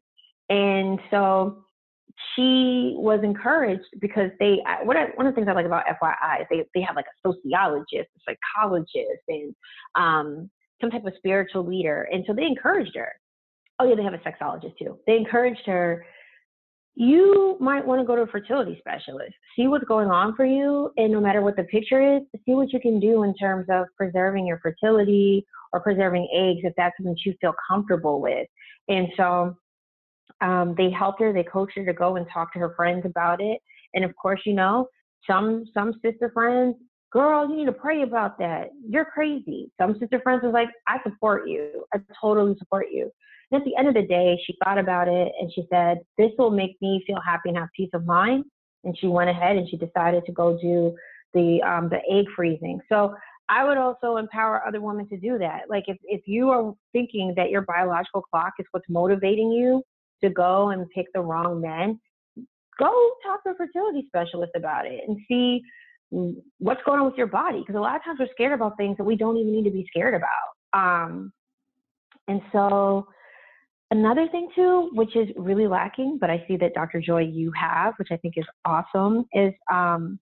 And 0.50 1.00
so 1.12 1.64
she 2.36 2.94
was 2.98 3.22
encouraged 3.24 3.86
because 4.00 4.30
they 4.40 4.60
what 4.84 4.98
I, 4.98 5.06
one 5.16 5.26
of 5.26 5.34
the 5.34 5.36
things 5.36 5.48
I 5.48 5.54
like 5.54 5.66
about 5.66 5.86
FYI 5.86 6.42
is 6.42 6.48
they 6.50 6.64
they 6.74 6.82
have 6.82 6.96
like 6.96 7.06
a 7.06 7.28
sociologist, 7.28 8.10
a 8.28 8.36
psychologist, 8.56 9.24
and 9.28 9.56
um, 9.96 10.50
some 10.82 10.90
type 10.90 11.06
of 11.06 11.14
spiritual 11.18 11.66
leader, 11.68 12.08
and 12.12 12.24
so 12.28 12.34
they 12.34 12.46
encouraged 12.46 12.96
her. 12.96 13.12
Oh 13.80 13.88
yeah, 13.88 13.96
they 13.96 14.04
have 14.04 14.14
a 14.14 14.20
sexologist 14.20 14.78
too. 14.78 15.00
They 15.08 15.18
encouraged 15.18 15.66
her. 15.66 16.06
You 16.96 17.58
might 17.60 17.86
want 17.86 18.02
to 18.02 18.06
go 18.06 18.16
to 18.16 18.22
a 18.22 18.28
fertility 18.28 18.78
specialist, 18.80 19.34
see 19.56 19.68
what's 19.68 19.86
going 19.86 20.10
on 20.10 20.36
for 20.36 20.46
you, 20.46 20.92
and 20.98 21.12
no 21.12 21.20
matter 21.20 21.42
what 21.42 21.56
the 21.56 21.64
picture 21.64 22.18
is, 22.18 22.22
see 22.46 22.54
what 22.54 22.72
you 22.72 22.80
can 22.80 23.00
do 23.00 23.24
in 23.24 23.34
terms 23.36 23.66
of 23.72 23.88
preserving 23.98 24.46
your 24.46 24.60
fertility 24.60 25.44
or 25.72 25.80
preserving 25.80 26.28
eggs 26.32 26.62
if 26.64 26.74
that's 26.78 26.96
something 26.98 27.16
you 27.26 27.34
feel 27.42 27.56
comfortable 27.68 28.22
with. 28.22 28.48
And 28.90 29.08
so 29.18 29.56
um, 30.44 30.76
they 30.78 30.92
helped 30.92 31.22
her, 31.22 31.32
they 31.32 31.44
coached 31.44 31.78
her 31.78 31.86
to 31.86 31.94
go 31.94 32.18
and 32.18 32.28
talk 32.32 32.52
to 32.54 32.60
her 32.60 32.74
friends 32.76 33.06
about 33.06 33.42
it. 33.42 33.60
And 33.94 34.04
of 34.04 34.16
course, 34.16 34.42
you 34.46 34.54
know, 34.54 34.88
some 35.26 35.66
some 35.74 35.94
sister 36.04 36.30
friends, 36.34 36.76
girl, 37.12 37.50
you 37.50 37.56
need 37.56 37.66
to 37.66 37.72
pray 37.72 38.02
about 38.02 38.38
that. 38.40 38.70
You're 38.88 39.06
crazy. 39.06 39.72
Some 39.80 39.98
sister 40.00 40.20
friends 40.22 40.42
was 40.44 40.54
like, 40.54 40.68
I 40.88 40.98
support 41.04 41.48
you. 41.48 41.86
I 41.94 42.00
totally 42.22 42.56
support 42.60 42.88
you. 42.92 43.10
And 43.52 43.62
at 43.62 43.66
the 43.66 43.76
end 43.78 43.88
of 43.88 43.94
the 43.94 44.06
day, 44.06 44.38
she 44.46 44.56
thought 44.64 44.78
about 44.78 45.08
it 45.08 45.32
and 45.40 45.50
she 45.54 45.64
said, 45.72 46.00
This 46.18 46.32
will 46.38 46.52
make 46.52 46.76
me 46.82 47.04
feel 47.08 47.20
happy 47.26 47.50
and 47.50 47.58
have 47.58 47.70
peace 47.76 47.92
of 47.94 48.06
mind. 48.06 48.44
And 48.84 48.98
she 48.98 49.08
went 49.08 49.30
ahead 49.30 49.56
and 49.56 49.70
she 49.70 49.78
decided 49.78 50.26
to 50.26 50.34
go 50.34 50.60
do 50.62 50.94
the 51.34 51.62
um, 51.64 51.88
the 51.88 52.00
egg 52.12 52.26
freezing. 52.36 52.82
So 52.90 53.16
I 53.48 53.64
would 53.64 53.78
also 53.78 54.18
empower 54.18 54.66
other 54.68 54.82
women 54.82 55.08
to 55.10 55.18
do 55.18 55.38
that. 55.38 55.70
Like 55.70 55.86
if, 55.88 55.98
if 56.04 56.22
you 56.26 56.50
are 56.50 56.74
thinking 56.92 57.34
that 57.38 57.50
your 57.50 57.62
biological 57.62 58.22
clock 58.22 58.54
is 58.60 58.66
what's 58.72 58.90
motivating 58.90 59.52
you 59.52 59.84
to 60.24 60.30
go 60.30 60.70
and 60.70 60.90
pick 60.90 61.08
the 61.14 61.22
wrong 61.22 61.62
men, 61.62 62.00
go 62.80 63.12
talk 63.24 63.44
to 63.44 63.50
a 63.50 63.56
fertility 63.56 64.06
specialist 64.08 64.54
about 64.56 64.86
it 64.86 65.02
and 65.08 65.18
see 65.28 65.62
what's 66.60 66.82
going 66.86 67.00
on 67.00 67.06
with 67.06 67.18
your 67.18 67.28
body. 67.28 67.60
Because 67.60 67.76
a 67.76 67.80
lot 67.80 67.96
of 67.96 68.04
times 68.04 68.20
we're 68.20 68.28
scared 68.32 68.54
about 68.54 68.78
things 68.78 68.98
that 68.98 69.04
we 69.04 69.16
don't 69.16 69.38
even 69.38 69.54
need 69.54 69.66
to 69.66 69.72
be 69.72 69.86
scared 69.90 70.14
about. 70.14 70.54
Um, 70.74 71.32
and 72.28 72.42
so, 72.52 73.08
another 73.92 74.28
thing 74.30 74.50
too, 74.56 74.90
which 74.94 75.16
is 75.16 75.28
really 75.36 75.68
lacking, 75.68 76.18
but 76.20 76.30
I 76.30 76.44
see 76.48 76.58
that 76.58 76.74
Dr. 76.74 77.02
Joy 77.02 77.22
you 77.22 77.52
have, 77.60 77.94
which 77.98 78.10
I 78.12 78.18
think 78.18 78.36
is 78.38 78.46
awesome, 78.66 79.26
is 79.34 79.54
um, 79.72 80.20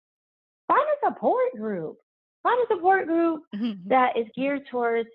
find 0.66 0.80
a 0.80 1.09
support 1.09 1.53
group. 1.57 1.96
Find 2.42 2.59
a 2.64 2.74
support 2.74 3.07
group 3.07 3.42
that 3.86 4.16
is 4.16 4.26
geared 4.34 4.62
towards 4.70 5.09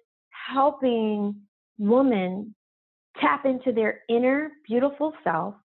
helping 0.53 1.35
women 1.77 2.53
tap 3.21 3.45
into 3.45 3.71
their 3.71 4.01
inner 4.09 4.51
beautiful 4.67 5.13
self 5.23 5.55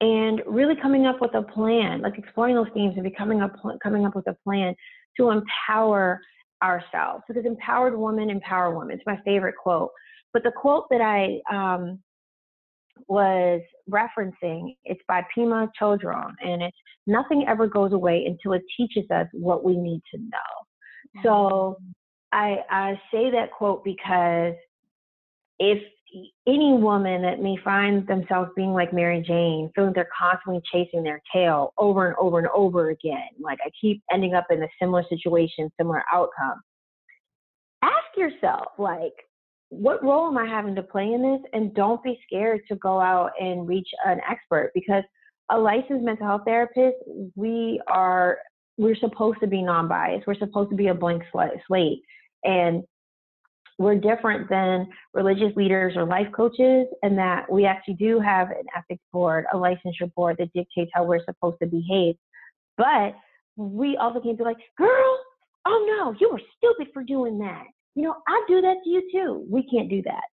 and 0.00 0.42
really 0.46 0.74
coming 0.80 1.06
up 1.06 1.20
with 1.20 1.34
a 1.34 1.42
plan, 1.42 2.00
like 2.00 2.16
exploring 2.16 2.54
those 2.54 2.68
themes 2.72 2.94
and 2.96 3.04
becoming 3.04 3.42
up 3.42 3.52
coming 3.82 4.06
up 4.06 4.16
with 4.16 4.26
a 4.28 4.36
plan 4.44 4.74
to 5.16 5.30
empower 5.30 6.20
ourselves. 6.62 7.22
Because 7.28 7.44
empowered 7.44 7.96
woman, 7.96 8.30
empower 8.30 8.74
woman. 8.74 8.94
It's 8.96 9.06
my 9.06 9.18
favorite 9.24 9.54
quote. 9.62 9.90
But 10.32 10.42
the 10.42 10.52
quote 10.52 10.84
that 10.90 11.00
I 11.00 11.40
um, 11.54 11.98
was 13.08 13.60
referencing, 13.90 14.76
it's 14.84 15.00
by 15.08 15.22
Pema 15.36 15.68
Chodron, 15.80 16.32
and 16.42 16.62
it's 16.62 16.76
nothing 17.06 17.44
ever 17.48 17.66
goes 17.66 17.92
away 17.92 18.24
until 18.26 18.52
it 18.52 18.62
teaches 18.76 19.10
us 19.10 19.26
what 19.32 19.64
we 19.64 19.76
need 19.76 20.02
to 20.14 20.20
know. 20.20 21.22
So. 21.22 21.76
I, 22.32 22.58
I 22.70 22.92
say 23.12 23.30
that 23.32 23.50
quote 23.50 23.82
because 23.82 24.54
if 25.58 25.82
any 26.46 26.72
woman 26.74 27.22
that 27.22 27.40
may 27.40 27.56
find 27.62 28.06
themselves 28.06 28.50
being 28.56 28.72
like 28.72 28.92
Mary 28.92 29.22
Jane, 29.26 29.70
feeling 29.74 29.92
they're 29.94 30.08
constantly 30.16 30.62
chasing 30.72 31.02
their 31.02 31.20
tail 31.32 31.72
over 31.78 32.08
and 32.08 32.16
over 32.18 32.38
and 32.38 32.48
over 32.48 32.90
again, 32.90 33.28
like 33.38 33.58
I 33.64 33.70
keep 33.80 34.02
ending 34.12 34.34
up 34.34 34.46
in 34.50 34.62
a 34.62 34.68
similar 34.80 35.04
situation, 35.08 35.70
similar 35.78 36.02
outcome. 36.12 36.60
Ask 37.82 38.16
yourself, 38.16 38.68
like, 38.78 39.14
what 39.70 40.02
role 40.02 40.26
am 40.26 40.36
I 40.36 40.46
having 40.46 40.74
to 40.74 40.82
play 40.82 41.12
in 41.12 41.22
this? 41.22 41.40
And 41.52 41.72
don't 41.74 42.02
be 42.02 42.18
scared 42.26 42.60
to 42.68 42.76
go 42.76 43.00
out 43.00 43.30
and 43.40 43.68
reach 43.68 43.88
an 44.04 44.20
expert 44.28 44.72
because 44.74 45.04
a 45.50 45.58
licensed 45.58 46.04
mental 46.04 46.26
health 46.26 46.42
therapist, 46.44 46.96
we 47.34 47.80
are 47.86 48.38
we're 48.78 48.96
supposed 48.96 49.38
to 49.40 49.46
be 49.46 49.62
non-biased. 49.62 50.26
We're 50.26 50.34
supposed 50.36 50.70
to 50.70 50.76
be 50.76 50.88
a 50.88 50.94
blank 50.94 51.22
slate. 51.32 52.02
And 52.44 52.82
we're 53.80 53.94
different 53.94 54.46
than 54.50 54.86
religious 55.14 55.56
leaders 55.56 55.94
or 55.96 56.04
life 56.04 56.26
coaches 56.36 56.86
and 57.02 57.16
that 57.16 57.50
we 57.50 57.64
actually 57.64 57.94
do 57.94 58.20
have 58.20 58.50
an 58.50 58.64
ethics 58.76 59.02
board, 59.10 59.46
a 59.54 59.56
licensure 59.56 60.12
board 60.14 60.36
that 60.38 60.52
dictates 60.52 60.90
how 60.92 61.02
we're 61.02 61.24
supposed 61.24 61.56
to 61.62 61.66
behave. 61.66 62.14
But 62.76 63.14
we 63.56 63.96
also 63.96 64.20
can't 64.20 64.36
be 64.36 64.44
like, 64.44 64.58
girl, 64.76 65.18
oh 65.64 65.96
no, 65.98 66.14
you 66.20 66.30
were 66.30 66.42
stupid 66.58 66.92
for 66.92 67.02
doing 67.02 67.38
that. 67.38 67.64
You 67.94 68.02
know, 68.02 68.16
I 68.28 68.44
do 68.46 68.60
that 68.60 68.76
to 68.84 68.90
you 68.90 69.10
too. 69.10 69.46
We 69.50 69.62
can't 69.62 69.88
do 69.88 70.02
that. 70.02 70.24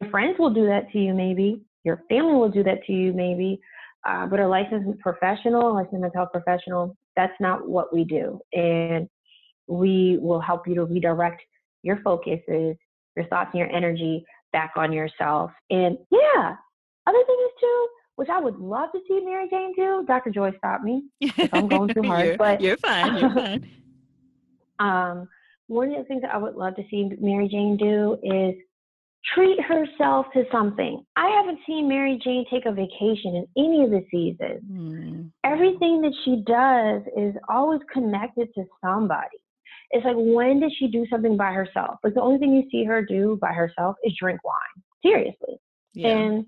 Your 0.00 0.10
friends 0.10 0.34
will 0.40 0.52
do 0.52 0.66
that 0.66 0.90
to 0.90 0.98
you, 0.98 1.14
maybe. 1.14 1.62
Your 1.84 2.02
family 2.08 2.34
will 2.34 2.50
do 2.50 2.64
that 2.64 2.82
to 2.86 2.92
you, 2.92 3.12
maybe. 3.12 3.60
Uh, 4.04 4.26
but 4.26 4.40
a 4.40 4.48
licensed 4.48 4.98
professional, 4.98 5.70
a 5.70 5.74
licensed 5.74 6.00
mental 6.00 6.22
health 6.22 6.32
professional, 6.32 6.96
that's 7.14 7.38
not 7.38 7.68
what 7.68 7.94
we 7.94 8.02
do. 8.02 8.40
And 8.52 9.08
we 9.68 10.18
will 10.20 10.40
help 10.40 10.66
you 10.66 10.74
to 10.74 10.84
redirect 10.86 11.40
your 11.84 12.00
focuses 12.02 12.76
your 13.16 13.26
thoughts 13.26 13.50
and 13.52 13.60
your 13.60 13.72
energy 13.72 14.24
back 14.52 14.72
on 14.76 14.92
yourself. 14.92 15.50
And 15.70 15.98
yeah, 16.10 16.56
other 17.06 17.24
thing 17.26 17.46
is 17.46 17.52
too, 17.60 17.88
which 18.16 18.28
I 18.28 18.40
would 18.40 18.58
love 18.58 18.90
to 18.92 19.00
see 19.08 19.20
Mary 19.24 19.48
Jane 19.50 19.74
do. 19.76 20.04
Dr. 20.06 20.30
Joy, 20.30 20.52
stop 20.58 20.82
me 20.82 21.04
if 21.20 21.52
I'm 21.52 21.68
going 21.68 21.92
too 21.94 22.02
hard. 22.02 22.26
you're, 22.26 22.36
but 22.36 22.60
you're 22.60 22.76
fine. 22.78 23.18
You're 23.18 23.34
fine. 23.34 23.70
um, 24.78 25.28
one 25.68 25.90
of 25.90 25.98
the 25.98 26.04
things 26.04 26.22
that 26.22 26.34
I 26.34 26.38
would 26.38 26.54
love 26.54 26.76
to 26.76 26.82
see 26.90 27.10
Mary 27.20 27.48
Jane 27.48 27.76
do 27.76 28.18
is 28.22 28.54
treat 29.34 29.60
herself 29.60 30.26
to 30.34 30.44
something. 30.52 31.04
I 31.16 31.28
haven't 31.30 31.58
seen 31.66 31.88
Mary 31.88 32.20
Jane 32.22 32.44
take 32.50 32.66
a 32.66 32.72
vacation 32.72 33.34
in 33.34 33.46
any 33.56 33.84
of 33.84 33.90
the 33.90 34.04
seasons. 34.10 34.62
Mm. 34.70 35.30
Everything 35.44 36.00
that 36.02 36.14
she 36.24 36.42
does 36.46 37.02
is 37.16 37.34
always 37.48 37.80
connected 37.92 38.48
to 38.54 38.64
somebody. 38.84 39.38
It's 39.90 40.04
like 40.04 40.16
when 40.16 40.60
did 40.60 40.72
she 40.78 40.88
do 40.88 41.06
something 41.10 41.36
by 41.36 41.52
herself? 41.52 41.98
Like 42.02 42.14
the 42.14 42.22
only 42.22 42.38
thing 42.38 42.54
you 42.54 42.68
see 42.70 42.84
her 42.84 43.04
do 43.04 43.38
by 43.40 43.52
herself 43.52 43.96
is 44.04 44.14
drink 44.20 44.40
wine. 44.44 44.82
Seriously. 45.04 45.58
Yeah. 45.94 46.08
And 46.08 46.46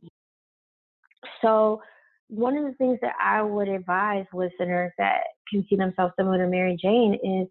so 1.42 1.80
one 2.28 2.56
of 2.56 2.64
the 2.64 2.72
things 2.74 2.98
that 3.02 3.14
I 3.22 3.42
would 3.42 3.68
advise 3.68 4.26
listeners 4.32 4.92
that 4.98 5.20
can 5.50 5.64
see 5.68 5.76
themselves 5.76 6.12
similar 6.18 6.38
to 6.38 6.46
Mary 6.46 6.76
Jane 6.80 7.14
is 7.14 7.48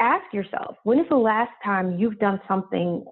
ask 0.00 0.24
yourself, 0.32 0.76
when 0.84 0.98
is 0.98 1.08
the 1.08 1.16
last 1.16 1.52
time 1.64 1.98
you've 1.98 2.18
done 2.18 2.40
something 2.46 3.04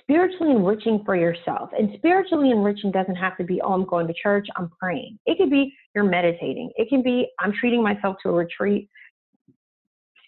spiritually 0.00 0.52
enriching 0.52 1.02
for 1.04 1.16
yourself? 1.16 1.70
And 1.78 1.90
spiritually 1.96 2.50
enriching 2.50 2.90
doesn't 2.90 3.16
have 3.16 3.36
to 3.38 3.44
be, 3.44 3.60
oh, 3.62 3.72
I'm 3.72 3.86
going 3.86 4.06
to 4.08 4.14
church, 4.22 4.46
I'm 4.56 4.70
praying. 4.78 5.18
It 5.26 5.38
could 5.38 5.50
be 5.50 5.72
you're 5.94 6.04
meditating. 6.04 6.70
It 6.76 6.88
can 6.88 7.02
be 7.02 7.28
I'm 7.38 7.52
treating 7.58 7.82
myself 7.82 8.16
to 8.22 8.30
a 8.30 8.32
retreat 8.32 8.88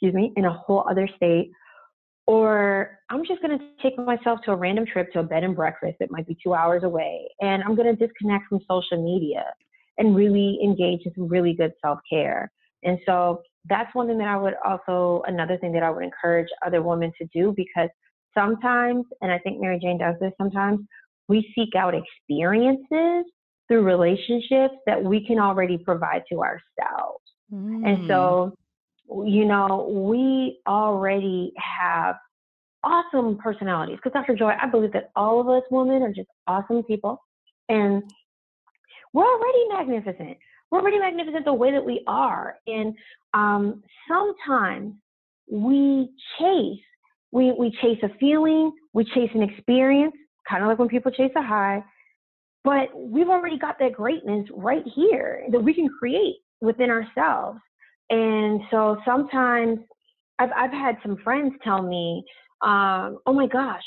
excuse 0.02 0.14
me, 0.14 0.32
in 0.36 0.44
a 0.44 0.52
whole 0.52 0.84
other 0.90 1.08
state. 1.16 1.52
Or 2.26 2.98
I'm 3.10 3.24
just 3.24 3.42
going 3.42 3.58
to 3.58 3.64
take 3.82 3.98
myself 3.98 4.40
to 4.44 4.52
a 4.52 4.56
random 4.56 4.84
trip 4.86 5.12
to 5.12 5.20
a 5.20 5.22
bed 5.22 5.44
and 5.44 5.54
breakfast 5.54 5.96
that 6.00 6.10
might 6.10 6.26
be 6.26 6.36
two 6.42 6.54
hours 6.54 6.82
away. 6.82 7.28
And 7.40 7.62
I'm 7.62 7.74
going 7.74 7.96
to 7.96 8.06
disconnect 8.06 8.44
from 8.48 8.60
social 8.68 9.02
media 9.02 9.44
and 9.98 10.16
really 10.16 10.58
engage 10.62 11.00
in 11.04 11.12
some 11.14 11.28
really 11.28 11.52
good 11.52 11.72
self 11.84 11.98
care. 12.08 12.50
And 12.84 12.98
so 13.06 13.42
that's 13.68 13.94
one 13.94 14.08
thing 14.08 14.18
that 14.18 14.28
I 14.28 14.36
would 14.36 14.54
also, 14.64 15.22
another 15.26 15.56
thing 15.58 15.72
that 15.72 15.82
I 15.82 15.90
would 15.90 16.02
encourage 16.02 16.48
other 16.66 16.82
women 16.82 17.12
to 17.20 17.28
do 17.32 17.54
because 17.56 17.90
sometimes, 18.36 19.04
and 19.20 19.30
I 19.30 19.38
think 19.38 19.60
Mary 19.60 19.78
Jane 19.80 19.98
does 19.98 20.16
this 20.20 20.32
sometimes, 20.38 20.80
we 21.28 21.52
seek 21.54 21.76
out 21.76 21.94
experiences 21.94 23.24
through 23.68 23.82
relationships 23.82 24.74
that 24.86 25.02
we 25.02 25.24
can 25.24 25.38
already 25.38 25.78
provide 25.78 26.22
to 26.30 26.42
ourselves. 26.42 27.22
Mm. 27.52 27.86
And 27.86 28.08
so 28.08 28.54
you 29.26 29.44
know, 29.44 29.88
we 29.88 30.58
already 30.66 31.52
have 31.56 32.16
awesome 32.84 33.38
personalities. 33.38 33.96
Because 33.96 34.12
Dr. 34.12 34.36
Joy, 34.36 34.52
I 34.60 34.66
believe 34.68 34.92
that 34.92 35.10
all 35.16 35.40
of 35.40 35.48
us 35.48 35.62
women 35.70 36.02
are 36.02 36.12
just 36.12 36.28
awesome 36.46 36.82
people. 36.82 37.22
And 37.68 38.02
we're 39.12 39.24
already 39.26 39.68
magnificent. 39.68 40.36
We're 40.70 40.80
already 40.80 40.98
magnificent 40.98 41.44
the 41.44 41.52
way 41.52 41.70
that 41.70 41.84
we 41.84 42.02
are. 42.06 42.56
And 42.66 42.94
um, 43.34 43.82
sometimes 44.08 44.94
we 45.50 46.10
chase, 46.38 46.80
we, 47.30 47.52
we 47.58 47.70
chase 47.82 47.98
a 48.02 48.08
feeling, 48.18 48.72
we 48.92 49.04
chase 49.04 49.30
an 49.34 49.42
experience, 49.42 50.14
kind 50.48 50.62
of 50.62 50.68
like 50.68 50.78
when 50.78 50.88
people 50.88 51.12
chase 51.12 51.32
a 51.36 51.42
high, 51.42 51.82
but 52.64 52.88
we've 52.94 53.28
already 53.28 53.58
got 53.58 53.78
that 53.80 53.92
greatness 53.92 54.46
right 54.54 54.84
here 54.94 55.44
that 55.50 55.60
we 55.60 55.74
can 55.74 55.88
create 55.88 56.36
within 56.60 56.90
ourselves. 56.90 57.58
And 58.12 58.60
so 58.70 58.98
sometimes 59.06 59.78
I've, 60.38 60.50
I've 60.54 60.70
had 60.70 60.96
some 61.02 61.16
friends 61.24 61.54
tell 61.64 61.82
me, 61.82 62.22
um, 62.60 63.18
oh 63.26 63.32
my 63.32 63.46
gosh, 63.46 63.82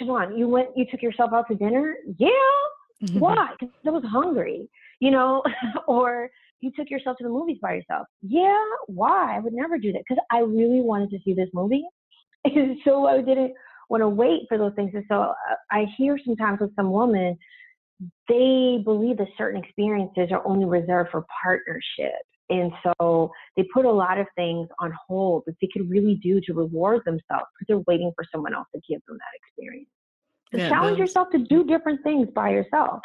Shivonne, 0.00 0.38
you 0.38 0.46
went, 0.46 0.68
you 0.76 0.86
took 0.88 1.02
yourself 1.02 1.32
out 1.34 1.46
to 1.48 1.56
dinner? 1.56 1.96
Yeah. 2.16 2.28
Mm-hmm. 3.02 3.18
Why? 3.18 3.48
Because 3.58 3.74
I 3.84 3.90
was 3.90 4.04
hungry, 4.06 4.68
you 5.00 5.10
know, 5.10 5.42
or 5.88 6.30
you 6.60 6.70
took 6.76 6.90
yourself 6.90 7.16
to 7.18 7.24
the 7.24 7.30
movies 7.30 7.58
by 7.60 7.74
yourself. 7.74 8.06
Yeah. 8.22 8.64
Why? 8.86 9.36
I 9.36 9.40
would 9.40 9.52
never 9.52 9.78
do 9.78 9.92
that 9.92 10.02
because 10.08 10.22
I 10.30 10.38
really 10.38 10.80
wanted 10.80 11.10
to 11.10 11.18
see 11.24 11.34
this 11.34 11.50
movie. 11.52 11.84
And 12.44 12.76
so 12.84 13.06
I 13.06 13.22
didn't 13.22 13.54
want 13.90 14.02
to 14.02 14.08
wait 14.08 14.42
for 14.48 14.56
those 14.56 14.72
things. 14.76 14.92
And 14.94 15.02
so 15.08 15.22
uh, 15.22 15.34
I 15.72 15.86
hear 15.98 16.16
sometimes 16.24 16.60
with 16.60 16.72
some 16.76 16.92
women, 16.92 17.36
they 18.28 18.80
believe 18.84 19.16
that 19.16 19.26
certain 19.36 19.60
experiences 19.60 20.28
are 20.30 20.46
only 20.46 20.64
reserved 20.64 21.10
for 21.10 21.26
partnership. 21.42 22.22
And 22.48 22.72
so 22.82 23.32
they 23.56 23.64
put 23.74 23.84
a 23.84 23.90
lot 23.90 24.18
of 24.18 24.26
things 24.36 24.68
on 24.78 24.92
hold 25.06 25.42
that 25.46 25.56
they 25.60 25.68
could 25.72 25.88
really 25.90 26.14
do 26.16 26.40
to 26.42 26.54
reward 26.54 27.02
themselves 27.04 27.46
because 27.58 27.66
they're 27.68 27.84
waiting 27.86 28.12
for 28.14 28.24
someone 28.30 28.54
else 28.54 28.68
to 28.74 28.80
give 28.88 29.00
them 29.06 29.18
that 29.18 29.38
experience. 29.42 29.88
So 30.52 30.58
yeah, 30.58 30.68
challenge 30.68 30.98
yourself 30.98 31.28
to 31.30 31.38
do 31.38 31.64
different 31.64 32.02
things 32.04 32.28
by 32.34 32.50
yourself. 32.50 33.00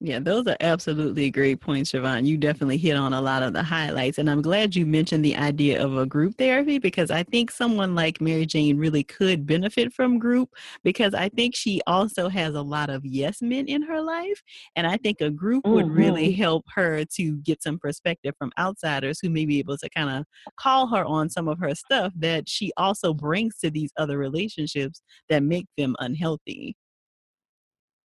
Yeah, 0.00 0.18
those 0.18 0.46
are 0.48 0.56
absolutely 0.60 1.30
great 1.30 1.60
points, 1.60 1.92
Shivonne. 1.92 2.26
You 2.26 2.36
definitely 2.36 2.76
hit 2.76 2.96
on 2.96 3.12
a 3.12 3.22
lot 3.22 3.42
of 3.42 3.52
the 3.52 3.62
highlights. 3.62 4.18
And 4.18 4.28
I'm 4.28 4.42
glad 4.42 4.74
you 4.74 4.84
mentioned 4.84 5.24
the 5.24 5.36
idea 5.36 5.82
of 5.82 5.96
a 5.96 6.04
group 6.04 6.36
therapy 6.36 6.78
because 6.78 7.10
I 7.10 7.22
think 7.22 7.50
someone 7.50 7.94
like 7.94 8.20
Mary 8.20 8.44
Jane 8.44 8.76
really 8.76 9.04
could 9.04 9.46
benefit 9.46 9.92
from 9.92 10.18
group 10.18 10.50
because 10.82 11.14
I 11.14 11.28
think 11.28 11.54
she 11.54 11.80
also 11.86 12.28
has 12.28 12.54
a 12.54 12.60
lot 12.60 12.90
of 12.90 13.04
yes 13.04 13.40
men 13.40 13.66
in 13.66 13.82
her 13.82 14.02
life. 14.02 14.42
And 14.74 14.86
I 14.86 14.96
think 14.96 15.20
a 15.20 15.30
group 15.30 15.64
mm-hmm. 15.64 15.74
would 15.74 15.90
really 15.90 16.28
mm-hmm. 16.28 16.42
help 16.42 16.64
her 16.74 17.04
to 17.16 17.36
get 17.38 17.62
some 17.62 17.78
perspective 17.78 18.34
from 18.36 18.52
outsiders 18.58 19.20
who 19.22 19.30
may 19.30 19.46
be 19.46 19.60
able 19.60 19.78
to 19.78 19.88
kind 19.90 20.10
of 20.10 20.26
call 20.56 20.88
her 20.88 21.04
on 21.04 21.30
some 21.30 21.48
of 21.48 21.58
her 21.60 21.74
stuff 21.74 22.12
that 22.16 22.48
she 22.48 22.72
also 22.76 23.14
brings 23.14 23.58
to 23.58 23.70
these 23.70 23.92
other 23.96 24.18
relationships 24.18 25.00
that 25.28 25.42
make 25.42 25.66
them 25.78 25.94
unhealthy. 26.00 26.76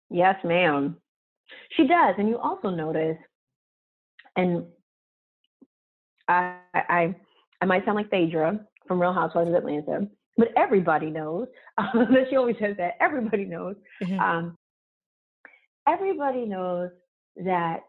Yes, 0.10 0.38
ma'am. 0.44 0.98
She 1.72 1.88
does, 1.88 2.16
and 2.18 2.28
you 2.28 2.38
also 2.38 2.70
notice, 2.70 3.18
and 4.36 4.66
I, 6.28 6.58
I, 6.74 7.16
I 7.62 7.66
might 7.66 7.86
sound 7.86 7.98
like 7.98 8.10
Phaedra 8.10 8.60
from 8.88 9.02
Real 9.02 9.14
Housewives 9.14 9.50
of 9.50 9.56
Atlanta, 9.56 10.08
but 10.38 10.50
everybody 10.58 11.10
knows 11.10 11.48
um, 11.78 12.08
that 12.12 12.28
she 12.30 12.36
always 12.36 12.56
says 12.60 12.76
that. 12.78 12.94
Everybody 13.00 13.46
knows. 13.46 13.76
Mm-hmm. 14.04 14.20
Um, 14.20 14.58
everybody 15.88 16.46
knows 16.46 16.90
that 17.38 17.82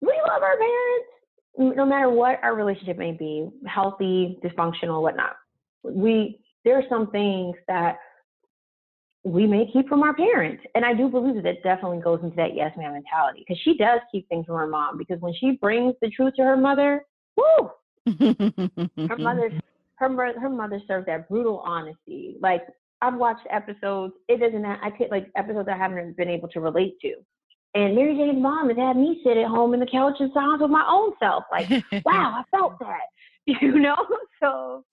we 0.00 0.12
love 0.28 0.42
our 0.42 0.56
parents, 0.56 1.76
no 1.76 1.86
matter 1.86 2.10
what 2.10 2.42
our 2.42 2.54
relationship 2.54 2.98
may 2.98 3.12
be, 3.12 3.48
healthy, 3.66 4.38
dysfunctional, 4.44 5.02
whatnot. 5.02 5.36
We 5.82 6.40
there 6.64 6.78
are 6.78 6.84
some 6.88 7.10
things 7.10 7.56
that 7.68 7.98
we 9.24 9.46
may 9.46 9.66
keep 9.72 9.88
from 9.88 10.02
our 10.02 10.14
parents. 10.14 10.62
And 10.74 10.84
I 10.84 10.92
do 10.92 11.08
believe 11.08 11.36
that 11.36 11.46
it 11.46 11.62
definitely 11.62 12.00
goes 12.00 12.20
into 12.22 12.36
that 12.36 12.54
yes 12.54 12.72
ma'am 12.76 12.92
mentality 12.92 13.44
because 13.46 13.60
she 13.62 13.76
does 13.76 14.00
keep 14.12 14.28
things 14.28 14.46
from 14.46 14.56
her 14.56 14.66
mom 14.66 14.98
because 14.98 15.20
when 15.20 15.34
she 15.40 15.52
brings 15.52 15.94
the 16.02 16.10
truth 16.10 16.34
to 16.36 16.42
her 16.42 16.56
mother, 16.56 17.04
woo, 17.36 17.70
her 18.06 19.16
mother, 19.18 19.50
her, 19.96 20.40
her 20.40 20.50
mother 20.50 20.80
served 20.86 21.08
that 21.08 21.28
brutal 21.28 21.60
honesty. 21.60 22.36
Like 22.40 22.62
I've 23.00 23.14
watched 23.14 23.46
episodes, 23.50 24.12
it 24.28 24.40
doesn't, 24.40 24.64
I 24.64 24.90
could 24.90 25.10
like 25.10 25.30
episodes 25.36 25.68
I 25.72 25.76
haven't 25.76 26.16
been 26.18 26.28
able 26.28 26.48
to 26.48 26.60
relate 26.60 27.00
to. 27.00 27.14
And 27.74 27.96
Mary 27.96 28.14
Jane's 28.14 28.40
mom 28.40 28.68
has 28.68 28.78
had 28.78 28.96
me 28.96 29.20
sit 29.24 29.36
at 29.36 29.48
home 29.48 29.74
in 29.74 29.80
the 29.80 29.86
couch 29.86 30.14
and 30.20 30.30
silence 30.32 30.62
with 30.62 30.70
my 30.70 30.86
own 30.88 31.12
self. 31.18 31.44
Like, 31.50 31.68
wow, 32.04 32.34
I 32.36 32.42
felt 32.50 32.78
that, 32.78 33.00
you 33.46 33.80
know? 33.80 33.96
So 34.40 34.84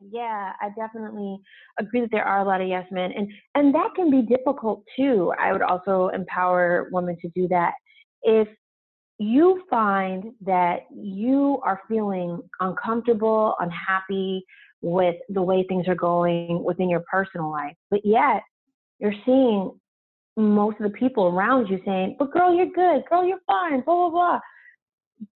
yeah, 0.00 0.52
I 0.60 0.68
definitely 0.76 1.38
agree 1.78 2.00
that 2.00 2.10
there 2.12 2.24
are 2.24 2.40
a 2.40 2.44
lot 2.44 2.60
of 2.60 2.68
yes 2.68 2.86
men, 2.90 3.12
and 3.12 3.30
and 3.54 3.74
that 3.74 3.94
can 3.96 4.10
be 4.10 4.22
difficult 4.22 4.82
too. 4.96 5.32
I 5.38 5.52
would 5.52 5.62
also 5.62 6.08
empower 6.14 6.88
women 6.92 7.16
to 7.22 7.28
do 7.34 7.48
that. 7.48 7.72
If 8.22 8.48
you 9.18 9.62
find 9.68 10.32
that 10.44 10.82
you 10.94 11.60
are 11.64 11.80
feeling 11.88 12.40
uncomfortable, 12.60 13.54
unhappy 13.58 14.44
with 14.80 15.16
the 15.30 15.42
way 15.42 15.64
things 15.68 15.88
are 15.88 15.96
going 15.96 16.62
within 16.62 16.88
your 16.88 17.02
personal 17.10 17.50
life, 17.50 17.74
but 17.90 18.00
yet 18.04 18.42
you're 19.00 19.14
seeing 19.26 19.72
most 20.36 20.76
of 20.78 20.84
the 20.84 20.96
people 20.96 21.26
around 21.26 21.68
you 21.68 21.80
saying, 21.84 22.14
"But 22.18 22.30
girl, 22.30 22.54
you're 22.54 22.66
good. 22.66 23.04
Girl, 23.06 23.24
you're 23.24 23.40
fine." 23.46 23.80
Blah 23.80 23.94
blah 23.94 24.10
blah. 24.10 24.40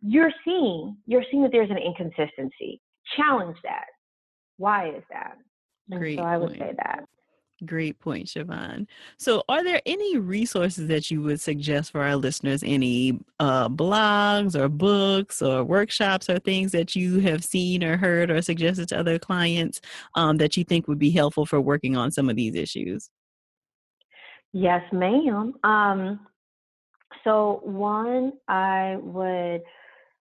You're 0.01 0.33
seeing 0.45 0.97
you're 1.07 1.25
seeing 1.31 1.43
that 1.43 1.51
there's 1.51 1.71
an 1.71 1.79
inconsistency. 1.79 2.81
Challenge 3.17 3.57
that 3.65 3.87
why 4.57 4.91
is 4.91 5.03
that? 5.11 5.39
And 5.91 6.01
Great 6.01 6.19
so 6.19 6.25
I 6.25 6.37
would 6.37 6.49
point. 6.49 6.61
say 6.61 6.73
that. 6.77 7.05
Great 7.65 8.01
point, 8.01 8.27
Shivonne. 8.27 8.87
So, 9.19 9.45
are 9.49 9.63
there 9.63 9.81
any 9.87 10.19
resources 10.19 10.89
that 10.89 11.13
you 11.13 11.23
would 11.23 11.41
suggest 11.41 11.93
for 11.93 12.03
our 12.03 12.17
listeners? 12.17 12.65
Any 12.65 13.21
uh, 13.39 13.69
blogs 13.69 14.57
or 14.57 14.69
books 14.69 15.43
or 15.43 15.63
workshops 15.63 16.29
or 16.29 16.41
things 16.41 16.73
that 16.73 16.97
you 16.97 17.21
have 17.21 17.45
seen 17.45 17.85
or 17.85 17.97
heard 17.97 18.33
or 18.33 18.43
suggested 18.43 18.89
to 18.89 18.99
other 18.99 19.19
clients 19.19 19.81
um, 20.17 20.39
that 20.39 20.57
you 20.57 20.65
think 20.65 20.89
would 20.89 20.99
be 20.99 21.11
helpful 21.11 21.47
for 21.47 21.61
working 21.61 21.97
on 21.97 22.11
some 22.11 22.29
of 22.29 22.35
these 22.35 22.57
issues? 22.57 23.11
Yes, 24.53 24.83
ma'am. 24.93 25.55
Um, 25.63 26.21
so, 27.23 27.61
one, 27.63 28.33
I 28.49 28.97
would 29.01 29.63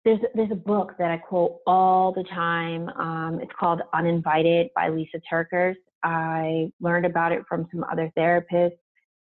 there's 0.05 0.19
there's 0.33 0.51
a 0.51 0.55
book 0.55 0.93
that 0.97 1.11
I 1.11 1.17
quote 1.17 1.57
all 1.67 2.13
the 2.13 2.23
time. 2.23 2.89
Um, 2.89 3.39
it's 3.41 3.51
called 3.59 3.81
Uninvited 3.93 4.69
by 4.75 4.89
Lisa 4.89 5.19
TerKeurst. 5.31 5.75
I 6.03 6.71
learned 6.79 7.05
about 7.05 7.31
it 7.31 7.43
from 7.47 7.67
some 7.71 7.83
other 7.91 8.11
therapists. 8.17 8.77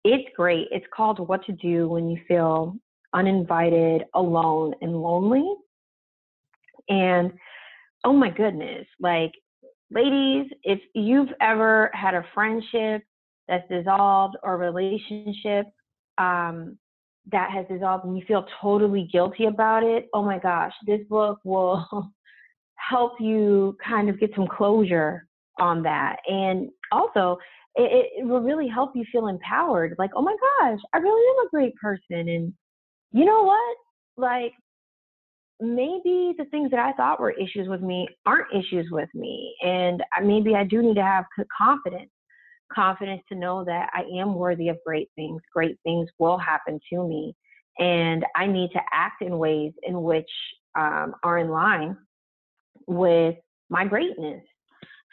It's 0.05 0.29
great. 0.37 0.69
It's 0.71 0.87
called 0.95 1.19
What 1.29 1.45
to 1.47 1.53
Do 1.53 1.89
When 1.89 2.09
You 2.09 2.21
Feel 2.29 2.77
Uninvited, 3.13 4.05
Alone, 4.15 4.75
and 4.81 4.97
Lonely. 5.03 5.53
And 6.89 7.33
oh 8.05 8.13
my 8.13 8.31
goodness, 8.31 8.87
like 9.01 9.33
ladies, 9.91 10.47
if 10.63 10.81
you've 10.95 11.33
ever 11.41 11.91
had 11.93 12.15
a 12.15 12.25
friendship 12.33 13.03
that's 13.49 13.69
dissolved 13.69 14.37
or 14.45 14.57
relationship 14.57 15.67
um, 16.19 16.79
that 17.31 17.51
has 17.51 17.67
dissolved 17.69 18.05
and 18.05 18.17
you 18.17 18.25
feel 18.27 18.47
totally 18.61 19.09
guilty 19.13 19.47
about 19.47 19.83
it, 19.83 20.09
oh 20.15 20.23
my 20.23 20.39
gosh, 20.39 20.73
this 20.87 21.01
book 21.09 21.39
will 21.45 21.87
help 22.77 23.13
you 23.21 23.77
kind 23.87 24.09
of 24.09 24.19
get 24.19 24.31
some 24.35 24.47
closure 24.47 25.27
on 25.59 25.83
that. 25.83 26.17
And 26.27 26.71
also, 26.93 27.39
it, 27.77 28.09
it, 28.17 28.27
will 28.27 28.41
really 28.41 28.67
help 28.67 28.93
you 28.97 29.05
feel 29.13 29.29
empowered. 29.29 29.95
Like, 29.99 30.11
oh 30.17 30.23
my 30.23 30.35
gosh, 30.59 30.81
I 30.93 30.99
really 30.99 31.39
am 31.39 31.47
a 31.47 31.51
great 31.51 31.75
person. 31.77 32.29
And 32.29 32.53
you 33.13 33.25
know 33.25 33.43
what? 33.43 33.77
Like, 34.17 34.53
maybe 35.61 36.35
the 36.39 36.47
things 36.51 36.71
that 36.71 36.81
I 36.81 36.93
thought 36.95 37.21
were 37.21 37.33
issues 37.33 37.69
with 37.69 37.83
me 37.83 38.09
aren't 38.27 38.53
issues 38.53 38.89
with 38.91 39.09
me. 39.15 39.55
And 39.63 40.03
uh, 40.17 40.25
maybe 40.25 40.55
I 40.55 40.65
do 40.65 40.83
need 40.83 40.97
to 40.97 41.03
have 41.03 41.27
confidence 41.57 42.11
confidence 42.73 43.23
to 43.29 43.35
know 43.35 43.65
that 43.65 43.91
I 43.93 44.03
am 44.21 44.35
worthy 44.35 44.69
of 44.69 44.79
great 44.85 45.11
things. 45.17 45.43
Great 45.53 45.79
things 45.85 46.09
will 46.19 46.39
happen 46.39 46.81
to 46.93 47.07
me. 47.07 47.35
And 47.79 48.25
I 48.37 48.47
need 48.47 48.71
to 48.73 48.81
act 48.93 49.23
in 49.23 49.39
ways 49.39 49.73
in 49.83 50.03
which 50.03 50.31
um, 50.79 51.15
are 51.23 51.39
in 51.39 51.49
line 51.49 51.97
with 52.87 53.37
my 53.69 53.85
greatness. 53.87 54.43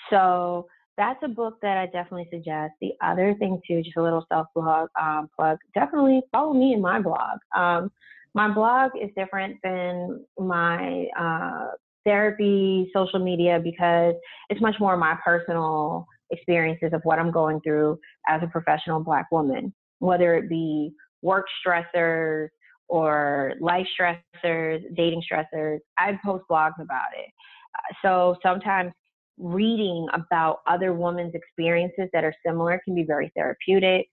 So 0.10 0.68
that's 0.98 1.20
a 1.24 1.28
book 1.28 1.60
that 1.62 1.78
I 1.78 1.86
definitely 1.86 2.28
suggest. 2.32 2.74
The 2.82 2.94
other 3.02 3.36
thing 3.36 3.62
too, 3.68 3.84
just 3.84 3.98
a 3.98 4.02
little 4.02 4.26
self 4.30 4.48
blog 4.56 4.90
um, 5.00 5.30
plug. 5.36 5.58
Definitely 5.76 6.22
follow 6.32 6.54
me 6.54 6.74
in 6.74 6.82
my 6.82 7.00
blog. 7.00 7.40
Um, 7.56 7.92
my 8.34 8.50
blog 8.50 8.92
is 9.00 9.10
different 9.16 9.58
than 9.64 10.26
my 10.40 11.06
uh, 11.20 11.70
therapy 12.04 12.90
social 12.96 13.20
media 13.20 13.60
because 13.64 14.16
it's 14.50 14.62
much 14.62 14.76
more 14.80 14.98
my 14.98 15.18
personal 15.24 16.08
experiences 16.32 16.92
of 16.94 17.02
what 17.04 17.20
I'm 17.20 17.32
going 17.32 17.62
through 17.62 18.00
as 18.28 18.42
a 18.44 18.48
professional 18.48 19.00
Black 19.00 19.32
woman, 19.32 19.74
whether 20.00 20.36
it 20.36 20.50
be 20.50 20.92
work 21.22 21.46
stressors 21.66 22.50
or 22.90 23.54
life 23.60 23.88
stressors, 24.00 24.82
dating 24.96 25.22
stressors. 25.30 25.80
I 25.98 26.18
post 26.24 26.46
blogs 26.50 26.80
about 26.80 27.10
it. 27.18 27.30
Uh, 27.76 27.94
so 28.02 28.36
sometimes 28.42 28.92
reading 29.38 30.08
about 30.14 30.60
other 30.68 30.94
women's 30.94 31.36
experiences 31.36 32.10
that 32.14 32.24
are 32.24 32.34
similar 32.46 32.82
can 32.84 32.96
be 32.96 33.04
very 33.04 33.32
therapeutic. 33.36 34.08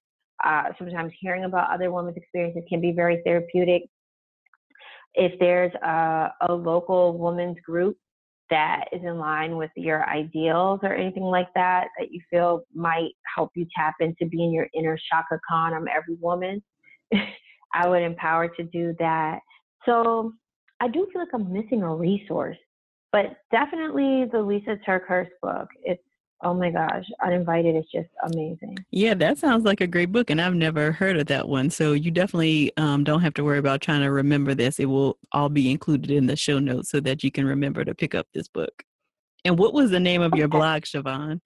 Uh, 0.44 0.64
sometimes 0.78 1.12
hearing 1.20 1.44
about 1.44 1.70
other 1.72 1.92
women's 1.92 2.16
experiences 2.16 2.62
can 2.68 2.80
be 2.80 2.92
very 2.92 3.22
therapeutic. 3.24 3.82
If 5.14 5.38
there's 5.38 5.72
a, 5.74 6.32
a 6.48 6.52
local 6.52 7.16
women's 7.16 7.58
group 7.60 7.96
that 8.50 8.84
is 8.92 9.00
in 9.02 9.18
line 9.18 9.56
with 9.56 9.70
your 9.76 10.08
ideals 10.08 10.80
or 10.82 10.94
anything 10.94 11.22
like 11.22 11.48
that 11.54 11.88
that 11.98 12.10
you 12.10 12.20
feel 12.30 12.62
might 12.74 13.12
help 13.34 13.50
you 13.54 13.66
tap 13.74 13.94
into 14.00 14.26
being 14.26 14.52
your 14.52 14.68
inner 14.74 14.98
Chaka 15.10 15.40
Khan, 15.48 15.72
I'm 15.72 15.88
every 15.88 16.16
woman, 16.20 16.62
I 17.74 17.88
would 17.88 18.02
empower 18.02 18.48
to 18.48 18.64
do 18.64 18.94
that. 18.98 19.40
So 19.86 20.32
I 20.80 20.88
do 20.88 21.06
feel 21.12 21.22
like 21.22 21.34
I'm 21.34 21.52
missing 21.52 21.82
a 21.82 21.94
resource, 21.94 22.58
but 23.12 23.36
definitely 23.50 24.26
the 24.30 24.40
Lisa 24.40 24.76
TerKeurst 24.86 25.30
book. 25.42 25.68
It's 25.82 26.02
oh 26.44 26.54
my 26.54 26.70
gosh, 26.70 27.04
Uninvited 27.24 27.74
is 27.74 27.84
just 27.92 28.08
amazing. 28.22 28.76
Yeah, 28.90 29.14
that 29.14 29.38
sounds 29.38 29.64
like 29.64 29.80
a 29.80 29.86
great 29.86 30.12
book, 30.12 30.30
and 30.30 30.40
I've 30.40 30.54
never 30.54 30.92
heard 30.92 31.16
of 31.16 31.26
that 31.26 31.48
one. 31.48 31.70
So 31.70 31.92
you 31.92 32.10
definitely 32.10 32.72
um, 32.76 33.02
don't 33.02 33.22
have 33.22 33.34
to 33.34 33.44
worry 33.44 33.58
about 33.58 33.80
trying 33.80 34.02
to 34.02 34.10
remember 34.10 34.54
this. 34.54 34.78
It 34.78 34.86
will 34.86 35.18
all 35.32 35.48
be 35.48 35.70
included 35.70 36.10
in 36.10 36.26
the 36.26 36.36
show 36.36 36.58
notes 36.58 36.90
so 36.90 37.00
that 37.00 37.24
you 37.24 37.30
can 37.30 37.46
remember 37.46 37.84
to 37.84 37.94
pick 37.94 38.14
up 38.14 38.26
this 38.34 38.48
book. 38.48 38.84
And 39.44 39.58
what 39.58 39.74
was 39.74 39.90
the 39.90 40.00
name 40.00 40.22
of 40.22 40.34
your 40.34 40.48
blog, 40.48 40.82
Shivonne? 40.82 41.40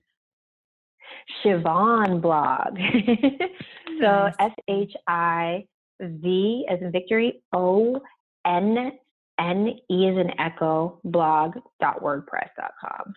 Shivonne 1.44 2.20
blog. 2.20 2.78
so 4.00 4.30
S 4.38 4.52
H 4.68 4.92
I 5.06 5.64
V 6.00 6.66
as 6.70 6.80
in 6.80 6.92
victory 6.92 7.42
O 7.52 8.00
N 8.46 8.92
N 9.38 9.78
E 9.90 10.08
as 10.08 10.16
in 10.16 10.40
echo 10.40 11.00
blog.wordpress.com. 11.04 13.14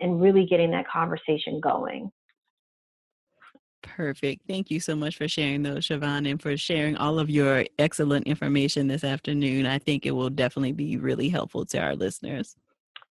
and 0.00 0.20
really 0.20 0.46
getting 0.46 0.70
that 0.70 0.88
conversation 0.88 1.60
going. 1.60 2.10
Perfect. 3.82 4.42
Thank 4.46 4.70
you 4.70 4.80
so 4.80 4.94
much 4.94 5.16
for 5.16 5.26
sharing 5.26 5.62
those, 5.62 5.86
Shivonne, 5.86 6.30
and 6.30 6.40
for 6.40 6.56
sharing 6.56 6.96
all 6.96 7.18
of 7.18 7.30
your 7.30 7.64
excellent 7.78 8.26
information 8.26 8.88
this 8.88 9.04
afternoon. 9.04 9.66
I 9.66 9.78
think 9.78 10.06
it 10.06 10.10
will 10.12 10.30
definitely 10.30 10.72
be 10.72 10.96
really 10.96 11.28
helpful 11.28 11.64
to 11.66 11.78
our 11.78 11.96
listeners. 11.96 12.56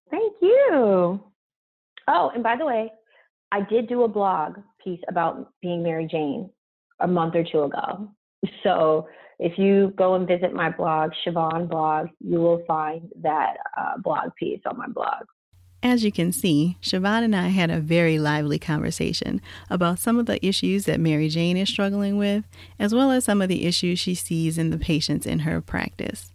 Thank 0.09 0.33
you. 0.41 1.23
Oh, 2.07 2.31
and 2.33 2.43
by 2.43 2.55
the 2.55 2.65
way, 2.65 2.91
I 3.51 3.61
did 3.61 3.87
do 3.87 4.03
a 4.03 4.07
blog 4.07 4.57
piece 4.83 5.01
about 5.07 5.51
being 5.61 5.83
Mary 5.83 6.07
Jane 6.09 6.49
a 6.99 7.07
month 7.07 7.35
or 7.35 7.43
two 7.43 7.63
ago. 7.63 8.09
So 8.63 9.07
if 9.39 9.57
you 9.57 9.93
go 9.95 10.15
and 10.15 10.27
visit 10.27 10.53
my 10.53 10.69
blog, 10.69 11.11
Shivonne 11.25 11.69
blog, 11.69 12.09
you 12.19 12.39
will 12.39 12.63
find 12.67 13.09
that 13.21 13.55
uh, 13.77 13.97
blog 13.97 14.35
piece 14.35 14.59
on 14.65 14.77
my 14.77 14.87
blog. 14.87 15.23
As 15.81 16.03
you 16.03 16.11
can 16.11 16.33
see, 16.33 16.77
Shivonne 16.81 17.23
and 17.23 17.33
I 17.33 17.47
had 17.47 17.71
a 17.71 17.79
very 17.79 18.19
lively 18.19 18.59
conversation 18.59 19.41
about 19.69 19.97
some 19.97 20.19
of 20.19 20.25
the 20.25 20.45
issues 20.45 20.83
that 20.85 20.99
Mary 20.99 21.29
Jane 21.29 21.55
is 21.55 21.69
struggling 21.69 22.17
with, 22.17 22.43
as 22.77 22.93
well 22.93 23.11
as 23.11 23.23
some 23.23 23.41
of 23.41 23.47
the 23.47 23.65
issues 23.65 23.97
she 23.97 24.13
sees 24.13 24.57
in 24.57 24.71
the 24.71 24.77
patients 24.77 25.25
in 25.25 25.39
her 25.39 25.61
practice. 25.61 26.33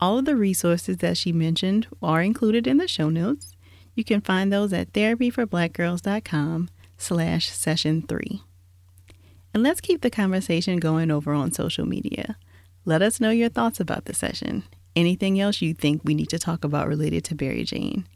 All 0.00 0.18
of 0.18 0.24
the 0.24 0.36
resources 0.36 0.98
that 0.98 1.16
she 1.16 1.32
mentioned 1.32 1.88
are 2.00 2.22
included 2.22 2.68
in 2.68 2.76
the 2.76 2.86
show 2.86 3.10
notes. 3.10 3.56
You 3.96 4.04
can 4.04 4.20
find 4.20 4.52
those 4.52 4.72
at 4.72 4.92
therapyforblackgirls.com 4.92 6.68
slash 6.96 7.48
session 7.50 8.02
three. 8.02 8.42
And 9.56 9.62
let's 9.62 9.80
keep 9.80 10.02
the 10.02 10.10
conversation 10.10 10.76
going 10.76 11.10
over 11.10 11.32
on 11.32 11.50
social 11.50 11.86
media. 11.86 12.36
Let 12.84 13.00
us 13.00 13.22
know 13.22 13.30
your 13.30 13.48
thoughts 13.48 13.80
about 13.80 14.04
the 14.04 14.12
session. 14.12 14.64
Anything 14.94 15.40
else 15.40 15.62
you 15.62 15.72
think 15.72 16.02
we 16.04 16.14
need 16.14 16.28
to 16.28 16.38
talk 16.38 16.62
about 16.62 16.88
related 16.88 17.24
to 17.24 17.36
Mary 17.40 17.64
Jane. 17.64 18.06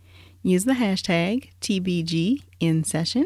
Use 0.42 0.66
the 0.66 0.74
hashtag 0.74 1.48
TBGInSession. 1.62 3.24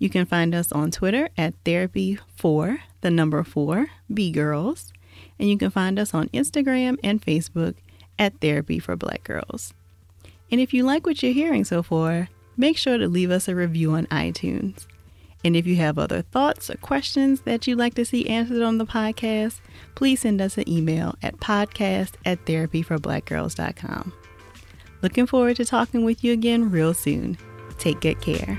You 0.00 0.10
can 0.10 0.26
find 0.26 0.52
us 0.52 0.72
on 0.72 0.90
Twitter 0.90 1.28
at 1.38 1.54
therapy 1.64 2.18
for 2.34 2.80
the 3.02 3.10
number 3.12 3.44
four 3.44 3.86
B 4.12 4.32
girls, 4.32 4.92
and 5.38 5.48
you 5.48 5.56
can 5.56 5.70
find 5.70 5.96
us 6.00 6.12
on 6.12 6.30
Instagram 6.30 6.98
and 7.04 7.22
Facebook 7.22 7.76
at 8.18 8.40
Therapy 8.40 8.80
for 8.80 8.96
Black 8.96 9.22
Girls. 9.22 9.74
And 10.50 10.60
if 10.60 10.74
you 10.74 10.82
like 10.82 11.06
what 11.06 11.22
you're 11.22 11.32
hearing 11.32 11.64
so 11.64 11.84
far, 11.84 12.30
make 12.56 12.76
sure 12.76 12.98
to 12.98 13.06
leave 13.06 13.30
us 13.30 13.46
a 13.46 13.54
review 13.54 13.92
on 13.92 14.06
iTunes. 14.06 14.88
And 15.44 15.54
if 15.56 15.66
you 15.66 15.76
have 15.76 15.98
other 15.98 16.22
thoughts 16.22 16.68
or 16.68 16.76
questions 16.76 17.42
that 17.42 17.66
you'd 17.66 17.78
like 17.78 17.94
to 17.94 18.04
see 18.04 18.28
answered 18.28 18.62
on 18.62 18.78
the 18.78 18.86
podcast, 18.86 19.60
please 19.94 20.20
send 20.20 20.40
us 20.40 20.58
an 20.58 20.68
email 20.68 21.14
at 21.22 21.36
podcast 21.36 22.14
at 22.24 22.44
therapyforblackgirls.com. 22.44 24.12
Looking 25.00 25.26
forward 25.26 25.56
to 25.56 25.64
talking 25.64 26.04
with 26.04 26.24
you 26.24 26.32
again 26.32 26.70
real 26.70 26.92
soon. 26.92 27.38
Take 27.78 28.00
good 28.00 28.20
care. 28.20 28.58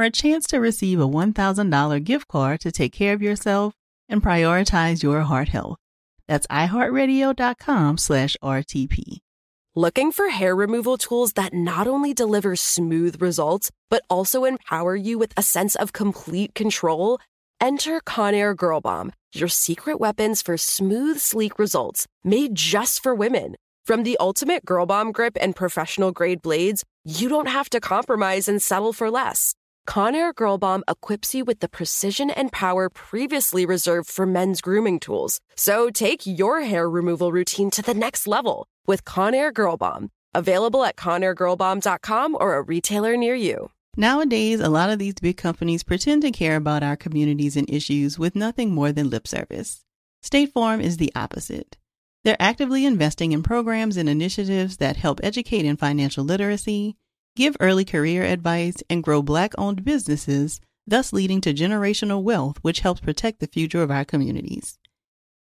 for 0.00 0.04
a 0.04 0.10
chance 0.10 0.46
to 0.46 0.58
receive 0.58 0.98
a 0.98 1.06
$1,000 1.06 2.04
gift 2.04 2.26
card 2.26 2.58
to 2.58 2.72
take 2.72 2.90
care 2.90 3.12
of 3.12 3.20
yourself 3.20 3.74
and 4.08 4.22
prioritize 4.22 5.02
your 5.02 5.20
heart 5.20 5.50
health. 5.50 5.76
That's 6.26 6.46
iHeartRadio.com 6.46 7.98
slash 7.98 8.34
RTP. 8.42 9.18
Looking 9.74 10.10
for 10.10 10.30
hair 10.30 10.56
removal 10.56 10.96
tools 10.96 11.34
that 11.34 11.52
not 11.52 11.86
only 11.86 12.14
deliver 12.14 12.56
smooth 12.56 13.20
results, 13.20 13.70
but 13.90 14.02
also 14.08 14.46
empower 14.46 14.96
you 14.96 15.18
with 15.18 15.34
a 15.36 15.42
sense 15.42 15.76
of 15.76 15.92
complete 15.92 16.54
control? 16.54 17.18
Enter 17.60 18.00
Conair 18.00 18.56
Girl 18.56 18.80
Bomb, 18.80 19.12
your 19.34 19.48
secret 19.48 20.00
weapons 20.00 20.40
for 20.40 20.56
smooth, 20.56 21.18
sleek 21.18 21.58
results 21.58 22.06
made 22.24 22.54
just 22.54 23.02
for 23.02 23.14
women. 23.14 23.54
From 23.84 24.04
the 24.04 24.16
ultimate 24.18 24.64
Girl 24.64 24.86
Bomb 24.86 25.12
grip 25.12 25.36
and 25.38 25.54
professional 25.54 26.10
grade 26.10 26.40
blades, 26.40 26.84
you 27.04 27.28
don't 27.28 27.48
have 27.48 27.68
to 27.68 27.80
compromise 27.80 28.48
and 28.48 28.62
settle 28.62 28.94
for 28.94 29.10
less. 29.10 29.54
Conair 29.90 30.32
Girl 30.32 30.56
Bomb 30.56 30.84
equips 30.86 31.34
you 31.34 31.44
with 31.44 31.58
the 31.58 31.68
precision 31.68 32.30
and 32.30 32.52
power 32.52 32.88
previously 32.88 33.66
reserved 33.66 34.08
for 34.08 34.24
men's 34.24 34.60
grooming 34.60 35.00
tools. 35.00 35.40
So 35.56 35.90
take 35.90 36.24
your 36.24 36.60
hair 36.60 36.88
removal 36.88 37.32
routine 37.32 37.72
to 37.72 37.82
the 37.82 37.92
next 37.92 38.28
level 38.28 38.68
with 38.86 39.04
Conair 39.04 39.52
Girl 39.52 39.76
Bomb. 39.76 40.10
Available 40.32 40.84
at 40.84 40.94
ConairGirlBomb.com 40.94 42.36
or 42.38 42.54
a 42.54 42.62
retailer 42.62 43.16
near 43.16 43.34
you. 43.34 43.72
Nowadays, 43.96 44.60
a 44.60 44.68
lot 44.68 44.90
of 44.90 45.00
these 45.00 45.14
big 45.14 45.36
companies 45.36 45.82
pretend 45.82 46.22
to 46.22 46.30
care 46.30 46.54
about 46.54 46.84
our 46.84 46.94
communities 46.94 47.56
and 47.56 47.68
issues 47.68 48.16
with 48.16 48.36
nothing 48.36 48.72
more 48.72 48.92
than 48.92 49.10
lip 49.10 49.26
service. 49.26 49.84
State 50.22 50.52
Farm 50.52 50.80
is 50.80 50.98
the 50.98 51.10
opposite. 51.16 51.78
They're 52.22 52.36
actively 52.38 52.86
investing 52.86 53.32
in 53.32 53.42
programs 53.42 53.96
and 53.96 54.08
initiatives 54.08 54.76
that 54.76 54.98
help 54.98 55.18
educate 55.24 55.64
in 55.64 55.76
financial 55.76 56.22
literacy, 56.22 56.94
give 57.36 57.56
early 57.60 57.84
career 57.84 58.22
advice, 58.22 58.82
and 58.88 59.02
grow 59.02 59.22
Black 59.22 59.52
owned 59.58 59.84
businesses, 59.84 60.60
thus 60.86 61.12
leading 61.12 61.40
to 61.40 61.54
generational 61.54 62.22
wealth, 62.22 62.58
which 62.62 62.80
helps 62.80 63.00
protect 63.00 63.40
the 63.40 63.46
future 63.46 63.82
of 63.82 63.90
our 63.90 64.04
communities. 64.04 64.78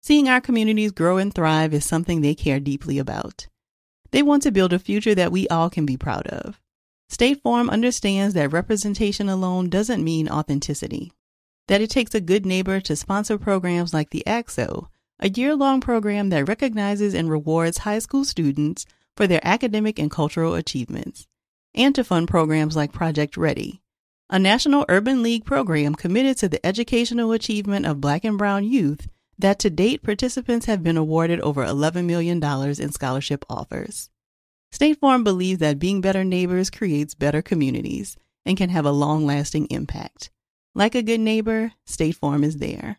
Seeing 0.01 0.27
our 0.27 0.41
communities 0.41 0.91
grow 0.91 1.17
and 1.17 1.33
thrive 1.33 1.73
is 1.73 1.85
something 1.85 2.21
they 2.21 2.35
care 2.35 2.59
deeply 2.59 2.97
about. 2.99 3.47
They 4.11 4.21
want 4.21 4.43
to 4.43 4.51
build 4.51 4.73
a 4.73 4.79
future 4.79 5.15
that 5.15 5.31
we 5.31 5.47
all 5.47 5.69
can 5.69 5.85
be 5.85 5.97
proud 5.97 6.27
of. 6.27 6.59
State 7.09 7.41
Farm 7.41 7.69
understands 7.69 8.33
that 8.33 8.51
representation 8.51 9.29
alone 9.29 9.69
doesn't 9.69 10.03
mean 10.03 10.29
authenticity, 10.29 11.11
that 11.67 11.81
it 11.81 11.89
takes 11.89 12.13
a 12.13 12.21
good 12.21 12.45
neighbor 12.45 12.79
to 12.81 12.95
sponsor 12.95 13.37
programs 13.37 13.93
like 13.93 14.09
the 14.09 14.25
ACT-SO, 14.27 14.89
a 15.19 15.29
year 15.29 15.55
long 15.55 15.79
program 15.79 16.29
that 16.29 16.47
recognizes 16.47 17.13
and 17.13 17.29
rewards 17.29 17.79
high 17.79 17.99
school 17.99 18.25
students 18.25 18.85
for 19.15 19.27
their 19.27 19.41
academic 19.43 19.99
and 19.99 20.11
cultural 20.11 20.55
achievements, 20.55 21.27
and 21.75 21.95
to 21.95 22.03
fund 22.03 22.27
programs 22.27 22.75
like 22.75 22.91
Project 22.91 23.37
Ready, 23.37 23.81
a 24.29 24.39
National 24.39 24.85
Urban 24.89 25.23
League 25.23 25.45
program 25.45 25.95
committed 25.95 26.37
to 26.37 26.49
the 26.49 26.65
educational 26.65 27.31
achievement 27.31 27.85
of 27.85 28.01
Black 28.01 28.23
and 28.23 28.37
Brown 28.37 28.63
youth 28.63 29.07
that 29.37 29.59
to 29.59 29.69
date 29.69 30.03
participants 30.03 30.65
have 30.67 30.83
been 30.83 30.97
awarded 30.97 31.39
over 31.41 31.65
$11 31.65 32.05
million 32.05 32.43
in 32.43 32.91
scholarship 32.91 33.45
offers. 33.49 34.09
State 34.71 34.99
Farm 34.99 35.23
believes 35.23 35.59
that 35.59 35.79
being 35.79 36.01
better 36.01 36.23
neighbors 36.23 36.69
creates 36.69 37.13
better 37.13 37.41
communities 37.41 38.17
and 38.45 38.57
can 38.57 38.69
have 38.69 38.85
a 38.85 38.91
long 38.91 39.25
lasting 39.25 39.67
impact. 39.67 40.31
Like 40.75 40.95
a 40.95 41.03
good 41.03 41.19
neighbor, 41.19 41.73
State 41.85 42.15
Farm 42.15 42.43
is 42.43 42.57
there. 42.57 42.97